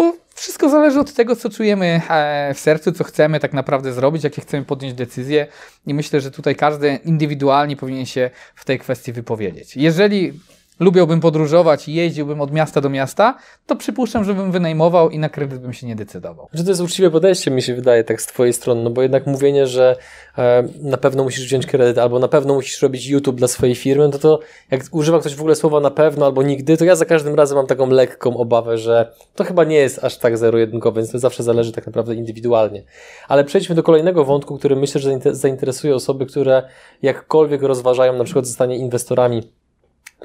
bo 0.00 0.16
wszystko 0.34 0.68
zależy 0.68 1.00
od 1.00 1.12
tego, 1.12 1.36
co 1.36 1.50
czujemy 1.50 2.00
e, 2.08 2.54
w 2.54 2.60
sercu, 2.60 2.92
co 2.92 3.04
chcemy 3.04 3.40
tak 3.40 3.52
naprawdę 3.52 3.92
zrobić, 3.92 4.24
jakie 4.24 4.42
chcemy 4.42 4.64
podjąć 4.64 4.94
decyzje. 4.94 5.46
I 5.86 5.94
myślę, 5.94 6.20
że 6.20 6.30
tutaj 6.30 6.56
każdy 6.56 6.98
indywidualnie 7.04 7.76
powinien 7.76 8.06
się 8.06 8.30
w 8.54 8.64
tej 8.64 8.78
kwestii 8.78 9.12
wypowiedzieć. 9.12 9.76
Jeżeli 9.76 10.40
lubiłbym 10.80 11.20
podróżować 11.20 11.88
i 11.88 11.94
jeździłbym 11.94 12.40
od 12.40 12.52
miasta 12.52 12.80
do 12.80 12.88
miasta, 12.88 13.36
to 13.66 13.76
przypuszczam, 13.76 14.24
że 14.24 14.34
bym 14.34 14.52
wynajmował 14.52 15.10
i 15.10 15.18
na 15.18 15.28
kredyt 15.28 15.58
bym 15.58 15.72
się 15.72 15.86
nie 15.86 15.96
decydował. 15.96 16.48
Że 16.52 16.64
to 16.64 16.70
jest 16.70 16.80
uczciwe 16.80 17.10
podejście, 17.10 17.50
mi 17.50 17.62
się 17.62 17.74
wydaje, 17.74 18.04
tak 18.04 18.22
z 18.22 18.26
Twojej 18.26 18.52
strony, 18.52 18.82
no 18.82 18.90
bo 18.90 19.02
jednak 19.02 19.26
mówienie, 19.26 19.66
że 19.66 19.96
e, 20.38 20.68
na 20.82 20.96
pewno 20.96 21.24
musisz 21.24 21.44
wziąć 21.44 21.66
kredyt 21.66 21.98
albo 21.98 22.18
na 22.18 22.28
pewno 22.28 22.54
musisz 22.54 22.82
robić 22.82 23.06
YouTube 23.06 23.36
dla 23.36 23.48
swojej 23.48 23.74
firmy, 23.74 24.04
no 24.04 24.10
to, 24.10 24.18
to 24.18 24.40
jak 24.70 24.82
używa 24.90 25.20
ktoś 25.20 25.34
w 25.34 25.40
ogóle 25.40 25.54
słowa 25.54 25.80
na 25.80 25.90
pewno 25.90 26.26
albo 26.26 26.42
nigdy, 26.42 26.76
to 26.76 26.84
ja 26.84 26.96
za 26.96 27.04
każdym 27.04 27.34
razem 27.34 27.56
mam 27.56 27.66
taką 27.66 27.90
lekką 27.90 28.36
obawę, 28.36 28.78
że 28.78 29.12
to 29.34 29.44
chyba 29.44 29.64
nie 29.64 29.76
jest 29.76 30.04
aż 30.04 30.18
tak 30.18 30.38
zero-jedynkowe, 30.38 31.00
więc 31.00 31.12
to 31.12 31.18
zawsze 31.18 31.42
zależy 31.42 31.72
tak 31.72 31.86
naprawdę 31.86 32.14
indywidualnie. 32.14 32.82
Ale 33.28 33.44
przejdźmy 33.44 33.74
do 33.74 33.82
kolejnego 33.82 34.24
wątku, 34.24 34.58
który 34.58 34.76
myślę, 34.76 35.00
że 35.00 35.18
zainteresuje 35.32 35.94
osoby, 35.94 36.26
które 36.26 36.62
jakkolwiek 37.02 37.62
rozważają 37.62 38.12
na 38.12 38.24
przykład 38.24 38.46
zostanie 38.46 38.76
inwestorami 38.76 39.42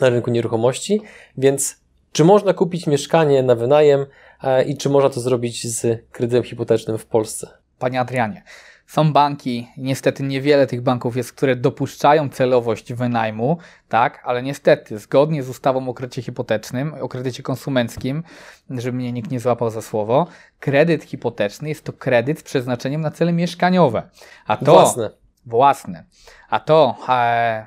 na 0.01 0.09
rynku 0.09 0.31
nieruchomości, 0.31 1.01
więc 1.37 1.85
czy 2.11 2.23
można 2.23 2.53
kupić 2.53 2.87
mieszkanie 2.87 3.43
na 3.43 3.55
wynajem 3.55 4.05
e, 4.43 4.63
i 4.63 4.77
czy 4.77 4.89
można 4.89 5.09
to 5.09 5.19
zrobić 5.19 5.67
z 5.67 6.07
kredytem 6.11 6.43
hipotecznym 6.43 6.97
w 6.97 7.05
Polsce? 7.05 7.47
Panie 7.79 7.99
Adrianie, 7.99 8.43
są 8.87 9.13
banki, 9.13 9.67
niestety 9.77 10.23
niewiele 10.23 10.67
tych 10.67 10.81
banków 10.81 11.17
jest, 11.17 11.33
które 11.33 11.55
dopuszczają 11.55 12.29
celowość 12.29 12.93
wynajmu, 12.93 13.57
tak, 13.89 14.21
ale 14.25 14.43
niestety 14.43 14.99
zgodnie 14.99 15.43
z 15.43 15.49
ustawą 15.49 15.89
o 15.89 15.93
kredycie 15.93 16.21
hipotecznym, 16.21 16.93
o 17.01 17.07
kredycie 17.07 17.43
konsumenckim, 17.43 18.23
żeby 18.69 18.97
mnie 18.97 19.11
nikt 19.11 19.31
nie 19.31 19.39
złapał 19.39 19.69
za 19.69 19.81
słowo, 19.81 20.27
kredyt 20.59 21.03
hipoteczny 21.03 21.69
jest 21.69 21.83
to 21.83 21.93
kredyt 21.93 22.39
z 22.39 22.43
przeznaczeniem 22.43 23.01
na 23.01 23.11
cele 23.11 23.33
mieszkaniowe. 23.33 24.09
A 24.47 24.57
to 24.57 24.71
własne. 24.71 25.09
Własne. 25.45 26.03
A 26.49 26.59
to 26.59 26.95
e, 27.09 27.65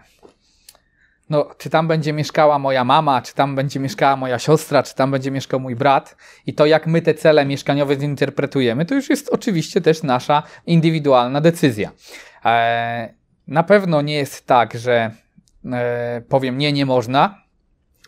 no, 1.30 1.48
czy 1.58 1.70
tam 1.70 1.88
będzie 1.88 2.12
mieszkała 2.12 2.58
moja 2.58 2.84
mama, 2.84 3.22
czy 3.22 3.34
tam 3.34 3.54
będzie 3.54 3.80
mieszkała 3.80 4.16
moja 4.16 4.38
siostra, 4.38 4.82
czy 4.82 4.94
tam 4.94 5.10
będzie 5.10 5.30
mieszkał 5.30 5.60
mój 5.60 5.76
brat 5.76 6.16
i 6.46 6.54
to 6.54 6.66
jak 6.66 6.86
my 6.86 7.02
te 7.02 7.14
cele 7.14 7.46
mieszkaniowe 7.46 7.96
zinterpretujemy, 7.96 8.84
to 8.84 8.94
już 8.94 9.10
jest 9.10 9.28
oczywiście 9.28 9.80
też 9.80 10.02
nasza 10.02 10.42
indywidualna 10.66 11.40
decyzja. 11.40 11.90
E, 12.44 13.14
na 13.46 13.62
pewno 13.62 14.02
nie 14.02 14.14
jest 14.14 14.46
tak, 14.46 14.74
że 14.74 15.10
e, 15.72 16.22
powiem 16.28 16.58
nie, 16.58 16.72
nie 16.72 16.86
można, 16.86 17.42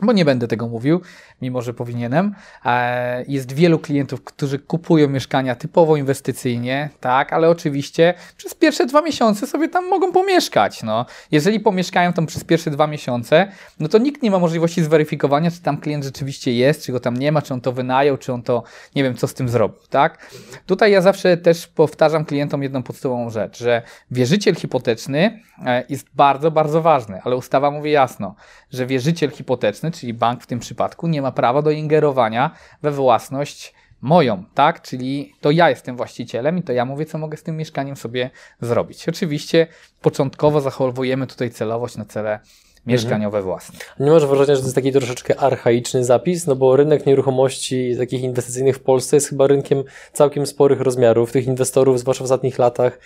bo 0.02 0.12
nie 0.12 0.24
będę 0.24 0.48
tego 0.48 0.68
mówił, 0.68 1.00
mimo 1.42 1.62
że 1.62 1.74
powinienem. 1.74 2.34
E, 2.64 3.24
jest 3.28 3.52
wielu 3.52 3.78
klientów, 3.78 4.24
którzy 4.24 4.58
kupują 4.58 5.08
mieszkania 5.08 5.54
typowo 5.54 5.96
inwestycyjnie, 5.96 6.90
tak, 7.00 7.32
ale 7.32 7.50
oczywiście 7.50 8.14
przez 8.36 8.54
pierwsze 8.54 8.86
dwa 8.86 9.02
miesiące 9.02 9.46
sobie 9.46 9.68
tam 9.68 9.88
mogą 9.88 10.12
pomieszkać. 10.12 10.82
No. 10.82 11.06
Jeżeli 11.32 11.60
pomieszkają 11.60 12.12
tam 12.12 12.26
przez 12.26 12.44
pierwsze 12.44 12.70
dwa 12.70 12.86
miesiące, 12.86 13.48
no 13.80 13.88
to 13.88 13.98
nikt 13.98 14.22
nie 14.22 14.30
ma 14.30 14.38
możliwości 14.38 14.82
zweryfikowania, 14.82 15.50
czy 15.50 15.60
tam 15.60 15.76
klient 15.76 16.04
rzeczywiście 16.04 16.52
jest, 16.52 16.84
czy 16.84 16.92
go 16.92 17.00
tam 17.00 17.16
nie 17.16 17.32
ma, 17.32 17.42
czy 17.42 17.54
on 17.54 17.60
to 17.60 17.72
wynajął, 17.72 18.16
czy 18.16 18.32
on 18.32 18.42
to, 18.42 18.62
nie 18.96 19.02
wiem, 19.02 19.14
co 19.14 19.28
z 19.28 19.34
tym 19.34 19.48
zrobił, 19.48 19.78
tak. 19.90 20.30
Tutaj 20.66 20.92
ja 20.92 21.00
zawsze 21.00 21.36
też 21.36 21.66
powtarzam 21.66 22.24
klientom 22.24 22.62
jedną 22.62 22.82
podstawową 22.82 23.30
rzecz, 23.30 23.58
że 23.58 23.82
wierzyciel 24.10 24.54
hipoteczny 24.54 25.42
e, 25.66 25.84
jest 25.88 26.06
bardzo, 26.14 26.50
bardzo 26.50 26.82
ważny, 26.82 27.20
ale 27.24 27.36
ustawa 27.36 27.70
mówi 27.70 27.90
jasno, 27.90 28.34
że 28.72 28.86
wierzyciel 28.86 29.30
hipoteczny, 29.30 29.90
czyli 29.90 30.14
bank 30.14 30.42
w 30.42 30.46
tym 30.46 30.58
przypadku, 30.58 31.06
nie 31.06 31.22
ma 31.22 31.29
prawo 31.32 31.62
do 31.62 31.70
ingerowania 31.70 32.50
we 32.82 32.90
własność 32.90 33.74
moją, 34.00 34.44
tak? 34.54 34.82
Czyli 34.82 35.34
to 35.40 35.50
ja 35.50 35.70
jestem 35.70 35.96
właścicielem 35.96 36.58
i 36.58 36.62
to 36.62 36.72
ja 36.72 36.84
mówię, 36.84 37.06
co 37.06 37.18
mogę 37.18 37.36
z 37.36 37.42
tym 37.42 37.56
mieszkaniem 37.56 37.96
sobie 37.96 38.30
zrobić. 38.60 39.08
Oczywiście 39.08 39.66
początkowo 40.00 40.60
zachowujemy 40.60 41.26
tutaj 41.26 41.50
celowość 41.50 41.96
na 41.96 42.04
cele 42.04 42.40
mieszkaniowe 42.86 43.42
własne. 43.42 43.78
Nie 44.00 44.10
masz 44.10 44.26
wrażenia, 44.26 44.54
że 44.54 44.60
to 44.60 44.66
jest 44.66 44.74
taki 44.74 44.92
troszeczkę 44.92 45.36
archaiczny 45.40 46.04
zapis, 46.04 46.46
no 46.46 46.56
bo 46.56 46.76
rynek 46.76 47.06
nieruchomości 47.06 47.96
takich 47.98 48.22
inwestycyjnych 48.22 48.76
w 48.76 48.80
Polsce 48.80 49.16
jest 49.16 49.28
chyba 49.28 49.46
rynkiem 49.46 49.84
całkiem 50.12 50.46
sporych 50.46 50.80
rozmiarów. 50.80 51.32
Tych 51.32 51.46
inwestorów, 51.46 51.98
zwłaszcza 51.98 52.22
w 52.22 52.24
ostatnich 52.24 52.58
latach, 52.58 52.98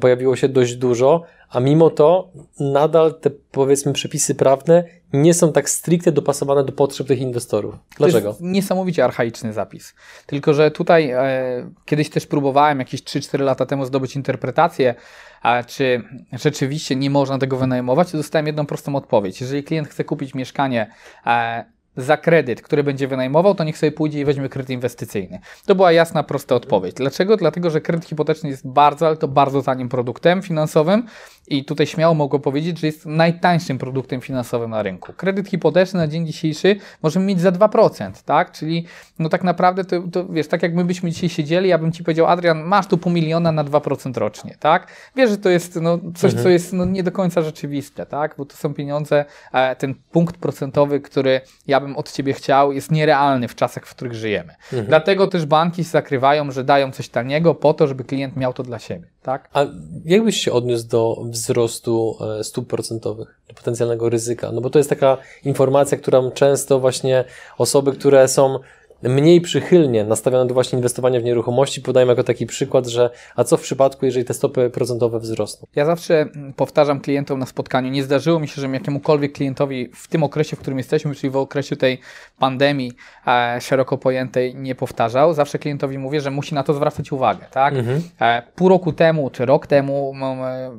pojawiło 0.00 0.36
się 0.36 0.48
dość 0.48 0.74
dużo, 0.74 1.22
a 1.50 1.60
mimo 1.60 1.90
to 1.90 2.28
nadal 2.60 3.14
te 3.14 3.30
powiedzmy 3.30 3.92
przepisy 3.92 4.34
prawne 4.34 4.84
nie 5.12 5.34
są 5.34 5.52
tak 5.52 5.70
stricte 5.70 6.12
dopasowane 6.12 6.64
do 6.64 6.72
potrzeb 6.72 7.06
tych 7.06 7.20
inwestorów. 7.20 7.74
Dlaczego? 7.98 8.20
To 8.20 8.28
jest 8.28 8.40
niesamowicie 8.40 9.04
archaiczny 9.04 9.52
zapis. 9.52 9.94
Tylko, 10.26 10.54
że 10.54 10.70
tutaj 10.70 11.10
e, 11.10 11.70
kiedyś 11.84 12.10
też 12.10 12.26
próbowałem 12.26 12.78
jakieś 12.78 13.02
3-4 13.02 13.40
lata 13.40 13.66
temu 13.66 13.84
zdobyć 13.84 14.16
interpretację, 14.16 14.94
a 15.42 15.62
czy 15.64 16.02
rzeczywiście 16.32 16.96
nie 16.96 17.10
można 17.10 17.38
tego 17.38 17.56
wynajmować, 17.56 18.12
dostałem 18.12 18.46
jedną 18.46 18.66
prostą 18.66 18.96
odpowiedź. 18.96 19.40
Jeżeli 19.40 19.64
klient 19.64 19.88
chce 19.88 20.04
kupić 20.04 20.34
mieszkanie 20.34 20.90
e, 21.26 21.64
za 21.96 22.16
kredyt, 22.16 22.62
który 22.62 22.84
będzie 22.84 23.08
wynajmował, 23.08 23.54
to 23.54 23.64
niech 23.64 23.78
sobie 23.78 23.92
pójdzie 23.92 24.20
i 24.20 24.24
weźmie 24.24 24.48
kredyt 24.48 24.70
inwestycyjny. 24.70 25.40
To 25.66 25.74
była 25.74 25.92
jasna, 25.92 26.22
prosta 26.22 26.54
odpowiedź. 26.54 26.94
Dlaczego? 26.94 27.36
Dlatego, 27.36 27.70
że 27.70 27.80
kredyt 27.80 28.08
hipoteczny 28.08 28.48
jest 28.48 28.68
bardzo, 28.68 29.06
ale 29.06 29.16
to 29.16 29.28
bardzo 29.28 29.62
tanim 29.62 29.88
produktem 29.88 30.42
finansowym 30.42 31.06
i 31.48 31.64
tutaj 31.64 31.86
śmiało 31.86 32.14
mogę 32.14 32.38
powiedzieć, 32.38 32.78
że 32.78 32.86
jest 32.86 33.06
najtańszym 33.06 33.78
produktem 33.78 34.20
finansowym 34.20 34.70
na 34.70 34.82
rynku. 34.82 35.12
Kredyt 35.12 35.48
hipoteczny 35.48 35.98
na 35.98 36.08
dzień 36.08 36.26
dzisiejszy 36.26 36.76
możemy 37.02 37.26
mieć 37.26 37.40
za 37.40 37.52
2%, 37.52 38.12
tak? 38.24 38.52
Czyli 38.52 38.86
no 39.18 39.28
tak 39.28 39.44
naprawdę 39.44 39.84
to, 39.84 40.02
to 40.12 40.28
wiesz, 40.28 40.48
tak 40.48 40.62
jak 40.62 40.74
my 40.74 40.84
byśmy 40.84 41.10
dzisiaj 41.10 41.28
siedzieli, 41.28 41.68
ja 41.68 41.78
bym 41.78 41.92
Ci 41.92 42.04
powiedział, 42.04 42.26
Adrian, 42.26 42.62
masz 42.62 42.86
tu 42.86 42.98
pół 42.98 43.12
miliona 43.12 43.52
na 43.52 43.64
2% 43.64 44.16
rocznie, 44.16 44.56
tak? 44.60 44.86
Wiesz, 45.16 45.30
że 45.30 45.38
to 45.38 45.50
jest 45.50 45.76
no, 45.80 45.98
coś, 45.98 46.30
mhm. 46.30 46.42
co 46.42 46.48
jest 46.48 46.72
no, 46.72 46.84
nie 46.84 47.02
do 47.02 47.12
końca 47.12 47.42
rzeczywiste, 47.42 48.06
tak? 48.06 48.34
Bo 48.38 48.44
to 48.44 48.56
są 48.56 48.74
pieniądze, 48.74 49.24
e, 49.52 49.76
ten 49.76 49.94
punkt 49.94 50.36
procentowy, 50.36 51.00
który 51.00 51.40
ja 51.66 51.80
bym 51.82 51.96
od 51.96 52.12
Ciebie 52.12 52.32
chciał, 52.32 52.72
jest 52.72 52.90
nierealny 52.90 53.48
w 53.48 53.54
czasach, 53.54 53.86
w 53.86 53.94
których 53.94 54.14
żyjemy. 54.14 54.54
Mhm. 54.64 54.86
Dlatego 54.86 55.26
też 55.26 55.46
banki 55.46 55.82
zakrywają, 55.82 56.50
że 56.50 56.64
dają 56.64 56.92
coś 56.92 57.08
taniego 57.08 57.54
po 57.54 57.74
to, 57.74 57.86
żeby 57.86 58.04
klient 58.04 58.36
miał 58.36 58.52
to 58.52 58.62
dla 58.62 58.78
siebie. 58.78 59.06
Tak? 59.22 59.48
A 59.52 59.64
jak 60.04 60.24
byś 60.24 60.36
się 60.36 60.52
odniósł 60.52 60.88
do 60.88 61.16
wzrostu 61.24 62.16
e, 62.40 62.44
stóp 62.44 62.68
procentowych, 62.68 63.40
do 63.48 63.54
potencjalnego 63.54 64.08
ryzyka? 64.08 64.52
No 64.52 64.60
bo 64.60 64.70
to 64.70 64.78
jest 64.78 64.90
taka 64.90 65.16
informacja, 65.44 65.98
którą 65.98 66.30
często 66.30 66.80
właśnie 66.80 67.24
osoby, 67.58 67.92
które 67.92 68.28
są 68.28 68.58
mniej 69.02 69.40
przychylnie 69.40 70.04
nastawione 70.04 70.46
do 70.46 70.54
właśnie 70.54 70.76
inwestowania 70.76 71.20
w 71.20 71.24
nieruchomości, 71.24 71.80
podaję 71.80 72.06
jako 72.06 72.24
taki 72.24 72.46
przykład, 72.46 72.86
że 72.86 73.10
a 73.36 73.44
co 73.44 73.56
w 73.56 73.60
przypadku, 73.60 74.06
jeżeli 74.06 74.24
te 74.24 74.34
stopy 74.34 74.70
procentowe 74.70 75.18
wzrosną? 75.18 75.66
Ja 75.76 75.84
zawsze 75.84 76.20
mm, 76.20 76.52
powtarzam 76.52 77.00
klientom 77.00 77.38
na 77.38 77.46
spotkaniu, 77.46 77.90
nie 77.90 78.02
zdarzyło 78.02 78.40
mi 78.40 78.48
się, 78.48 78.54
żebym 78.54 78.74
jakiemukolwiek 78.74 79.32
klientowi 79.32 79.88
w 79.94 80.08
tym 80.08 80.22
okresie, 80.22 80.56
w 80.56 80.58
którym 80.58 80.78
jesteśmy, 80.78 81.14
czyli 81.14 81.30
w 81.30 81.36
okresie 81.36 81.76
tej 81.76 82.00
pandemii 82.38 82.92
e, 83.26 83.60
szeroko 83.60 83.98
pojętej, 83.98 84.54
nie 84.54 84.74
powtarzał. 84.74 85.34
Zawsze 85.34 85.58
klientowi 85.58 85.98
mówię, 85.98 86.20
że 86.20 86.30
musi 86.30 86.54
na 86.54 86.62
to 86.62 86.74
zwracać 86.74 87.12
uwagę. 87.12 87.46
Tak? 87.50 87.74
Mhm. 87.74 88.02
E, 88.20 88.42
pół 88.54 88.68
roku 88.68 88.92
temu 88.92 89.30
czy 89.30 89.46
rok 89.46 89.66
temu 89.66 90.14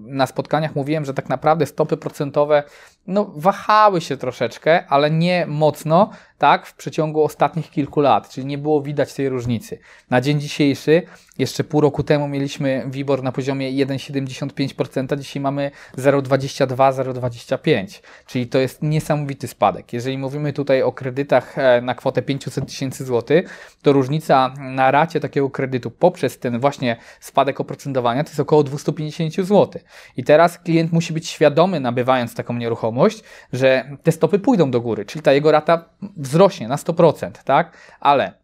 na 0.05 0.27
spotkaniach 0.27 0.75
mówiłem, 0.75 1.05
że 1.05 1.13
tak 1.13 1.29
naprawdę 1.29 1.65
stopy 1.65 1.97
procentowe 1.97 2.63
no, 3.07 3.31
wahały 3.35 4.01
się 4.01 4.17
troszeczkę, 4.17 4.87
ale 4.87 5.11
nie 5.11 5.45
mocno, 5.47 6.09
tak, 6.43 6.67
w 6.67 6.73
przeciągu 6.73 7.23
ostatnich 7.23 7.71
kilku 7.71 8.01
lat, 8.01 8.29
czyli 8.29 8.47
nie 8.47 8.57
było 8.57 8.81
widać 8.81 9.13
tej 9.13 9.29
różnicy. 9.29 9.79
Na 10.09 10.21
dzień 10.21 10.39
dzisiejszy, 10.39 11.01
jeszcze 11.39 11.63
pół 11.63 11.81
roku 11.81 12.03
temu 12.03 12.27
mieliśmy 12.27 12.83
WIBOR 12.87 13.23
na 13.23 13.31
poziomie 13.31 13.85
1,75%, 13.85 15.19
dzisiaj 15.19 15.41
mamy 15.41 15.71
0,22, 15.97 16.75
0,25, 16.75 18.01
czyli 18.25 18.47
to 18.47 18.59
jest 18.59 18.83
niesamowity 18.83 19.47
spadek. 19.47 19.93
Jeżeli 19.93 20.17
mówimy 20.17 20.53
tutaj 20.53 20.81
o 20.81 20.91
kredytach 20.91 21.57
e, 21.57 21.81
na 21.81 21.95
kwotę 21.95 22.21
500 22.21 22.67
tysięcy 22.67 23.05
złotych, 23.05 23.75
to 23.81 23.93
różnica 23.93 24.53
na 24.59 24.91
racie 24.91 25.19
takiego 25.19 25.49
kredytu 25.49 25.91
poprzez 25.91 26.39
ten 26.39 26.59
właśnie 26.59 26.97
spadek 27.19 27.59
oprocentowania 27.59 28.23
to 28.23 28.29
jest 28.29 28.39
około 28.39 28.63
250 28.63 29.33
zł. 29.35 29.81
I 30.17 30.23
teraz 30.23 30.59
klient 30.59 30.91
musi 30.91 31.13
być 31.13 31.27
świadomy, 31.27 31.79
nabywając 31.79 32.35
taką 32.35 32.53
nieruchomość, 32.53 33.23
że 33.53 33.97
te 34.03 34.11
stopy 34.11 34.39
pójdą 34.39 34.71
do 34.71 34.81
góry, 34.81 35.05
czyli 35.05 35.21
ta 35.23 35.33
jego 35.33 35.51
rata 35.51 35.85
wzrośnie 36.17 36.67
na 36.67 36.75
100%, 36.75 37.31
tak? 37.43 37.77
Ale 37.99 38.42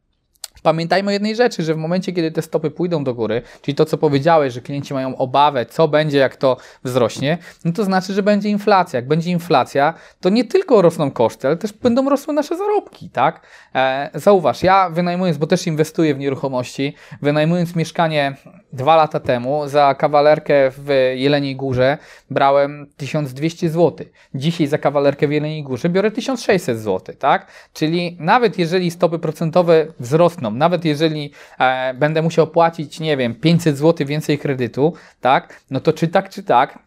Pamiętajmy 0.63 1.09
o 1.09 1.11
jednej 1.11 1.35
rzeczy, 1.35 1.63
że 1.63 1.73
w 1.73 1.77
momencie, 1.77 2.11
kiedy 2.11 2.31
te 2.31 2.41
stopy 2.41 2.71
pójdą 2.71 3.03
do 3.03 3.13
góry, 3.13 3.41
czyli 3.61 3.75
to, 3.75 3.85
co 3.85 3.97
powiedziałeś, 3.97 4.53
że 4.53 4.61
klienci 4.61 4.93
mają 4.93 5.17
obawę, 5.17 5.65
co 5.65 5.87
będzie, 5.87 6.17
jak 6.17 6.35
to 6.35 6.57
wzrośnie, 6.83 7.37
no 7.65 7.71
to 7.71 7.83
znaczy, 7.83 8.13
że 8.13 8.23
będzie 8.23 8.49
inflacja. 8.49 8.97
Jak 8.97 9.07
będzie 9.07 9.31
inflacja, 9.31 9.93
to 10.21 10.29
nie 10.29 10.43
tylko 10.43 10.81
rosną 10.81 11.11
koszty, 11.11 11.47
ale 11.47 11.57
też 11.57 11.73
będą 11.73 12.09
rosły 12.09 12.33
nasze 12.33 12.57
zarobki, 12.57 13.09
tak? 13.09 13.41
E, 13.75 14.09
zauważ, 14.13 14.63
ja 14.63 14.89
wynajmując, 14.89 15.37
bo 15.37 15.47
też 15.47 15.67
inwestuję 15.67 16.15
w 16.15 16.19
nieruchomości, 16.19 16.95
wynajmując 17.21 17.75
mieszkanie 17.75 18.35
dwa 18.73 18.95
lata 18.95 19.19
temu 19.19 19.67
za 19.67 19.95
kawalerkę 19.95 20.71
w 20.77 21.13
Jeleniej 21.15 21.55
Górze 21.55 21.97
brałem 22.29 22.87
1200 22.97 23.69
zł. 23.69 24.07
Dzisiaj 24.35 24.67
za 24.67 24.77
kawalerkę 24.77 25.27
w 25.27 25.31
Jeleniej 25.31 25.63
Górze 25.63 25.89
biorę 25.89 26.11
1600 26.11 26.79
zł, 26.79 27.15
tak? 27.19 27.47
Czyli 27.73 28.17
nawet 28.19 28.57
jeżeli 28.57 28.91
stopy 28.91 29.19
procentowe 29.19 29.87
wzrosną, 29.99 30.48
nawet 30.57 30.85
jeżeli 30.85 31.31
e, 31.59 31.93
będę 31.93 32.21
musiał 32.21 32.47
płacić, 32.47 32.99
nie 32.99 33.17
wiem, 33.17 33.35
500 33.35 33.77
zł 33.77 34.07
więcej 34.07 34.37
kredytu, 34.37 34.93
tak? 35.21 35.63
No 35.69 35.79
to 35.79 35.93
czy 35.93 36.07
tak, 36.07 36.29
czy 36.29 36.43
tak, 36.43 36.79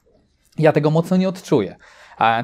ja 0.59 0.73
tego 0.73 0.91
mocno 0.91 1.17
nie 1.17 1.29
odczuję. 1.29 1.77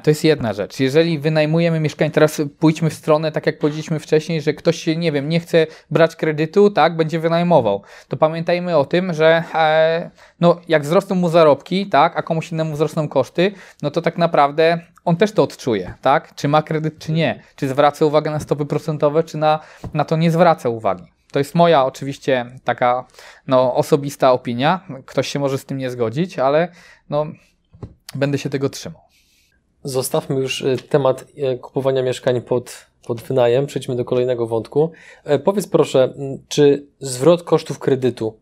To 0.03 0.11
jest 0.11 0.25
jedna 0.25 0.53
rzecz. 0.53 0.81
Jeżeli 0.81 1.19
wynajmujemy 1.19 1.81
mieszkanie, 1.81 2.11
teraz 2.11 2.43
pójdźmy 2.59 2.91
w 2.91 2.95
stronę, 2.95 3.33
tak 3.33 3.47
jak 3.47 3.59
powiedzieliśmy 3.59 3.99
wcześniej, 4.01 4.43
że 4.43 4.55
ktoś 4.55 4.77
się, 4.77 4.97
nie 4.97 5.13
wiem, 5.13 5.29
nie 5.29 5.41
chce 5.41 5.67
brać 5.91 6.17
kredytu, 6.17 6.71
tak, 6.71 6.97
będzie 6.97 7.19
wynajmował, 7.19 7.83
to 8.09 8.17
pamiętajmy 8.17 8.77
o 8.77 8.85
tym, 8.85 9.15
że 9.15 9.45
e, 9.55 10.11
no, 10.41 10.61
jak 10.69 10.83
wzrosną 10.83 11.17
mu 11.17 11.29
zarobki, 11.29 11.87
tak, 11.87 12.17
a 12.17 12.23
komuś 12.23 12.53
innemu 12.53 12.75
wzrosną 12.75 13.09
koszty, 13.09 13.53
no 13.83 13.91
to 13.91 14.03
tak 14.03 14.19
naprawdę 14.19 14.79
on 15.05 15.17
też 15.17 15.33
to 15.33 15.43
odczuje, 15.43 15.95
tak? 16.03 16.35
Czy 16.35 16.49
ma 16.49 16.63
kredyt, 16.63 16.99
czy 16.99 17.13
nie. 17.13 17.43
Czy 17.57 17.69
zwraca 17.69 18.05
uwagę 18.05 18.31
na 18.31 18.41
stopy 18.41 18.67
procentowe, 18.67 19.25
czy 19.25 19.39
na, 19.39 19.61
na 19.95 20.05
to 20.05 20.17
nie 20.17 20.31
zwraca 20.31 20.69
uwagi. 20.69 21.05
To 21.33 21.39
jest 21.39 21.55
moja 21.55 21.85
oczywiście 21.85 22.47
taka 22.65 23.05
no, 23.47 23.75
osobista 23.75 24.33
opinia. 24.33 24.81
Ktoś 25.07 25.29
się 25.29 25.39
może 25.39 25.59
z 25.59 25.65
tym 25.65 25.79
nie 25.79 25.91
zgodzić, 25.91 26.39
ale 26.39 26.69
no, 27.11 27.27
będę 28.15 28.39
się 28.39 28.51
tego 28.51 28.69
trzymał. 28.69 29.08
Zostawmy 29.89 30.41
już 30.41 30.61
y, 30.61 30.77
temat 30.89 31.25
y, 31.55 31.59
kupowania 31.59 32.03
mieszkań 32.03 32.41
pod, 32.41 32.87
pod 33.07 33.23
wynajem. 33.23 33.67
Przejdźmy 33.67 33.97
do 33.97 34.05
kolejnego 34.05 34.47
wątku. 34.47 34.91
E, 35.25 35.39
powiedz 35.39 35.67
proszę, 35.67 36.15
czy 36.49 36.87
zwrot 37.01 37.43
kosztów 37.43 37.79
kredytu, 37.79 38.39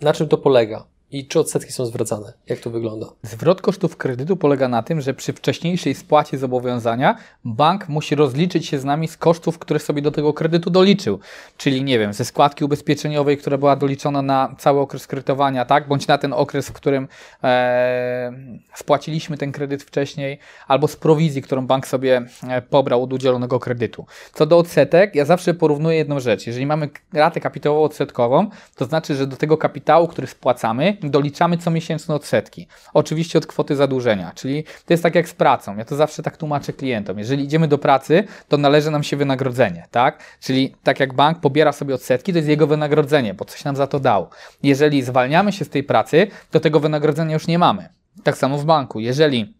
na 0.00 0.12
czym 0.12 0.28
to 0.28 0.38
polega? 0.38 0.86
I 1.12 1.26
czy 1.26 1.40
odsetki 1.40 1.72
są 1.72 1.86
zwracane? 1.86 2.32
Jak 2.46 2.58
to 2.58 2.70
wygląda? 2.70 3.06
Zwrot 3.22 3.62
kosztów 3.62 3.96
kredytu 3.96 4.36
polega 4.36 4.68
na 4.68 4.82
tym, 4.82 5.00
że 5.00 5.14
przy 5.14 5.32
wcześniejszej 5.32 5.94
spłacie 5.94 6.38
zobowiązania 6.38 7.16
bank 7.44 7.88
musi 7.88 8.14
rozliczyć 8.14 8.66
się 8.66 8.78
z 8.78 8.84
nami 8.84 9.08
z 9.08 9.16
kosztów, 9.16 9.58
które 9.58 9.80
sobie 9.80 10.02
do 10.02 10.10
tego 10.10 10.32
kredytu 10.32 10.70
doliczył. 10.70 11.18
Czyli 11.56 11.84
nie 11.84 11.98
wiem, 11.98 12.12
ze 12.12 12.24
składki 12.24 12.64
ubezpieczeniowej, 12.64 13.38
która 13.38 13.58
była 13.58 13.76
doliczona 13.76 14.22
na 14.22 14.54
cały 14.58 14.80
okres 14.80 15.06
kredytowania, 15.06 15.64
tak? 15.64 15.88
Bądź 15.88 16.06
na 16.06 16.18
ten 16.18 16.32
okres, 16.32 16.68
w 16.68 16.72
którym 16.72 17.08
e, 17.44 18.32
spłaciliśmy 18.74 19.36
ten 19.36 19.52
kredyt 19.52 19.82
wcześniej, 19.82 20.38
albo 20.68 20.88
z 20.88 20.96
prowizji, 20.96 21.42
którą 21.42 21.66
bank 21.66 21.86
sobie 21.86 22.22
e, 22.48 22.62
pobrał 22.62 23.02
od 23.02 23.12
udzielonego 23.12 23.60
kredytu. 23.60 24.06
Co 24.34 24.46
do 24.46 24.58
odsetek, 24.58 25.14
ja 25.14 25.24
zawsze 25.24 25.54
porównuję 25.54 25.96
jedną 25.96 26.20
rzecz. 26.20 26.46
Jeżeli 26.46 26.66
mamy 26.66 26.88
ratę 27.12 27.40
kapitałową 27.40 27.84
odsetkową, 27.84 28.50
to 28.76 28.84
znaczy, 28.84 29.14
że 29.14 29.26
do 29.26 29.36
tego 29.36 29.56
kapitału, 29.56 30.08
który 30.08 30.26
spłacamy, 30.26 30.99
doliczamy 31.02 31.58
co 31.58 31.70
miesięczne 31.70 32.14
odsetki. 32.14 32.68
Oczywiście 32.94 33.38
od 33.38 33.46
kwoty 33.46 33.76
zadłużenia, 33.76 34.32
czyli 34.34 34.64
to 34.64 34.92
jest 34.92 35.02
tak 35.02 35.14
jak 35.14 35.28
z 35.28 35.34
pracą. 35.34 35.76
Ja 35.76 35.84
to 35.84 35.96
zawsze 35.96 36.22
tak 36.22 36.36
tłumaczę 36.36 36.72
klientom. 36.72 37.18
Jeżeli 37.18 37.44
idziemy 37.44 37.68
do 37.68 37.78
pracy, 37.78 38.24
to 38.48 38.56
należy 38.56 38.90
nam 38.90 39.02
się 39.02 39.16
wynagrodzenie, 39.16 39.86
tak? 39.90 40.22
Czyli 40.40 40.74
tak 40.82 41.00
jak 41.00 41.14
bank 41.14 41.40
pobiera 41.40 41.72
sobie 41.72 41.94
odsetki, 41.94 42.32
to 42.32 42.38
jest 42.38 42.48
jego 42.48 42.66
wynagrodzenie, 42.66 43.34
bo 43.34 43.44
coś 43.44 43.64
nam 43.64 43.76
za 43.76 43.86
to 43.86 44.00
dał. 44.00 44.28
Jeżeli 44.62 45.02
zwalniamy 45.02 45.52
się 45.52 45.64
z 45.64 45.68
tej 45.68 45.82
pracy, 45.82 46.26
to 46.50 46.60
tego 46.60 46.80
wynagrodzenia 46.80 47.34
już 47.34 47.46
nie 47.46 47.58
mamy. 47.58 47.88
Tak 48.22 48.36
samo 48.36 48.58
w 48.58 48.64
banku. 48.64 49.00
Jeżeli 49.00 49.59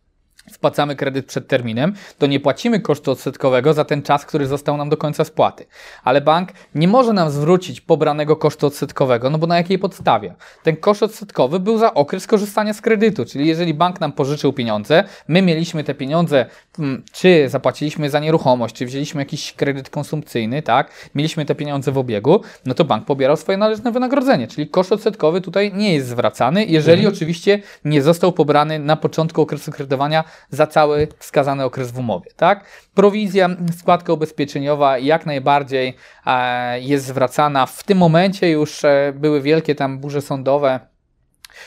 spłacamy 0.53 0.97
kredyt 0.97 1.27
przed 1.27 1.49
terminem, 1.49 1.95
to 2.19 2.27
nie 2.27 2.41
płacimy 2.41 2.81
kosztu 2.81 3.11
odsetkowego 3.11 3.75
za 3.75 3.85
ten 3.85 4.03
czas, 4.03 4.27
który 4.27 4.47
został 4.47 4.77
nam 4.77 4.89
do 4.89 4.97
końca 4.97 5.25
spłaty. 5.25 5.67
Ale 6.05 6.21
bank 6.21 6.53
nie 6.75 6.89
może 6.89 7.13
nam 7.13 7.31
zwrócić 7.31 7.81
pobranego 7.81 8.37
kosztu 8.37 8.67
odsetkowego, 8.67 9.31
no 9.31 9.39
bo 9.39 9.47
na 9.47 9.57
jakiej 9.57 9.79
podstawie? 9.79 10.35
Ten 10.63 10.77
koszt 10.77 11.03
odsetkowy 11.03 11.61
był 11.61 11.79
za 11.79 11.95
okres 11.95 12.27
korzystania 12.27 12.73
z 12.73 12.81
kredytu, 12.81 13.25
czyli 13.25 13.47
jeżeli 13.47 13.75
bank 13.75 14.01
nam 14.01 14.13
pożyczył 14.13 14.53
pieniądze, 14.53 15.05
my 15.29 15.43
mieliśmy 15.43 15.85
te 15.85 15.95
pieniądze, 15.95 16.47
mm, 16.79 17.03
czy 17.13 17.49
zapłaciliśmy 17.49 18.11
za 18.11 18.21
nieruchomość, 18.21 18.75
czy 18.75 18.87
wzięliśmy 18.87 19.23
jakiś 19.23 19.53
kredyt 19.53 19.91
konsumpcyjny, 19.91 20.63
tak, 20.63 20.91
mieliśmy 21.15 21.45
te 21.45 21.55
pieniądze 21.55 21.93
w 21.93 21.99
obiegu, 21.99 22.41
no 22.67 22.75
to 22.75 22.85
bank 22.85 23.05
pobierał 23.05 23.37
swoje 23.37 23.59
należne 23.59 23.93
wynagrodzenie, 23.93 24.49
czyli 24.49 24.69
koszt 24.69 24.93
odsetkowy 24.93 25.41
tutaj 25.41 25.73
nie 25.75 25.95
jest 25.95 26.09
zwracany, 26.09 26.65
jeżeli 26.65 27.01
mhm. 27.01 27.15
oczywiście 27.15 27.63
nie 27.85 28.03
został 28.03 28.33
pobrany 28.33 28.79
na 28.79 28.97
początku 28.97 29.43
okresu 29.43 29.73
kredytowania 29.73 30.25
za 30.51 30.67
cały 30.67 31.09
wskazany 31.19 31.65
okres 31.65 31.91
w 31.91 31.99
umowie. 31.99 32.31
Tak? 32.37 32.65
Prowizja, 32.95 33.49
składka 33.79 34.13
ubezpieczeniowa 34.13 34.99
jak 34.99 35.27
najbardziej 35.27 35.97
e, 36.27 36.81
jest 36.81 37.05
zwracana. 37.05 37.67
W 37.67 37.85
tym 37.85 37.99
momencie 37.99 38.51
już 38.51 38.85
e, 38.85 39.13
były 39.17 39.41
wielkie 39.41 39.75
tam 39.75 39.99
burze 39.99 40.23
sądowe 40.23 40.90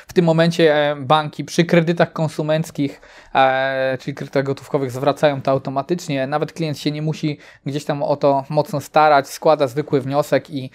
W 0.08 0.14
tym 0.14 0.26
momencie 0.26 0.76
e, 0.76 0.96
banki 0.96 1.46
przy 1.46 1.66
kredytach 1.66 2.14
konsumenckich, 2.14 3.02
e, 3.36 3.98
czyli 4.02 4.14
kredytach 4.14 4.44
gotówkowych, 4.44 4.92
zwracają 4.92 5.42
to 5.42 5.52
automatycznie. 5.52 6.28
Nawet 6.28 6.54
klient 6.54 6.80
się 6.80 6.92
nie 6.92 7.02
musi 7.02 7.38
gdzieś 7.66 7.86
tam 7.86 8.04
o 8.04 8.16
to 8.16 8.44
mocno 8.50 8.82
starać, 8.82 9.30
składa 9.30 9.68
zwykły 9.68 10.02
wniosek 10.02 10.50
i, 10.50 10.70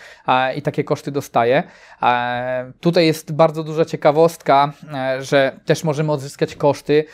i 0.57 0.63
takie 0.63 0.85
koszty 0.85 1.11
dostaje. 1.11 1.63
E, 2.03 2.73
tutaj 2.81 3.07
jest 3.07 3.33
bardzo 3.33 3.65
duża 3.65 3.85
ciekawostka, 3.85 4.73
że 5.21 5.61
też 5.65 5.85
możemy 5.85 6.13
odzyskać 6.13 6.55
koszty 6.55 7.05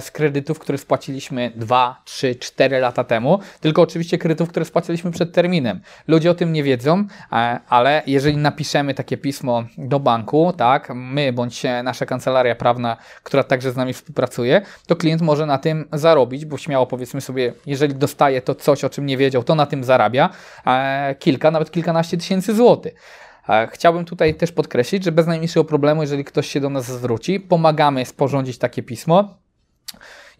z 0.00 0.10
kredytów, 0.10 0.58
które 0.58 0.78
spłaciliśmy 0.78 1.52
2, 1.56 2.02
3, 2.04 2.34
4 2.34 2.78
lata 2.78 3.04
temu, 3.04 3.38
tylko 3.60 3.82
oczywiście 3.82 4.18
kredytów, 4.18 4.48
które 4.48 4.64
spłaciliśmy 4.64 5.10
przed 5.10 5.32
terminem. 5.32 5.80
Ludzie 6.08 6.30
o 6.30 6.34
tym 6.34 6.52
nie 6.52 6.62
wiedzą, 6.62 7.04
ale 7.68 8.02
jeżeli 8.06 8.36
napiszemy 8.36 8.94
takie 8.94 9.16
pismo 9.16 9.64
do 9.78 10.00
banku, 10.00 10.52
tak, 10.56 10.92
my 10.94 11.32
bądź 11.44 11.62
nasza 11.84 12.06
kancelaria 12.06 12.54
prawna, 12.54 12.96
która 13.22 13.44
także 13.44 13.72
z 13.72 13.76
nami 13.76 13.92
współpracuje, 13.92 14.62
to 14.86 14.96
klient 14.96 15.22
może 15.22 15.46
na 15.46 15.58
tym 15.58 15.88
zarobić, 15.92 16.44
bo 16.44 16.58
śmiało 16.58 16.86
powiedzmy 16.86 17.20
sobie, 17.20 17.52
jeżeli 17.66 17.94
dostaje 17.94 18.42
to 18.42 18.54
coś, 18.54 18.84
o 18.84 18.90
czym 18.90 19.06
nie 19.06 19.16
wiedział, 19.16 19.42
to 19.44 19.54
na 19.54 19.66
tym 19.66 19.84
zarabia 19.84 20.30
kilka, 21.18 21.50
nawet 21.50 21.70
kilkanaście 21.70 22.16
tysięcy 22.16 22.54
złotych. 22.54 22.94
Chciałbym 23.70 24.04
tutaj 24.04 24.34
też 24.34 24.52
podkreślić, 24.52 25.04
że 25.04 25.12
bez 25.12 25.26
najmniejszego 25.26 25.64
problemu, 25.64 26.02
jeżeli 26.02 26.24
ktoś 26.24 26.48
się 26.48 26.60
do 26.60 26.70
nas 26.70 26.84
zwróci, 26.84 27.40
pomagamy 27.40 28.06
sporządzić 28.06 28.58
takie 28.58 28.82
pismo. 28.82 29.38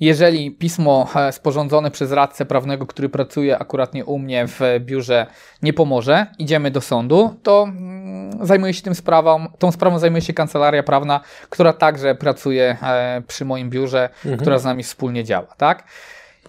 Jeżeli 0.00 0.50
pismo 0.50 1.08
e, 1.16 1.32
sporządzone 1.32 1.90
przez 1.90 2.12
radcę 2.12 2.44
prawnego, 2.44 2.86
który 2.86 3.08
pracuje 3.08 3.58
akurat 3.58 3.94
nie 3.94 4.04
u 4.04 4.18
mnie 4.18 4.46
w 4.46 4.60
biurze, 4.80 5.26
nie 5.62 5.72
pomoże, 5.72 6.26
idziemy 6.38 6.70
do 6.70 6.80
sądu, 6.80 7.34
to 7.42 7.62
mm, 7.68 8.46
zajmuje 8.46 8.74
się 8.74 8.82
tym 8.82 8.94
sprawą, 8.94 9.46
tą 9.58 9.72
sprawą 9.72 9.98
zajmuje 9.98 10.22
się 10.22 10.32
kancelaria 10.32 10.82
prawna, 10.82 11.20
która 11.50 11.72
także 11.72 12.14
pracuje 12.14 12.76
e, 12.82 13.22
przy 13.26 13.44
moim 13.44 13.70
biurze, 13.70 14.08
mhm. 14.24 14.36
która 14.38 14.58
z 14.58 14.64
nami 14.64 14.82
wspólnie 14.82 15.24
działa, 15.24 15.54
tak? 15.56 15.84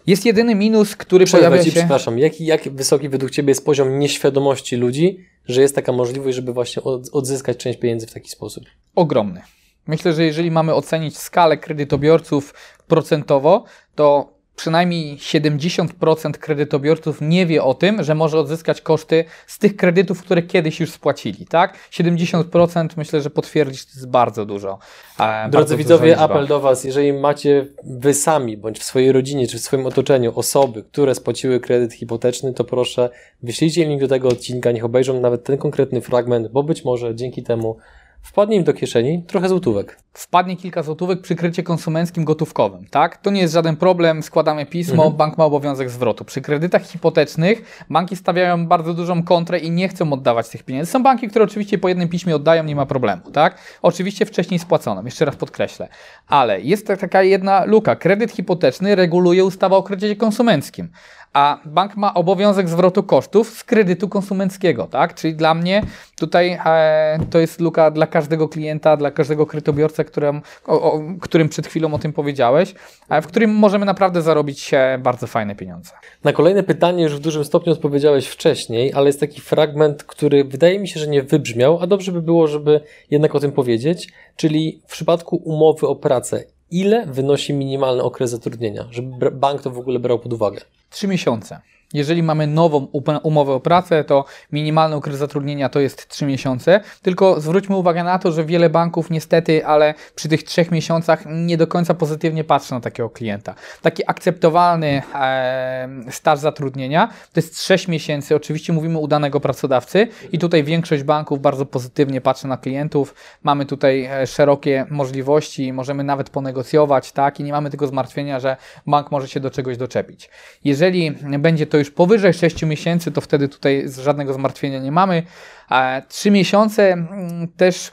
Jest 0.08 0.26
jedyny 0.26 0.56
minus, 0.56 0.96
który 0.96 1.26
Przerwę 1.26 1.48
pojawia 1.48 1.64
ci, 1.64 1.72
się... 1.72 1.80
Przepraszam, 1.80 2.20
jaki, 2.20 2.46
jak 2.46 2.70
wysoki 2.70 3.10
według 3.10 3.32
Ciebie 3.32 3.52
jest 3.52 3.66
poziom 3.66 4.00
nieświadomości 4.00 4.76
ludzi, 4.76 5.26
że 5.48 5.62
jest 5.62 5.76
taka 5.76 5.92
możliwość, 5.92 6.36
żeby 6.36 6.54
właśnie 6.54 6.84
odzyskać 7.14 7.58
część 7.58 7.80
pieniędzy 7.80 8.08
w 8.08 8.14
taki 8.14 8.30
sposób? 8.30 8.64
Ogromny. 8.96 9.42
Myślę, 9.88 10.14
że 10.14 10.24
jeżeli 10.24 10.52
mamy 10.52 10.74
ocenić 10.74 11.18
skalę 11.18 11.58
kredytobiorców 11.58 12.54
procentowo, 12.88 13.64
to 13.96 14.36
przynajmniej 14.56 15.18
70% 15.18 16.32
kredytobiorców 16.32 17.18
nie 17.22 17.46
wie 17.46 17.64
o 17.64 17.74
tym, 17.74 18.04
że 18.04 18.16
może 18.16 18.40
odzyskać 18.40 18.82
koszty 18.82 19.26
z 19.48 19.60
tych 19.60 19.76
kredytów, 19.76 20.22
które 20.22 20.42
kiedyś 20.42 20.80
już 20.80 20.92
spłacili, 20.92 21.46
tak? 21.46 21.78
70% 21.92 22.88
myślę, 22.98 23.22
że 23.22 23.30
potwierdzić 23.30 23.86
to 23.86 23.92
jest 23.96 24.10
bardzo 24.10 24.46
dużo. 24.46 24.80
E, 25.20 25.50
Drodzy 25.50 25.52
bardzo 25.52 25.78
widzowie, 25.78 26.18
apel 26.18 26.48
do 26.48 26.60
Was, 26.60 26.84
jeżeli 26.84 27.14
macie 27.14 27.68
Wy 27.84 28.14
sami, 28.14 28.58
bądź 28.58 28.80
w 28.80 28.84
swojej 28.84 29.12
rodzinie, 29.12 29.48
czy 29.48 29.58
w 29.58 29.62
swoim 29.62 29.86
otoczeniu 29.86 30.34
osoby, 30.36 30.84
które 30.84 31.16
spłaciły 31.16 31.60
kredyt 31.60 31.94
hipoteczny, 31.94 32.54
to 32.54 32.64
proszę 32.64 33.10
wyślijcie 33.44 33.86
link 33.86 34.02
do 34.02 34.08
tego 34.08 34.28
odcinka, 34.28 34.72
niech 34.72 34.86
obejrzą 34.86 35.22
nawet 35.22 35.44
ten 35.44 35.58
konkretny 35.58 36.02
fragment, 36.02 36.48
bo 36.48 36.64
być 36.64 36.86
może 36.86 37.16
dzięki 37.16 37.44
temu 37.44 37.78
wpadnie 38.26 38.56
im 38.56 38.64
do 38.64 38.74
kieszeni 38.74 39.24
trochę 39.28 39.50
złotówek. 39.50 39.98
Wpadnie 40.14 40.58
kilka 40.58 40.84
złotówek 40.84 41.22
przy 41.22 41.36
kredycie 41.36 41.64
konsumenckim 41.64 42.26
gotówkowym, 42.26 42.86
tak? 42.90 43.18
To 43.18 43.32
nie 43.32 43.42
jest 43.42 43.54
żaden 43.54 43.76
problem, 43.76 44.24
składamy 44.24 44.66
pismo, 44.66 45.04
mhm. 45.04 45.14
bank 45.18 45.38
ma 45.38 45.46
obowiązek 45.46 45.90
zwrotu. 45.90 46.26
Przy 46.26 46.42
kredytach 46.42 46.84
hipotecznych 46.84 47.86
banki 47.90 48.16
stawiają 48.16 48.68
bardzo 48.68 48.94
dużą 48.94 49.24
kontrę 49.24 49.60
i 49.60 49.72
nie 49.72 49.90
chcą 49.90 50.14
oddawać 50.14 50.50
tych 50.50 50.64
pieniędzy. 50.64 50.92
Są 50.92 51.04
banki, 51.04 51.28
które 51.28 51.46
oczywiście 51.46 51.78
po 51.78 51.90
jednym 51.90 52.10
piśmie 52.10 52.36
oddają, 52.36 52.64
nie 52.64 52.76
ma 52.76 52.86
problemu, 52.86 53.32
tak? 53.32 53.58
Oczywiście 53.82 54.26
wcześniej 54.26 54.60
spłacono, 54.60 55.02
jeszcze 55.06 55.26
raz 55.26 55.36
podkreślę. 55.36 55.88
Ale 56.28 56.62
jest 56.62 56.88
taka 57.00 57.24
jedna 57.24 57.66
luka. 57.66 57.96
Kredyt 57.96 58.32
hipoteczny 58.32 58.96
reguluje 58.96 59.46
ustawa 59.46 59.78
o 59.78 59.84
kredycie 59.84 60.16
konsumenckim 60.16 60.90
a 61.36 61.60
bank 61.66 61.98
ma 61.98 62.14
obowiązek 62.14 62.70
zwrotu 62.70 63.04
kosztów 63.04 63.50
z 63.50 63.64
kredytu 63.64 64.10
konsumenckiego, 64.10 64.88
tak? 64.88 65.16
Czyli 65.16 65.36
dla 65.36 65.54
mnie 65.54 65.82
tutaj 66.16 66.60
e, 66.66 67.20
to 67.30 67.40
jest 67.40 67.62
luka 67.62 67.92
dla 67.92 68.08
każdego 68.08 68.50
klienta, 68.50 68.98
dla 68.98 69.12
każdego 69.12 69.46
kredytobiorcy, 69.46 70.06
którym, 70.06 70.42
o, 70.68 70.94
o, 70.94 71.02
którym 71.22 71.50
przed 71.50 71.68
chwilą 71.68 71.94
o 71.94 72.00
tym 72.00 72.14
powiedziałeś, 72.14 72.76
e, 73.10 73.22
w 73.22 73.28
którym 73.28 73.56
możemy 73.56 73.86
naprawdę 73.86 74.22
zarobić 74.22 74.72
bardzo 75.00 75.28
fajne 75.28 75.56
pieniądze. 75.56 75.92
Na 76.24 76.34
kolejne 76.34 76.64
pytanie 76.64 77.04
już 77.04 77.16
w 77.16 77.20
dużym 77.20 77.46
stopniu 77.46 77.74
odpowiedziałeś 77.74 78.28
wcześniej, 78.28 78.94
ale 78.94 79.06
jest 79.06 79.20
taki 79.20 79.42
fragment, 79.42 80.04
który 80.04 80.44
wydaje 80.44 80.80
mi 80.80 80.88
się, 80.88 81.00
że 81.00 81.08
nie 81.08 81.24
wybrzmiał, 81.24 81.80
a 81.82 81.88
dobrze 81.88 82.12
by 82.12 82.22
było, 82.22 82.48
żeby 82.48 82.82
jednak 83.12 83.36
o 83.36 83.40
tym 83.40 83.52
powiedzieć, 83.52 84.14
czyli 84.36 84.82
w 84.88 84.92
przypadku 84.92 85.36
umowy 85.36 85.88
o 85.88 85.96
pracę, 85.96 86.44
ile 86.72 87.06
wynosi 87.06 87.54
minimalny 87.54 88.04
okres 88.04 88.32
zatrudnienia, 88.32 88.88
żeby 88.92 89.32
bank 89.32 89.62
to 89.62 89.72
w 89.72 89.78
ogóle 89.78 90.00
brał 90.00 90.20
pod 90.20 90.34
uwagę? 90.34 90.62
Trzy 90.90 91.08
miesiące. 91.08 91.62
Jeżeli 91.94 92.24
mamy 92.24 92.48
nową 92.48 92.88
umowę 93.24 93.54
o 93.54 93.60
pracę, 93.60 94.04
to 94.04 94.26
minimalny 94.52 94.96
okres 94.96 95.18
zatrudnienia 95.18 95.70
to 95.70 95.80
jest 95.80 96.08
3 96.08 96.26
miesiące. 96.26 96.82
Tylko 97.02 97.42
zwróćmy 97.42 97.76
uwagę 97.76 98.04
na 98.04 98.20
to, 98.20 98.32
że 98.32 98.46
wiele 98.46 98.70
banków 98.70 99.10
niestety, 99.10 99.66
ale 99.66 99.94
przy 100.16 100.30
tych 100.30 100.44
3 100.44 100.66
miesiącach 100.72 101.24
nie 101.26 101.58
do 101.58 101.68
końca 101.68 101.94
pozytywnie 101.94 102.44
patrzy 102.44 102.74
na 102.74 102.80
takiego 102.80 103.10
klienta. 103.10 103.56
Taki 103.82 104.04
akceptowalny 104.08 105.02
e, 105.16 105.90
staż 106.10 106.40
zatrudnienia 106.40 107.08
to 107.08 107.40
jest 107.40 107.64
6 107.64 107.88
miesięcy. 107.88 108.36
Oczywiście 108.36 108.74
mówimy 108.74 108.98
udanego 108.98 109.40
pracodawcy 109.40 110.08
i 110.32 110.40
tutaj 110.40 110.64
większość 110.64 111.04
banków 111.04 111.42
bardzo 111.42 111.66
pozytywnie 111.66 112.22
patrzy 112.22 112.48
na 112.48 112.58
klientów. 112.58 113.16
Mamy 113.44 113.66
tutaj 113.66 114.06
e, 114.06 114.28
szerokie 114.28 114.86
możliwości, 114.90 115.74
możemy 115.74 116.04
nawet 116.04 116.30
ponegocjować, 116.30 117.12
tak? 117.12 117.40
I 117.40 117.44
nie 117.44 117.52
mamy 117.52 117.70
tego 117.70 117.88
zmartwienia, 117.88 118.40
że 118.40 118.58
bank 118.88 119.12
może 119.12 119.28
się 119.28 119.40
do 119.40 119.52
czegoś 119.52 119.78
doczepić. 119.78 120.30
Jeżeli 120.64 121.12
będzie 121.40 121.68
to 121.68 121.78
już 121.78 121.85
już 121.86 121.94
powyżej 121.94 122.34
6 122.34 122.64
miesięcy, 122.64 123.12
to 123.12 123.22
wtedy 123.22 123.50
tutaj 123.50 123.86
żadnego 124.04 124.34
zmartwienia 124.34 124.80
nie 124.80 124.92
mamy. 124.92 125.24
A 125.70 126.02
3 126.08 126.32
miesiące 126.32 126.94
mm, 126.94 127.48
też 127.48 127.92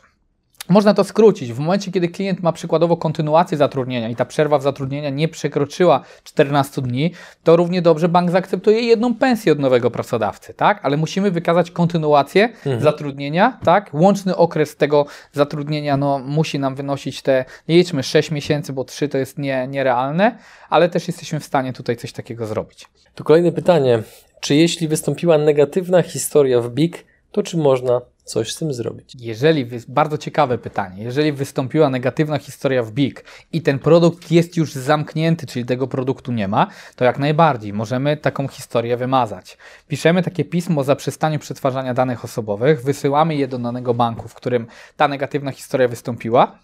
można 0.73 0.95
to 0.95 1.05
skrócić. 1.05 1.53
W 1.53 1.59
momencie, 1.59 1.93
kiedy 1.93 2.09
klient 2.09 2.43
ma 2.43 2.53
przykładowo 2.53 2.97
kontynuację 2.97 3.59
zatrudnienia 3.59 4.09
i 4.09 4.17
ta 4.17 4.25
przerwa 4.25 4.59
w 4.59 4.63
zatrudnienia 4.63 5.11
nie 5.11 5.29
przekroczyła 5.29 6.05
14 6.25 6.83
dni, 6.83 7.13
to 7.45 7.57
równie 7.57 7.83
dobrze 7.83 8.09
bank 8.09 8.31
zaakceptuje 8.31 8.81
jedną 8.81 9.15
pensję 9.15 9.53
od 9.53 9.59
nowego 9.59 9.91
pracodawcy, 9.91 10.55
tak? 10.55 10.81
Ale 10.83 10.97
musimy 10.97 11.31
wykazać 11.31 11.71
kontynuację 11.71 12.45
mhm. 12.45 12.81
zatrudnienia, 12.81 13.59
tak? 13.65 13.95
Łączny 13.95 14.37
okres 14.37 14.77
tego 14.77 15.07
zatrudnienia 15.33 15.97
no, 15.97 16.19
musi 16.19 16.59
nam 16.59 16.75
wynosić 16.75 17.23
te, 17.23 17.45
nie 17.69 17.77
liczmy 17.77 18.03
6 18.03 18.31
miesięcy, 18.31 18.73
bo 18.73 18.85
3 18.85 19.09
to 19.09 19.19
jest 19.19 19.39
nie, 19.39 19.67
nierealne, 19.67 20.39
ale 20.71 20.89
też 20.89 21.09
jesteśmy 21.09 21.41
w 21.41 21.45
stanie 21.45 21.73
tutaj 21.73 21.97
coś 21.97 22.13
takiego 22.13 22.47
zrobić. 22.47 22.89
Tu 23.15 23.25
kolejne 23.25 23.53
pytanie. 23.53 24.03
Czy 24.41 24.55
jeśli 24.55 24.89
wystąpiła 24.89 25.39
negatywna 25.39 26.03
historia 26.03 26.61
w 26.61 26.71
BIG, 26.71 27.05
to 27.33 27.43
czy 27.43 27.57
można 27.57 28.01
coś 28.25 28.53
z 28.53 28.59
tym 28.59 28.73
zrobić? 28.73 29.15
Jeżeli, 29.15 29.69
bardzo 29.89 30.19
ciekawe 30.19 30.59
pytanie, 30.59 31.03
jeżeli 31.03 31.33
wystąpiła 31.33 31.91
negatywna 31.91 32.39
historia 32.39 32.83
w 32.83 32.93
BIG 32.93 33.25
i 33.53 33.63
ten 33.63 33.79
produkt 33.79 34.31
jest 34.31 34.57
już 34.57 34.73
zamknięty, 34.73 35.47
czyli 35.47 35.65
tego 35.65 35.87
produktu 35.87 36.33
nie 36.33 36.49
ma, 36.49 36.67
to 36.97 37.05
jak 37.05 37.19
najbardziej 37.19 37.73
możemy 37.73 38.17
taką 38.17 38.49
historię 38.49 38.97
wymazać. 38.97 39.59
Piszemy 39.89 40.23
takie 40.23 40.45
pismo 40.45 40.81
o 40.81 40.85
zaprzestaniu 40.85 41.39
przetwarzania 41.39 41.95
danych 41.95 42.25
osobowych, 42.25 42.83
wysyłamy 42.83 43.35
je 43.35 43.49
do 43.49 43.59
danego 43.59 43.95
banku, 43.95 44.29
w 44.29 44.35
którym 44.35 44.67
ta 44.97 45.09
negatywna 45.09 45.51
historia 45.51 45.89
wystąpiła 45.89 46.59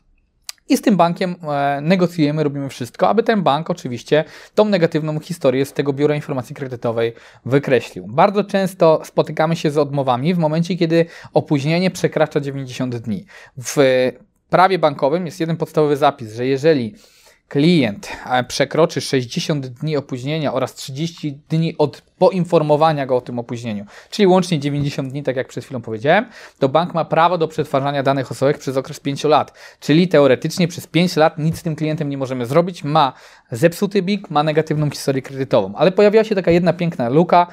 i 0.69 0.77
z 0.77 0.83
tym 0.83 0.97
bankiem 0.97 1.37
e, 1.43 1.81
negocjujemy, 1.81 2.45
robimy 2.45 2.69
wszystko, 2.69 3.09
aby 3.09 3.23
ten 3.23 3.43
bank 3.43 3.71
oczywiście 3.71 4.25
tą 4.55 4.65
negatywną 4.65 5.21
historię 5.21 5.65
z 5.65 5.73
tego 5.73 5.93
biura 5.93 6.15
informacji 6.15 6.55
kredytowej 6.55 7.13
wykreślił. 7.45 8.07
Bardzo 8.09 8.45
często 8.45 9.01
spotykamy 9.05 9.57
się 9.57 9.71
z 9.71 9.79
odmowami 9.79 10.35
w 10.35 10.39
momencie, 10.39 10.77
kiedy 10.77 11.07
opóźnienie 11.35 11.91
przekracza 11.91 12.41
90 12.41 12.97
dni. 12.97 13.25
W 13.59 13.77
prawie 14.51 14.79
bankowym 14.79 15.27
jest 15.27 15.41
jeden 15.41 15.57
podstawowy 15.57 15.97
zapis, 15.97 16.35
że 16.35 16.47
jeżeli 16.47 16.95
klient 17.49 18.09
e, 18.27 18.45
przekroczy 18.45 19.01
60 19.01 19.67
dni 19.67 19.97
opóźnienia 19.97 20.55
oraz 20.55 20.75
30 20.75 21.41
dni 21.49 21.79
od 21.79 22.08
poinformowania 22.19 23.07
go 23.07 23.17
o 23.17 23.21
tym 23.21 23.39
opóźnieniu, 23.39 23.85
czyli 24.11 24.27
łącznie 24.27 24.59
90 24.59 25.13
dni, 25.13 25.23
tak 25.23 25.37
jak 25.37 25.49
przed 25.49 25.65
chwilą 25.65 25.81
powiedziałem, 25.81 26.27
to 26.59 26.69
bank 26.69 26.95
ma 26.95 27.05
prawo 27.05 27.39
do 27.39 27.49
przetwarzania 27.49 28.03
danych 28.03 28.31
osobowych 28.31 28.59
przez 28.59 28.77
okres 28.77 29.01
5 29.01 29.25
lat. 29.25 29.59
Czyli 29.81 30.09
teoretycznie 30.09 30.69
przez 30.69 30.87
5 30.87 31.17
lat 31.17 31.39
nic 31.39 31.59
z 31.59 31.63
tym 31.63 31.77
klientem 31.77 32.09
nie 32.09 32.19
możemy 32.19 32.47
zrobić. 32.47 32.85
Ma 32.85 33.13
zepsuty 33.51 34.03
BIG, 34.03 34.31
ma 34.31 34.43
negatywną 34.43 34.91
historię 34.91 35.23
kredytową. 35.23 35.73
Ale 35.77 35.93
pojawiła 35.93 36.25
się 36.25 36.35
taka 36.35 36.51
jedna 36.51 36.73
piękna 36.73 37.09
luka, 37.09 37.47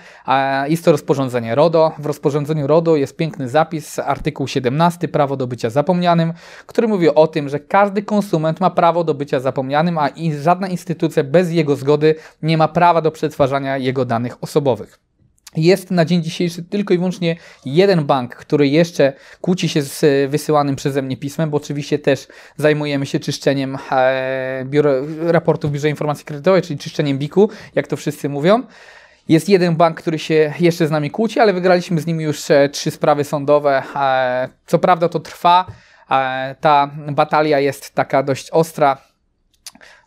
jest 0.68 0.86
to 0.86 0.92
rozporządzenie 0.92 1.56
RODO. 1.56 1.92
W 2.00 2.06
rozporządzeniu 2.06 2.68
RODO 2.68 2.96
jest 2.96 3.18
piękny 3.18 3.50
zapis, 3.50 4.00
artykuł 4.00 4.48
17, 4.48 5.08
prawo 5.08 5.38
do 5.38 5.48
bycia 5.48 5.70
zapomnianym, 5.70 6.34
który 6.66 6.88
mówi 6.88 7.10
o 7.10 7.28
tym, 7.28 7.50
że 7.50 7.60
każdy 7.60 8.04
konsument 8.04 8.60
ma 8.60 8.70
prawo 8.70 9.04
do 9.04 9.14
bycia 9.14 9.40
zapomnianym, 9.40 9.98
a 9.98 10.10
żadna 10.42 10.68
instytucja 10.68 11.24
bez 11.24 11.52
jego 11.52 11.76
zgody 11.76 12.16
nie 12.42 12.58
ma 12.58 12.68
prawa 12.68 13.02
do 13.02 13.12
przetwarzania 13.12 13.78
jego 13.78 14.06
danych 14.06 14.38
osobowych 14.42 14.55
osobowych. 14.56 15.00
Jest 15.56 15.92
na 15.92 16.06
dzień 16.06 16.24
dzisiejszy 16.24 16.64
tylko 16.64 16.94
i 16.94 16.98
wyłącznie 16.98 17.36
jeden 17.66 18.04
bank, 18.04 18.36
który 18.36 18.68
jeszcze 18.68 19.14
kłóci 19.42 19.70
się 19.70 19.82
z 19.82 20.32
wysyłanym 20.32 20.76
przeze 20.76 21.02
mnie 21.02 21.18
pismem, 21.18 21.50
bo 21.50 21.58
oczywiście 21.58 22.00
też 22.00 22.28
zajmujemy 22.58 23.06
się 23.06 23.20
czyszczeniem 23.20 23.78
e, 23.92 24.66
biuro, 24.66 24.92
raportów 25.20 25.72
Biurze 25.72 25.90
Informacji 25.90 26.26
Kredytowej, 26.26 26.62
czyli 26.62 26.80
czyszczeniem 26.80 27.18
BIK-u, 27.18 27.50
jak 27.76 27.88
to 27.88 27.98
wszyscy 27.98 28.30
mówią. 28.30 28.64
Jest 29.30 29.50
jeden 29.50 29.76
bank, 29.76 30.02
który 30.02 30.20
się 30.20 30.54
jeszcze 30.60 30.88
z 30.88 30.92
nami 30.92 31.12
kłóci, 31.12 31.40
ale 31.40 31.54
wygraliśmy 31.54 32.02
z 32.02 32.06
nimi 32.06 32.24
już 32.24 32.52
e, 32.52 32.70
trzy 32.70 32.92
sprawy 32.92 33.24
sądowe. 33.24 33.84
E, 33.96 34.50
co 34.68 34.80
prawda 34.80 35.10
to 35.10 35.20
trwa, 35.20 35.66
ta 36.62 36.92
batalia 37.12 37.60
jest 37.60 37.96
taka 37.96 38.24
dość 38.24 38.52
ostra, 38.52 38.98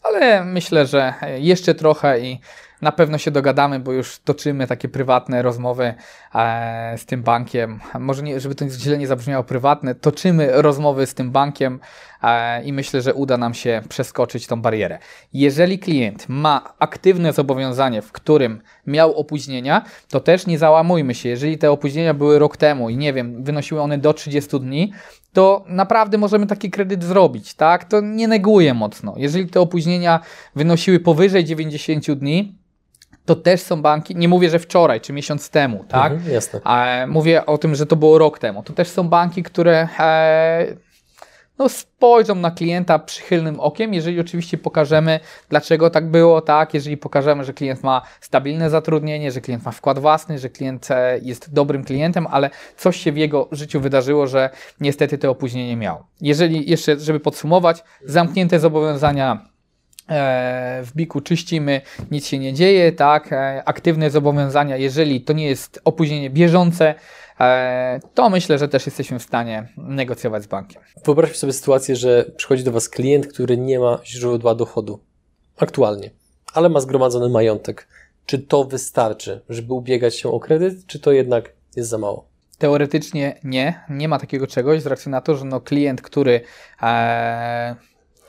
ale 0.03 0.45
myślę, 0.45 0.87
że 0.87 1.15
jeszcze 1.39 1.75
trochę 1.75 2.21
i 2.21 2.41
na 2.83 2.93
pewno 2.93 3.19
się 3.19 3.31
dogadamy, 3.31 3.81
bo 3.81 3.93
już 3.93 4.19
toczymy 4.19 4.67
takie 4.67 4.89
prywatne 4.89 5.43
rozmowy 5.43 5.95
e, 6.35 6.95
z 6.99 7.07
tym 7.07 7.23
bankiem. 7.23 7.81
Może 7.99 8.23
nie, 8.23 8.41
żeby 8.41 8.55
to 8.55 8.69
źle 8.69 8.99
nie 8.99 9.07
zabrzmiało 9.07 9.45
prywatne, 9.45 9.95
toczymy 9.95 10.49
rozmowy 10.53 11.07
z 11.07 11.15
tym 11.15 11.31
bankiem 11.31 11.81
e, 12.23 12.63
i 12.65 12.73
myślę, 12.73 13.03
że 13.03 13.15
uda 13.15 13.37
nam 13.37 13.55
się 13.55 13.83
przeskoczyć 13.89 14.47
tą 14.47 14.63
barierę. 14.63 14.99
Jeżeli 15.33 15.79
klient 15.79 16.29
ma 16.29 16.75
aktywne 16.79 17.33
zobowiązanie, 17.33 18.03
w 18.03 18.13
którym 18.13 18.61
miał 18.87 19.15
opóźnienia, 19.15 19.85
to 20.09 20.21
też 20.21 20.47
nie 20.47 20.59
załamujmy 20.59 21.15
się. 21.15 21.29
Jeżeli 21.29 21.59
te 21.59 21.71
opóźnienia 21.71 22.15
były 22.15 22.39
rok 22.39 22.57
temu 22.57 22.91
i 22.91 22.97
nie 22.97 23.13
wiem, 23.13 23.45
wynosiły 23.45 23.81
one 23.81 23.99
do 23.99 24.15
30 24.15 24.61
dni, 24.61 24.93
to 25.33 25.65
naprawdę 25.69 26.19
możemy 26.19 26.47
taki 26.47 26.71
kredyt 26.71 27.05
zrobić, 27.05 27.55
tak? 27.55 27.85
To 27.85 28.01
nie 28.01 28.29
neguję 28.29 28.75
mocno. 28.75 29.15
Jeżeli 29.17 29.47
te 29.47 29.61
opóźnienia 29.61 30.21
wynosiły 30.57 31.01
powyżej 31.01 31.45
90 31.45 32.13
dni, 32.13 32.58
to 33.29 33.37
też 33.37 33.61
są 33.61 33.83
banki, 33.83 34.17
nie 34.17 34.29
mówię, 34.29 34.51
że 34.51 34.59
wczoraj 34.59 35.01
czy 35.01 35.13
miesiąc 35.13 35.51
temu, 35.51 35.85
tak? 35.89 36.13
Mhm, 36.13 36.33
jasne. 36.33 36.61
E, 36.65 37.07
mówię 37.07 37.47
o 37.47 37.59
tym, 37.59 37.75
że 37.75 37.87
to 37.87 37.97
było 37.97 38.19
rok 38.19 38.39
temu. 38.39 38.63
To 38.63 38.73
też 38.73 38.89
są 38.89 39.09
banki, 39.09 39.43
które 39.43 39.89
e, 39.99 40.67
no, 41.59 41.69
spojrzą 41.69 42.35
na 42.35 42.51
klienta 42.51 42.99
przychylnym 42.99 43.61
okiem, 43.61 43.95
jeżeli 43.95 44.21
oczywiście 44.21 44.59
pokażemy, 44.59 45.21
dlaczego 45.49 45.91
tak 45.91 46.11
było, 46.11 46.41
tak? 46.41 46.75
Jeżeli 46.75 46.97
pokażemy, 46.97 47.45
że 47.45 47.53
klient 47.53 47.83
ma 47.83 48.03
stabilne 48.21 48.71
zatrudnienie, 48.71 49.33
że 49.33 49.41
klient 49.41 49.65
ma 49.65 49.73
wkład 49.73 49.99
własny, 49.99 50.39
że 50.39 50.49
klient 50.49 50.91
e, 50.91 51.19
jest 51.23 51.53
dobrym 51.53 51.85
klientem, 51.85 52.27
ale 52.31 52.51
coś 52.77 52.97
się 52.97 53.13
w 53.13 53.17
jego 53.17 53.49
życiu 53.53 53.81
wydarzyło, 53.81 54.27
że 54.27 54.51
niestety 54.81 55.19
to 55.19 55.31
opóźnienie 55.31 55.77
miał. 55.77 56.05
Jeżeli 56.21 56.71
jeszcze, 56.71 57.01
żeby 57.01 57.21
podsumować, 57.21 57.85
zamknięte 58.05 58.61
zobowiązania 58.61 59.49
w 60.85 60.91
biku 60.97 61.21
czyścimy, 61.21 61.81
nic 62.11 62.27
się 62.27 62.39
nie 62.39 62.55
dzieje, 62.55 62.93
tak, 62.93 63.33
e, 63.33 63.63
aktywne 63.65 64.11
zobowiązania, 64.11 64.77
jeżeli 64.77 65.21
to 65.21 65.33
nie 65.33 65.47
jest 65.47 65.81
opóźnienie 65.85 66.31
bieżące, 66.31 66.95
e, 67.41 68.01
to 68.15 68.31
myślę, 68.31 68.59
że 68.59 68.69
też 68.69 68.87
jesteśmy 68.87 69.19
w 69.19 69.23
stanie 69.23 69.69
negocjować 69.77 70.43
z 70.43 70.47
bankiem. 70.47 70.83
Wyobraźmy 71.05 71.37
sobie 71.37 71.53
sytuację, 71.53 71.97
że 71.97 72.25
przychodzi 72.37 72.65
do 72.65 72.73
Was 72.73 72.89
klient, 72.89 73.27
który 73.27 73.57
nie 73.57 73.79
ma 73.79 73.99
źródła 74.05 74.55
dochodu 74.55 75.01
aktualnie, 75.59 76.11
ale 76.55 76.69
ma 76.69 76.81
zgromadzony 76.81 77.29
majątek. 77.29 77.89
Czy 78.27 78.39
to 78.39 78.65
wystarczy, 78.65 79.41
żeby 79.49 79.75
ubiegać 79.75 80.17
się 80.17 80.29
o 80.29 80.41
kredyt, 80.41 80.87
czy 80.87 80.99
to 81.01 81.13
jednak 81.13 81.53
jest 81.77 81.91
za 81.91 81.99
mało? 81.99 82.29
Teoretycznie 82.59 83.39
nie, 83.45 83.81
nie 83.91 84.09
ma 84.09 84.19
takiego 84.19 84.47
czegoś 84.47 84.83
z 84.83 84.87
racji 84.87 85.11
na 85.11 85.21
to, 85.21 85.37
że 85.37 85.45
no 85.45 85.61
klient, 85.61 86.03
który 86.03 86.41
e, 86.83 87.77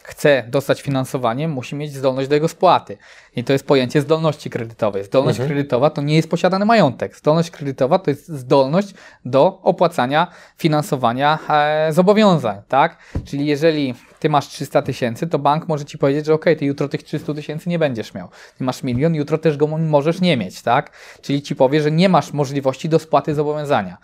chce 0.10 0.43
dostać 0.47 0.82
finansowanie, 0.82 1.47
musi 1.47 1.76
mieć 1.76 1.93
zdolność 1.93 2.30
do 2.30 2.36
jego 2.36 2.47
spłaty. 2.47 2.97
I 3.36 3.43
to 3.43 3.53
jest 3.53 3.68
pojęcie 3.68 4.01
zdolności 4.01 4.49
kredytowej. 4.49 5.03
Zdolność 5.03 5.39
mhm. 5.39 5.49
kredytowa 5.49 5.89
to 5.89 6.01
nie 6.01 6.16
jest 6.16 6.30
posiadany 6.30 6.66
majątek. 6.66 7.18
Zdolność 7.18 7.51
kredytowa 7.51 7.99
to 7.99 8.12
jest 8.12 8.28
zdolność 8.28 8.93
do 9.26 9.62
opłacania 9.62 10.28
finansowania 10.57 11.39
e, 11.49 11.93
zobowiązań, 11.93 12.57
tak? 12.68 12.97
Czyli 13.26 13.45
jeżeli 13.45 13.95
ty 14.20 14.30
masz 14.30 14.47
300 14.47 14.82
tysięcy, 14.82 15.28
to 15.28 15.39
bank 15.39 15.68
może 15.68 15.86
ci 15.86 15.97
powiedzieć, 15.97 16.26
że 16.26 16.34
ok, 16.34 16.45
ty 16.60 16.66
jutro 16.66 16.89
tych 16.89 17.03
300 17.03 17.34
tysięcy 17.34 17.70
nie 17.70 17.80
będziesz 17.80 18.14
miał. 18.14 18.30
Ty 18.57 18.64
masz 18.64 18.84
milion, 18.84 19.16
jutro 19.16 19.38
też 19.38 19.57
go 19.57 19.68
możesz 19.68 20.22
nie 20.22 20.38
mieć, 20.38 20.62
tak? 20.62 20.91
Czyli 21.22 21.41
ci 21.41 21.55
powie, 21.55 21.82
że 21.82 21.91
nie 21.91 22.10
masz 22.10 22.34
możliwości 22.34 22.89
do 22.89 22.99
spłaty 22.99 23.36
zobowiązania. 23.36 23.97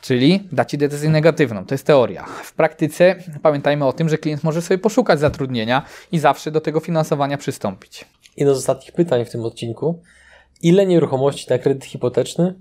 Czyli 0.00 0.48
da 0.52 0.64
Ci 0.64 0.78
decyzję 0.78 1.10
negatywną. 1.10 1.66
To 1.66 1.74
jest 1.74 1.86
teoria. 1.86 2.24
W 2.42 2.52
praktyce 2.52 3.16
pamiętajmy 3.42 3.86
o 3.86 3.92
tym, 3.92 4.08
że 4.08 4.18
klient 4.18 4.44
może 4.44 4.62
sobie 4.62 4.78
poszukać 4.78 5.20
zatrudnienia 5.20 5.82
i 6.12 6.18
zawsze 6.18 6.50
do 6.50 6.60
tego 6.60 6.80
finansowania 6.80 7.38
przystąpić. 7.38 8.04
Jedno 8.36 8.54
z 8.54 8.58
ostatnich 8.58 8.92
pytań 8.92 9.24
w 9.24 9.30
tym 9.30 9.44
odcinku. 9.44 10.02
Ile 10.62 10.86
nieruchomości 10.86 11.46
na 11.50 11.58
kredyt 11.58 11.84
hipoteczny 11.84 12.54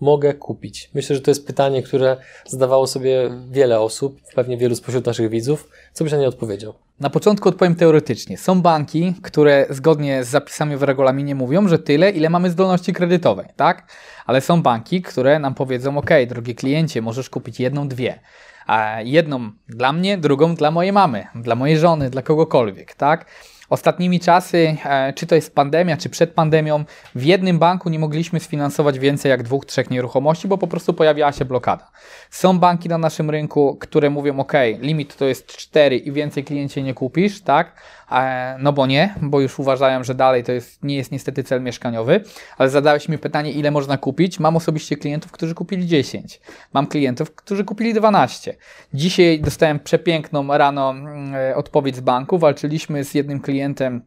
mogę 0.00 0.34
kupić? 0.34 0.90
Myślę, 0.94 1.16
że 1.16 1.22
to 1.22 1.30
jest 1.30 1.46
pytanie, 1.46 1.82
które 1.82 2.16
zadawało 2.46 2.86
sobie 2.86 3.30
wiele 3.50 3.80
osób, 3.80 4.20
pewnie 4.34 4.56
wielu 4.56 4.74
spośród 4.74 5.06
naszych 5.06 5.30
widzów. 5.30 5.68
Co 5.92 6.04
byś 6.04 6.12
na 6.12 6.18
nie 6.18 6.28
odpowiedział? 6.28 6.74
Na 7.00 7.10
początku 7.10 7.48
odpowiem 7.48 7.74
teoretycznie. 7.74 8.38
Są 8.38 8.62
banki, 8.62 9.14
które 9.22 9.66
zgodnie 9.70 10.24
z 10.24 10.28
zapisami 10.28 10.76
w 10.76 10.82
regulaminie 10.82 11.34
mówią, 11.34 11.68
że 11.68 11.78
tyle, 11.78 12.10
ile 12.10 12.30
mamy 12.30 12.50
zdolności 12.50 12.92
kredytowej, 12.92 13.46
tak? 13.56 13.92
Ale 14.26 14.40
są 14.40 14.62
banki, 14.62 15.02
które 15.02 15.38
nam 15.38 15.54
powiedzą: 15.54 15.98
OK, 15.98 16.10
drogi 16.28 16.54
kliencie, 16.54 17.02
możesz 17.02 17.30
kupić 17.30 17.60
jedną, 17.60 17.88
dwie. 17.88 18.20
A 18.66 18.96
jedną 19.02 19.50
dla 19.68 19.92
mnie, 19.92 20.18
drugą 20.18 20.54
dla 20.54 20.70
mojej 20.70 20.92
mamy, 20.92 21.26
dla 21.34 21.54
mojej 21.54 21.78
żony, 21.78 22.10
dla 22.10 22.22
kogokolwiek, 22.22 22.94
tak? 22.94 23.26
Ostatnimi 23.70 24.20
czasy, 24.20 24.76
e, 24.84 25.12
czy 25.12 25.26
to 25.26 25.34
jest 25.34 25.54
pandemia, 25.54 25.96
czy 25.96 26.08
przed 26.08 26.32
pandemią, 26.32 26.84
w 27.14 27.24
jednym 27.24 27.58
banku 27.58 27.88
nie 27.88 27.98
mogliśmy 27.98 28.40
sfinansować 28.40 28.98
więcej 28.98 29.30
jak 29.30 29.42
dwóch, 29.42 29.66
trzech 29.66 29.90
nieruchomości, 29.90 30.48
bo 30.48 30.58
po 30.58 30.66
prostu 30.66 30.94
pojawiała 30.94 31.32
się 31.32 31.44
blokada. 31.44 31.90
Są 32.30 32.58
banki 32.58 32.88
na 32.88 32.98
naszym 32.98 33.30
rynku, 33.30 33.76
które 33.80 34.10
mówią, 34.10 34.40
ok, 34.40 34.52
limit 34.80 35.16
to 35.16 35.24
jest 35.24 35.46
4 35.46 35.96
i 35.96 36.12
więcej 36.12 36.44
kliencie 36.44 36.82
nie 36.82 36.94
kupisz, 36.94 37.42
tak? 37.42 37.74
No 38.58 38.72
bo 38.72 38.86
nie, 38.86 39.14
bo 39.22 39.40
już 39.40 39.58
uważają, 39.58 40.04
że 40.04 40.14
dalej 40.14 40.44
to 40.44 40.52
jest, 40.52 40.84
nie 40.84 40.96
jest 40.96 41.12
niestety 41.12 41.44
cel 41.44 41.62
mieszkaniowy, 41.62 42.24
ale 42.58 42.70
zadałeś 42.70 43.08
mi 43.08 43.18
pytanie, 43.18 43.52
ile 43.52 43.70
można 43.70 43.98
kupić. 43.98 44.40
Mam 44.40 44.56
osobiście 44.56 44.96
klientów, 44.96 45.32
którzy 45.32 45.54
kupili 45.54 45.86
10. 45.86 46.40
Mam 46.72 46.86
klientów, 46.86 47.34
którzy 47.34 47.64
kupili 47.64 47.94
12. 47.94 48.56
Dzisiaj 48.94 49.40
dostałem 49.40 49.80
przepiękną 49.80 50.58
rano 50.58 50.90
mm, 50.90 51.34
e, 51.34 51.56
odpowiedź 51.56 51.96
z 51.96 52.00
banku. 52.00 52.38
Walczyliśmy 52.38 53.04
z 53.04 53.14
jednym 53.14 53.40
klientem 53.40 54.02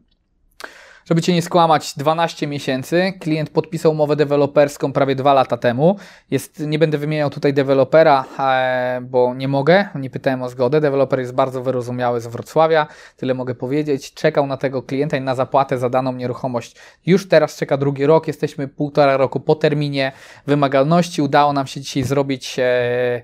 żeby 1.04 1.22
Cię 1.22 1.34
nie 1.34 1.42
skłamać, 1.42 1.94
12 1.96 2.46
miesięcy. 2.46 3.12
Klient 3.20 3.50
podpisał 3.50 3.92
umowę 3.92 4.16
deweloperską 4.16 4.92
prawie 4.92 5.14
dwa 5.14 5.34
lata 5.34 5.56
temu. 5.56 5.96
Jest, 6.30 6.60
nie 6.60 6.78
będę 6.78 6.98
wymieniał 6.98 7.30
tutaj 7.30 7.54
dewelopera, 7.54 8.24
e, 8.38 9.00
bo 9.02 9.34
nie 9.34 9.48
mogę, 9.48 9.88
nie 9.94 10.10
pytałem 10.10 10.42
o 10.42 10.48
zgodę. 10.48 10.80
Deweloper 10.80 11.20
jest 11.20 11.34
bardzo 11.34 11.62
wyrozumiały 11.62 12.20
z 12.20 12.26
Wrocławia, 12.26 12.86
tyle 13.16 13.34
mogę 13.34 13.54
powiedzieć. 13.54 14.14
Czekał 14.14 14.46
na 14.46 14.56
tego 14.56 14.82
klienta 14.82 15.16
i 15.16 15.20
na 15.20 15.34
zapłatę 15.34 15.78
za 15.78 15.90
daną 15.90 16.12
nieruchomość. 16.12 16.76
Już 17.06 17.28
teraz 17.28 17.56
czeka 17.56 17.76
drugi 17.76 18.06
rok, 18.06 18.26
jesteśmy 18.26 18.68
półtora 18.68 19.16
roku 19.16 19.40
po 19.40 19.54
terminie 19.54 20.12
wymagalności. 20.46 21.22
Udało 21.22 21.52
nam 21.52 21.66
się 21.66 21.80
dzisiaj 21.80 22.02
zrobić 22.02 22.56
e, 22.58 23.22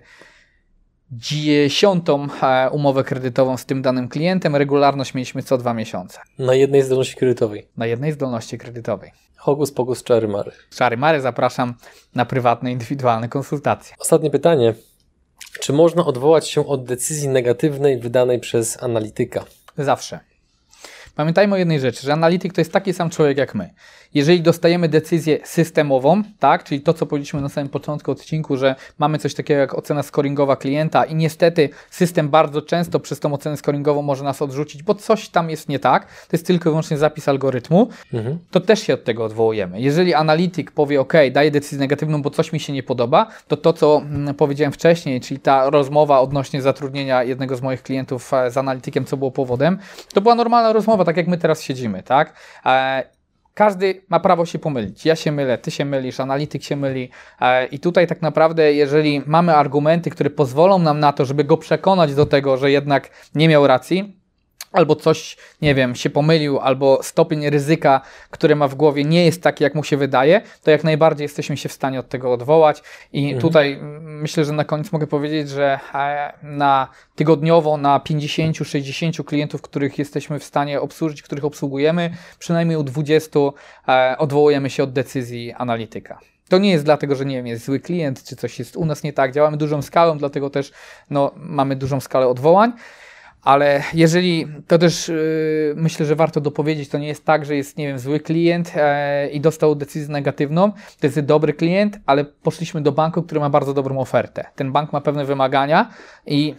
dziesiątą 1.12 2.26
e, 2.42 2.70
umowę 2.70 3.04
kredytową 3.04 3.56
z 3.56 3.66
tym 3.66 3.82
danym 3.82 4.08
klientem. 4.08 4.56
Regularność 4.56 5.14
mieliśmy 5.14 5.42
co 5.42 5.58
dwa 5.58 5.74
miesiące. 5.74 6.20
Na 6.38 6.54
jednej 6.54 6.82
zdolności 6.82 7.16
kredytowej. 7.16 7.68
Na 7.76 7.86
jednej 7.86 8.12
zdolności 8.12 8.58
kredytowej. 8.58 9.12
Hokus 9.36 9.72
pokus 9.72 10.02
czary 10.02 10.28
mary. 10.28 10.52
Czary 10.76 10.96
mary 10.96 11.20
zapraszam 11.20 11.74
na 12.14 12.24
prywatne, 12.24 12.72
indywidualne 12.72 13.28
konsultacje. 13.28 13.96
Ostatnie 13.98 14.30
pytanie. 14.30 14.74
Czy 15.60 15.72
można 15.72 16.06
odwołać 16.06 16.48
się 16.48 16.66
od 16.66 16.84
decyzji 16.84 17.28
negatywnej 17.28 17.98
wydanej 17.98 18.40
przez 18.40 18.82
analityka? 18.82 19.44
Zawsze. 19.78 20.20
Pamiętajmy 21.14 21.54
o 21.54 21.58
jednej 21.58 21.80
rzeczy, 21.80 22.06
że 22.06 22.12
analityk 22.12 22.52
to 22.52 22.60
jest 22.60 22.72
taki 22.72 22.92
sam 22.92 23.10
człowiek 23.10 23.38
jak 23.38 23.54
my. 23.54 23.70
Jeżeli 24.14 24.42
dostajemy 24.42 24.88
decyzję 24.88 25.38
systemową, 25.44 26.22
tak, 26.38 26.64
czyli 26.64 26.80
to, 26.80 26.94
co 26.94 27.06
powiedzieliśmy 27.06 27.40
na 27.40 27.48
samym 27.48 27.68
początku 27.68 28.10
odcinku, 28.10 28.56
że 28.56 28.74
mamy 28.98 29.18
coś 29.18 29.34
takiego 29.34 29.60
jak 29.60 29.74
ocena 29.74 30.02
scoringowa 30.02 30.56
klienta 30.56 31.04
i 31.04 31.14
niestety 31.14 31.68
system 31.90 32.28
bardzo 32.28 32.62
często 32.62 33.00
przez 33.00 33.20
tą 33.20 33.34
ocenę 33.34 33.56
scoringową 33.56 34.02
może 34.02 34.24
nas 34.24 34.42
odrzucić, 34.42 34.82
bo 34.82 34.94
coś 34.94 35.28
tam 35.28 35.50
jest 35.50 35.68
nie 35.68 35.78
tak, 35.78 36.06
to 36.06 36.28
jest 36.32 36.46
tylko 36.46 36.68
i 36.68 36.70
wyłącznie 36.70 36.98
zapis 36.98 37.28
algorytmu, 37.28 37.88
mhm. 38.12 38.38
to 38.50 38.60
też 38.60 38.80
się 38.80 38.94
od 38.94 39.04
tego 39.04 39.24
odwołujemy. 39.24 39.80
Jeżeli 39.80 40.14
analityk 40.14 40.70
powie, 40.70 41.00
OK, 41.00 41.12
daje 41.32 41.50
decyzję 41.50 41.78
negatywną, 41.78 42.22
bo 42.22 42.30
coś 42.30 42.52
mi 42.52 42.60
się 42.60 42.72
nie 42.72 42.82
podoba, 42.82 43.26
to 43.48 43.56
to, 43.56 43.72
co 43.72 44.02
mm, 44.04 44.34
powiedziałem 44.34 44.72
wcześniej, 44.72 45.20
czyli 45.20 45.40
ta 45.40 45.70
rozmowa 45.70 46.20
odnośnie 46.20 46.62
zatrudnienia 46.62 47.22
jednego 47.22 47.56
z 47.56 47.62
moich 47.62 47.82
klientów 47.82 48.34
e, 48.34 48.50
z 48.50 48.56
analitykiem, 48.56 49.04
co 49.04 49.16
było 49.16 49.30
powodem, 49.30 49.78
to 50.14 50.20
była 50.20 50.34
normalna 50.34 50.72
rozmowa, 50.72 51.04
tak 51.04 51.16
jak 51.16 51.26
my 51.26 51.38
teraz 51.38 51.62
siedzimy, 51.62 52.02
tak? 52.02 52.34
Każdy 53.60 54.02
ma 54.08 54.20
prawo 54.20 54.46
się 54.46 54.58
pomylić. 54.58 55.06
Ja 55.06 55.16
się 55.16 55.32
mylę, 55.32 55.58
ty 55.58 55.70
się 55.70 55.84
mylisz, 55.84 56.20
analityk 56.20 56.62
się 56.62 56.76
myli. 56.76 57.10
E, 57.40 57.66
I 57.66 57.78
tutaj 57.78 58.06
tak 58.06 58.22
naprawdę, 58.22 58.72
jeżeli 58.72 59.22
mamy 59.26 59.56
argumenty, 59.56 60.10
które 60.10 60.30
pozwolą 60.30 60.78
nam 60.78 61.00
na 61.00 61.12
to, 61.12 61.24
żeby 61.24 61.44
go 61.44 61.56
przekonać 61.56 62.14
do 62.14 62.26
tego, 62.26 62.56
że 62.56 62.70
jednak 62.70 63.10
nie 63.34 63.48
miał 63.48 63.66
racji, 63.66 64.19
albo 64.72 64.96
coś, 64.96 65.36
nie 65.62 65.74
wiem, 65.74 65.94
się 65.94 66.10
pomylił, 66.10 66.58
albo 66.58 67.02
stopień 67.02 67.50
ryzyka, 67.50 68.00
które 68.30 68.54
ma 68.54 68.68
w 68.68 68.74
głowie, 68.74 69.04
nie 69.04 69.24
jest 69.24 69.42
taki, 69.42 69.64
jak 69.64 69.74
mu 69.74 69.84
się 69.84 69.96
wydaje, 69.96 70.40
to 70.62 70.70
jak 70.70 70.84
najbardziej 70.84 71.24
jesteśmy 71.24 71.56
się 71.56 71.68
w 71.68 71.72
stanie 71.72 72.00
od 72.00 72.08
tego 72.08 72.32
odwołać. 72.32 72.82
I 73.12 73.24
mhm. 73.24 73.40
tutaj 73.40 73.78
myślę, 74.00 74.44
że 74.44 74.52
na 74.52 74.64
koniec 74.64 74.92
mogę 74.92 75.06
powiedzieć, 75.06 75.48
że 75.48 75.80
e, 75.94 76.32
na 76.42 76.88
tygodniowo 77.14 77.76
na 77.76 77.98
50-60 77.98 79.24
klientów, 79.24 79.62
których 79.62 79.98
jesteśmy 79.98 80.38
w 80.38 80.44
stanie 80.44 80.80
obsłużyć, 80.80 81.22
których 81.22 81.44
obsługujemy, 81.44 82.10
przynajmniej 82.38 82.78
u 82.78 82.82
20 82.82 83.40
e, 83.88 84.14
odwołujemy 84.18 84.70
się 84.70 84.82
od 84.82 84.92
decyzji 84.92 85.52
analityka. 85.52 86.18
To 86.48 86.58
nie 86.58 86.70
jest 86.70 86.84
dlatego, 86.84 87.14
że 87.14 87.24
nie 87.24 87.36
wiem, 87.36 87.46
jest 87.46 87.64
zły 87.64 87.80
klient, 87.80 88.24
czy 88.24 88.36
coś 88.36 88.58
jest 88.58 88.76
u 88.76 88.84
nas 88.84 89.02
nie 89.02 89.12
tak. 89.12 89.32
Działamy 89.32 89.56
dużą 89.56 89.82
skalą, 89.82 90.18
dlatego 90.18 90.50
też 90.50 90.72
no, 91.10 91.30
mamy 91.36 91.76
dużą 91.76 92.00
skalę 92.00 92.28
odwołań. 92.28 92.72
Ale 93.42 93.82
jeżeli, 93.94 94.46
to 94.66 94.78
też 94.78 95.08
yy, 95.08 95.74
myślę, 95.76 96.06
że 96.06 96.16
warto 96.16 96.40
dopowiedzieć, 96.40 96.88
to 96.88 96.98
nie 96.98 97.08
jest 97.08 97.24
tak, 97.24 97.44
że 97.44 97.56
jest, 97.56 97.76
nie 97.76 97.86
wiem, 97.86 97.98
zły 97.98 98.20
klient 98.20 98.72
e, 98.76 99.28
i 99.28 99.40
dostał 99.40 99.74
decyzję 99.74 100.12
negatywną, 100.12 100.72
to 100.72 101.06
jest 101.06 101.20
dobry 101.20 101.52
klient, 101.52 101.98
ale 102.06 102.24
poszliśmy 102.24 102.80
do 102.80 102.92
banku, 102.92 103.22
który 103.22 103.40
ma 103.40 103.50
bardzo 103.50 103.74
dobrą 103.74 103.98
ofertę. 103.98 104.44
Ten 104.56 104.72
bank 104.72 104.92
ma 104.92 105.00
pewne 105.00 105.24
wymagania 105.24 105.90
i 106.26 106.54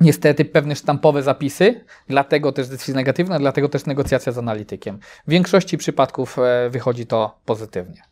niestety 0.00 0.44
pewne 0.44 0.76
sztampowe 0.76 1.22
zapisy, 1.22 1.84
dlatego 2.08 2.52
też 2.52 2.68
decyzja 2.68 2.94
negatywna, 2.94 3.38
dlatego 3.38 3.68
też 3.68 3.86
negocjacja 3.86 4.32
z 4.32 4.38
analitykiem. 4.38 4.98
W 5.26 5.30
większości 5.30 5.78
przypadków 5.78 6.38
e, 6.38 6.70
wychodzi 6.70 7.06
to 7.06 7.38
pozytywnie. 7.44 8.02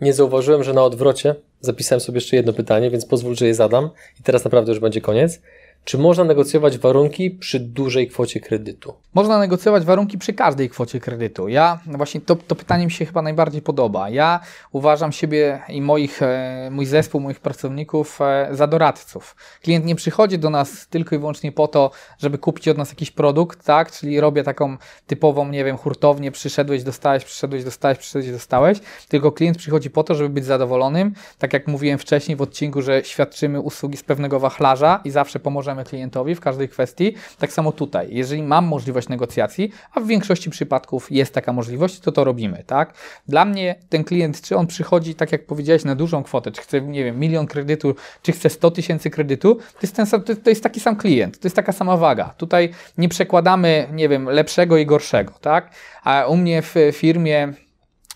Nie 0.00 0.12
zauważyłem, 0.12 0.62
że 0.64 0.72
na 0.72 0.82
odwrocie 0.82 1.34
zapisałem 1.60 2.00
sobie 2.00 2.16
jeszcze 2.16 2.36
jedno 2.36 2.52
pytanie, 2.52 2.90
więc 2.90 3.06
pozwól, 3.06 3.34
że 3.34 3.46
je 3.46 3.54
zadam 3.54 3.90
i 4.20 4.22
teraz 4.22 4.44
naprawdę 4.44 4.72
już 4.72 4.80
będzie 4.80 5.00
koniec. 5.00 5.40
Czy 5.88 5.98
można 5.98 6.24
negocjować 6.24 6.78
warunki 6.78 7.30
przy 7.30 7.60
dużej 7.60 8.08
kwocie 8.08 8.40
kredytu? 8.40 8.94
Można 9.14 9.38
negocjować 9.38 9.84
warunki 9.84 10.18
przy 10.18 10.32
każdej 10.32 10.68
kwocie 10.68 11.00
kredytu. 11.00 11.48
Ja 11.48 11.80
właśnie 11.86 12.20
to, 12.20 12.36
to 12.36 12.54
pytanie 12.54 12.84
mi 12.84 12.90
się 12.90 13.06
chyba 13.06 13.22
najbardziej 13.22 13.62
podoba. 13.62 14.10
Ja 14.10 14.40
uważam 14.72 15.12
siebie 15.12 15.62
i 15.68 15.82
moich, 15.82 16.22
e, 16.22 16.68
mój 16.70 16.86
zespół, 16.86 17.20
moich 17.20 17.40
pracowników 17.40 18.20
e, 18.20 18.48
za 18.50 18.66
doradców. 18.66 19.36
Klient 19.62 19.84
nie 19.84 19.94
przychodzi 19.94 20.38
do 20.38 20.50
nas 20.50 20.88
tylko 20.88 21.16
i 21.16 21.18
wyłącznie 21.18 21.52
po 21.52 21.68
to, 21.68 21.90
żeby 22.18 22.38
kupić 22.38 22.68
od 22.68 22.78
nas 22.78 22.88
jakiś 22.88 23.10
produkt, 23.10 23.64
tak? 23.64 23.92
Czyli 23.92 24.20
robię 24.20 24.42
taką 24.42 24.76
typową, 25.06 25.48
nie 25.48 25.64
wiem, 25.64 25.76
hurtownię, 25.76 26.30
przyszedłeś, 26.30 26.82
dostałeś, 26.82 27.24
przyszedłeś, 27.24 27.64
dostałeś, 27.64 27.98
przyszedłeś, 27.98 28.32
dostałeś. 28.32 28.78
Tylko 29.08 29.32
klient 29.32 29.58
przychodzi 29.58 29.90
po 29.90 30.04
to, 30.04 30.14
żeby 30.14 30.28
być 30.28 30.44
zadowolonym. 30.44 31.14
Tak 31.38 31.52
jak 31.52 31.66
mówiłem 31.66 31.98
wcześniej 31.98 32.36
w 32.36 32.42
odcinku, 32.42 32.82
że 32.82 33.04
świadczymy 33.04 33.60
usługi 33.60 33.96
z 33.96 34.02
pewnego 34.02 34.40
wachlarza 34.40 35.00
i 35.04 35.10
zawsze 35.10 35.40
pomożemy 35.40 35.77
klientowi 35.84 36.34
w 36.34 36.40
każdej 36.40 36.68
kwestii. 36.68 37.14
Tak 37.38 37.52
samo 37.52 37.72
tutaj, 37.72 38.08
jeżeli 38.10 38.42
mam 38.42 38.64
możliwość 38.64 39.08
negocjacji, 39.08 39.72
a 39.92 40.00
w 40.00 40.06
większości 40.06 40.50
przypadków 40.50 41.12
jest 41.12 41.34
taka 41.34 41.52
możliwość, 41.52 42.00
to 42.00 42.12
to 42.12 42.24
robimy, 42.24 42.64
tak? 42.66 42.94
Dla 43.28 43.44
mnie 43.44 43.74
ten 43.88 44.04
klient, 44.04 44.40
czy 44.40 44.56
on 44.56 44.66
przychodzi, 44.66 45.14
tak 45.14 45.32
jak 45.32 45.46
powiedziałeś, 45.46 45.84
na 45.84 45.94
dużą 45.94 46.22
kwotę, 46.22 46.52
czy 46.52 46.62
chce, 46.62 46.80
nie 46.80 47.04
wiem, 47.04 47.20
milion 47.20 47.46
kredytu, 47.46 47.94
czy 48.22 48.32
chce 48.32 48.50
100 48.50 48.70
tysięcy 48.70 49.10
kredytu, 49.10 49.54
to 49.54 49.78
jest, 49.82 49.96
ten 49.96 50.06
sam, 50.06 50.22
to 50.22 50.50
jest 50.50 50.62
taki 50.62 50.80
sam 50.80 50.96
klient, 50.96 51.38
to 51.38 51.46
jest 51.46 51.56
taka 51.56 51.72
sama 51.72 51.96
waga. 51.96 52.34
Tutaj 52.36 52.70
nie 52.98 53.08
przekładamy, 53.08 53.88
nie 53.92 54.08
wiem, 54.08 54.24
lepszego 54.24 54.76
i 54.76 54.86
gorszego, 54.86 55.32
tak? 55.40 55.70
A 56.04 56.26
u 56.26 56.36
mnie 56.36 56.62
w 56.62 56.74
firmie 56.92 57.52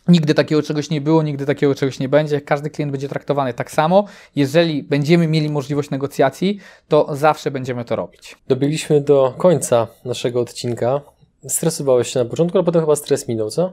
Nigdy 0.08 0.34
takiego 0.34 0.62
czegoś 0.62 0.90
nie 0.90 1.00
było, 1.00 1.22
nigdy 1.22 1.46
takiego 1.46 1.74
czegoś 1.74 1.98
nie 1.98 2.08
będzie. 2.08 2.40
Każdy 2.40 2.70
klient 2.70 2.92
będzie 2.92 3.08
traktowany 3.08 3.54
tak 3.54 3.70
samo. 3.70 4.04
Jeżeli 4.36 4.82
będziemy 4.82 5.26
mieli 5.28 5.50
możliwość 5.50 5.90
negocjacji, 5.90 6.58
to 6.88 7.16
zawsze 7.16 7.50
będziemy 7.50 7.84
to 7.84 7.96
robić. 7.96 8.36
Dobiegliśmy 8.48 9.00
do 9.00 9.34
końca 9.38 9.86
naszego 10.04 10.40
odcinka. 10.40 11.00
Stresowałeś 11.48 12.08
się 12.08 12.18
na 12.18 12.24
początku, 12.24 12.58
ale 12.58 12.64
potem 12.64 12.80
chyba 12.80 12.96
stres 12.96 13.28
minął, 13.28 13.50
co? 13.50 13.72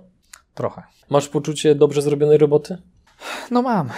Trochę. 0.54 0.84
Masz 1.10 1.28
poczucie 1.28 1.76
dobrze 1.76 2.02
zrobionej 2.02 2.38
roboty? 2.38 2.78
No 3.52 3.62
mam. 3.62 3.90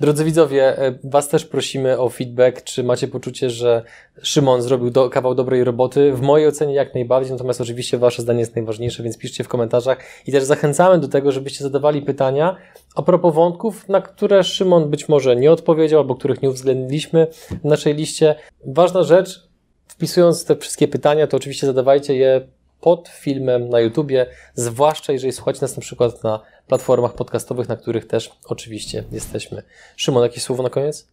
Drodzy 0.00 0.24
widzowie, 0.24 0.78
e, 0.78 0.98
Was 1.04 1.28
też 1.28 1.44
prosimy 1.44 1.98
o 1.98 2.08
feedback, 2.08 2.62
czy 2.62 2.84
macie 2.84 3.08
poczucie, 3.08 3.50
że 3.50 3.82
Szymon 4.22 4.62
zrobił 4.62 4.90
do, 4.90 5.10
kawał 5.10 5.34
dobrej 5.34 5.64
roboty. 5.64 6.12
W 6.12 6.20
mojej 6.20 6.48
ocenie 6.48 6.74
jak 6.74 6.94
najbardziej, 6.94 7.32
natomiast 7.32 7.60
oczywiście 7.60 7.98
Wasze 7.98 8.22
zdanie 8.22 8.40
jest 8.40 8.56
najważniejsze, 8.56 9.02
więc 9.02 9.18
piszcie 9.18 9.44
w 9.44 9.48
komentarzach 9.48 9.98
i 10.26 10.32
też 10.32 10.44
zachęcamy 10.44 10.98
do 10.98 11.08
tego, 11.08 11.32
żebyście 11.32 11.64
zadawali 11.64 12.02
pytania 12.02 12.56
a 12.94 13.02
propos 13.02 13.34
wątków, 13.34 13.88
na 13.88 14.00
które 14.00 14.44
Szymon 14.44 14.90
być 14.90 15.08
może 15.08 15.36
nie 15.36 15.52
odpowiedział, 15.52 16.00
albo 16.00 16.14
których 16.14 16.42
nie 16.42 16.50
uwzględniliśmy 16.50 17.26
w 17.62 17.64
naszej 17.64 17.94
liście. 17.94 18.34
Ważna 18.66 19.02
rzecz, 19.02 19.48
wpisując 19.88 20.44
te 20.44 20.56
wszystkie 20.56 20.88
pytania, 20.88 21.26
to 21.26 21.36
oczywiście 21.36 21.66
zadawajcie 21.66 22.14
je 22.16 22.40
pod 22.80 23.08
filmem 23.08 23.68
na 23.68 23.80
YouTubie, 23.80 24.26
zwłaszcza 24.54 25.12
jeżeli 25.12 25.32
słuchacie 25.32 25.58
nas 25.62 25.76
na 25.76 25.80
przykład 25.80 26.24
na 26.24 26.40
platformach 26.66 27.14
podcastowych, 27.14 27.68
na 27.68 27.76
których 27.76 28.06
też 28.06 28.30
oczywiście 28.44 29.04
jesteśmy. 29.12 29.62
Szymon, 29.96 30.22
jakieś 30.22 30.42
słowo 30.42 30.62
na 30.62 30.70
koniec? 30.70 31.08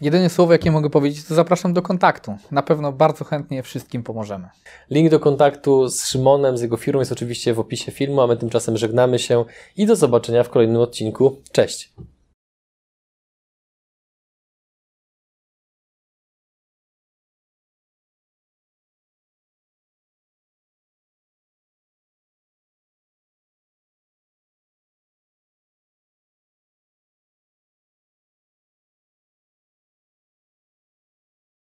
Jedyne 0.00 0.30
słowo, 0.30 0.52
jakie 0.52 0.70
mogę 0.70 0.90
powiedzieć, 0.90 1.24
to 1.24 1.34
zapraszam 1.34 1.72
do 1.72 1.82
kontaktu. 1.82 2.36
Na 2.50 2.62
pewno 2.62 2.92
bardzo 2.92 3.24
chętnie 3.24 3.62
wszystkim 3.62 4.02
pomożemy. 4.02 4.48
Link 4.90 5.10
do 5.10 5.20
kontaktu 5.20 5.88
z 5.88 6.04
Szymonem, 6.04 6.58
z 6.58 6.62
jego 6.62 6.76
firmą 6.76 7.00
jest 7.00 7.12
oczywiście 7.12 7.54
w 7.54 7.60
opisie 7.60 7.92
filmu, 7.92 8.20
a 8.20 8.26
my 8.26 8.36
tymczasem 8.36 8.76
żegnamy 8.76 9.18
się 9.18 9.44
i 9.76 9.86
do 9.86 9.96
zobaczenia 9.96 10.42
w 10.42 10.50
kolejnym 10.50 10.80
odcinku. 10.80 11.36
Cześć! 11.52 11.92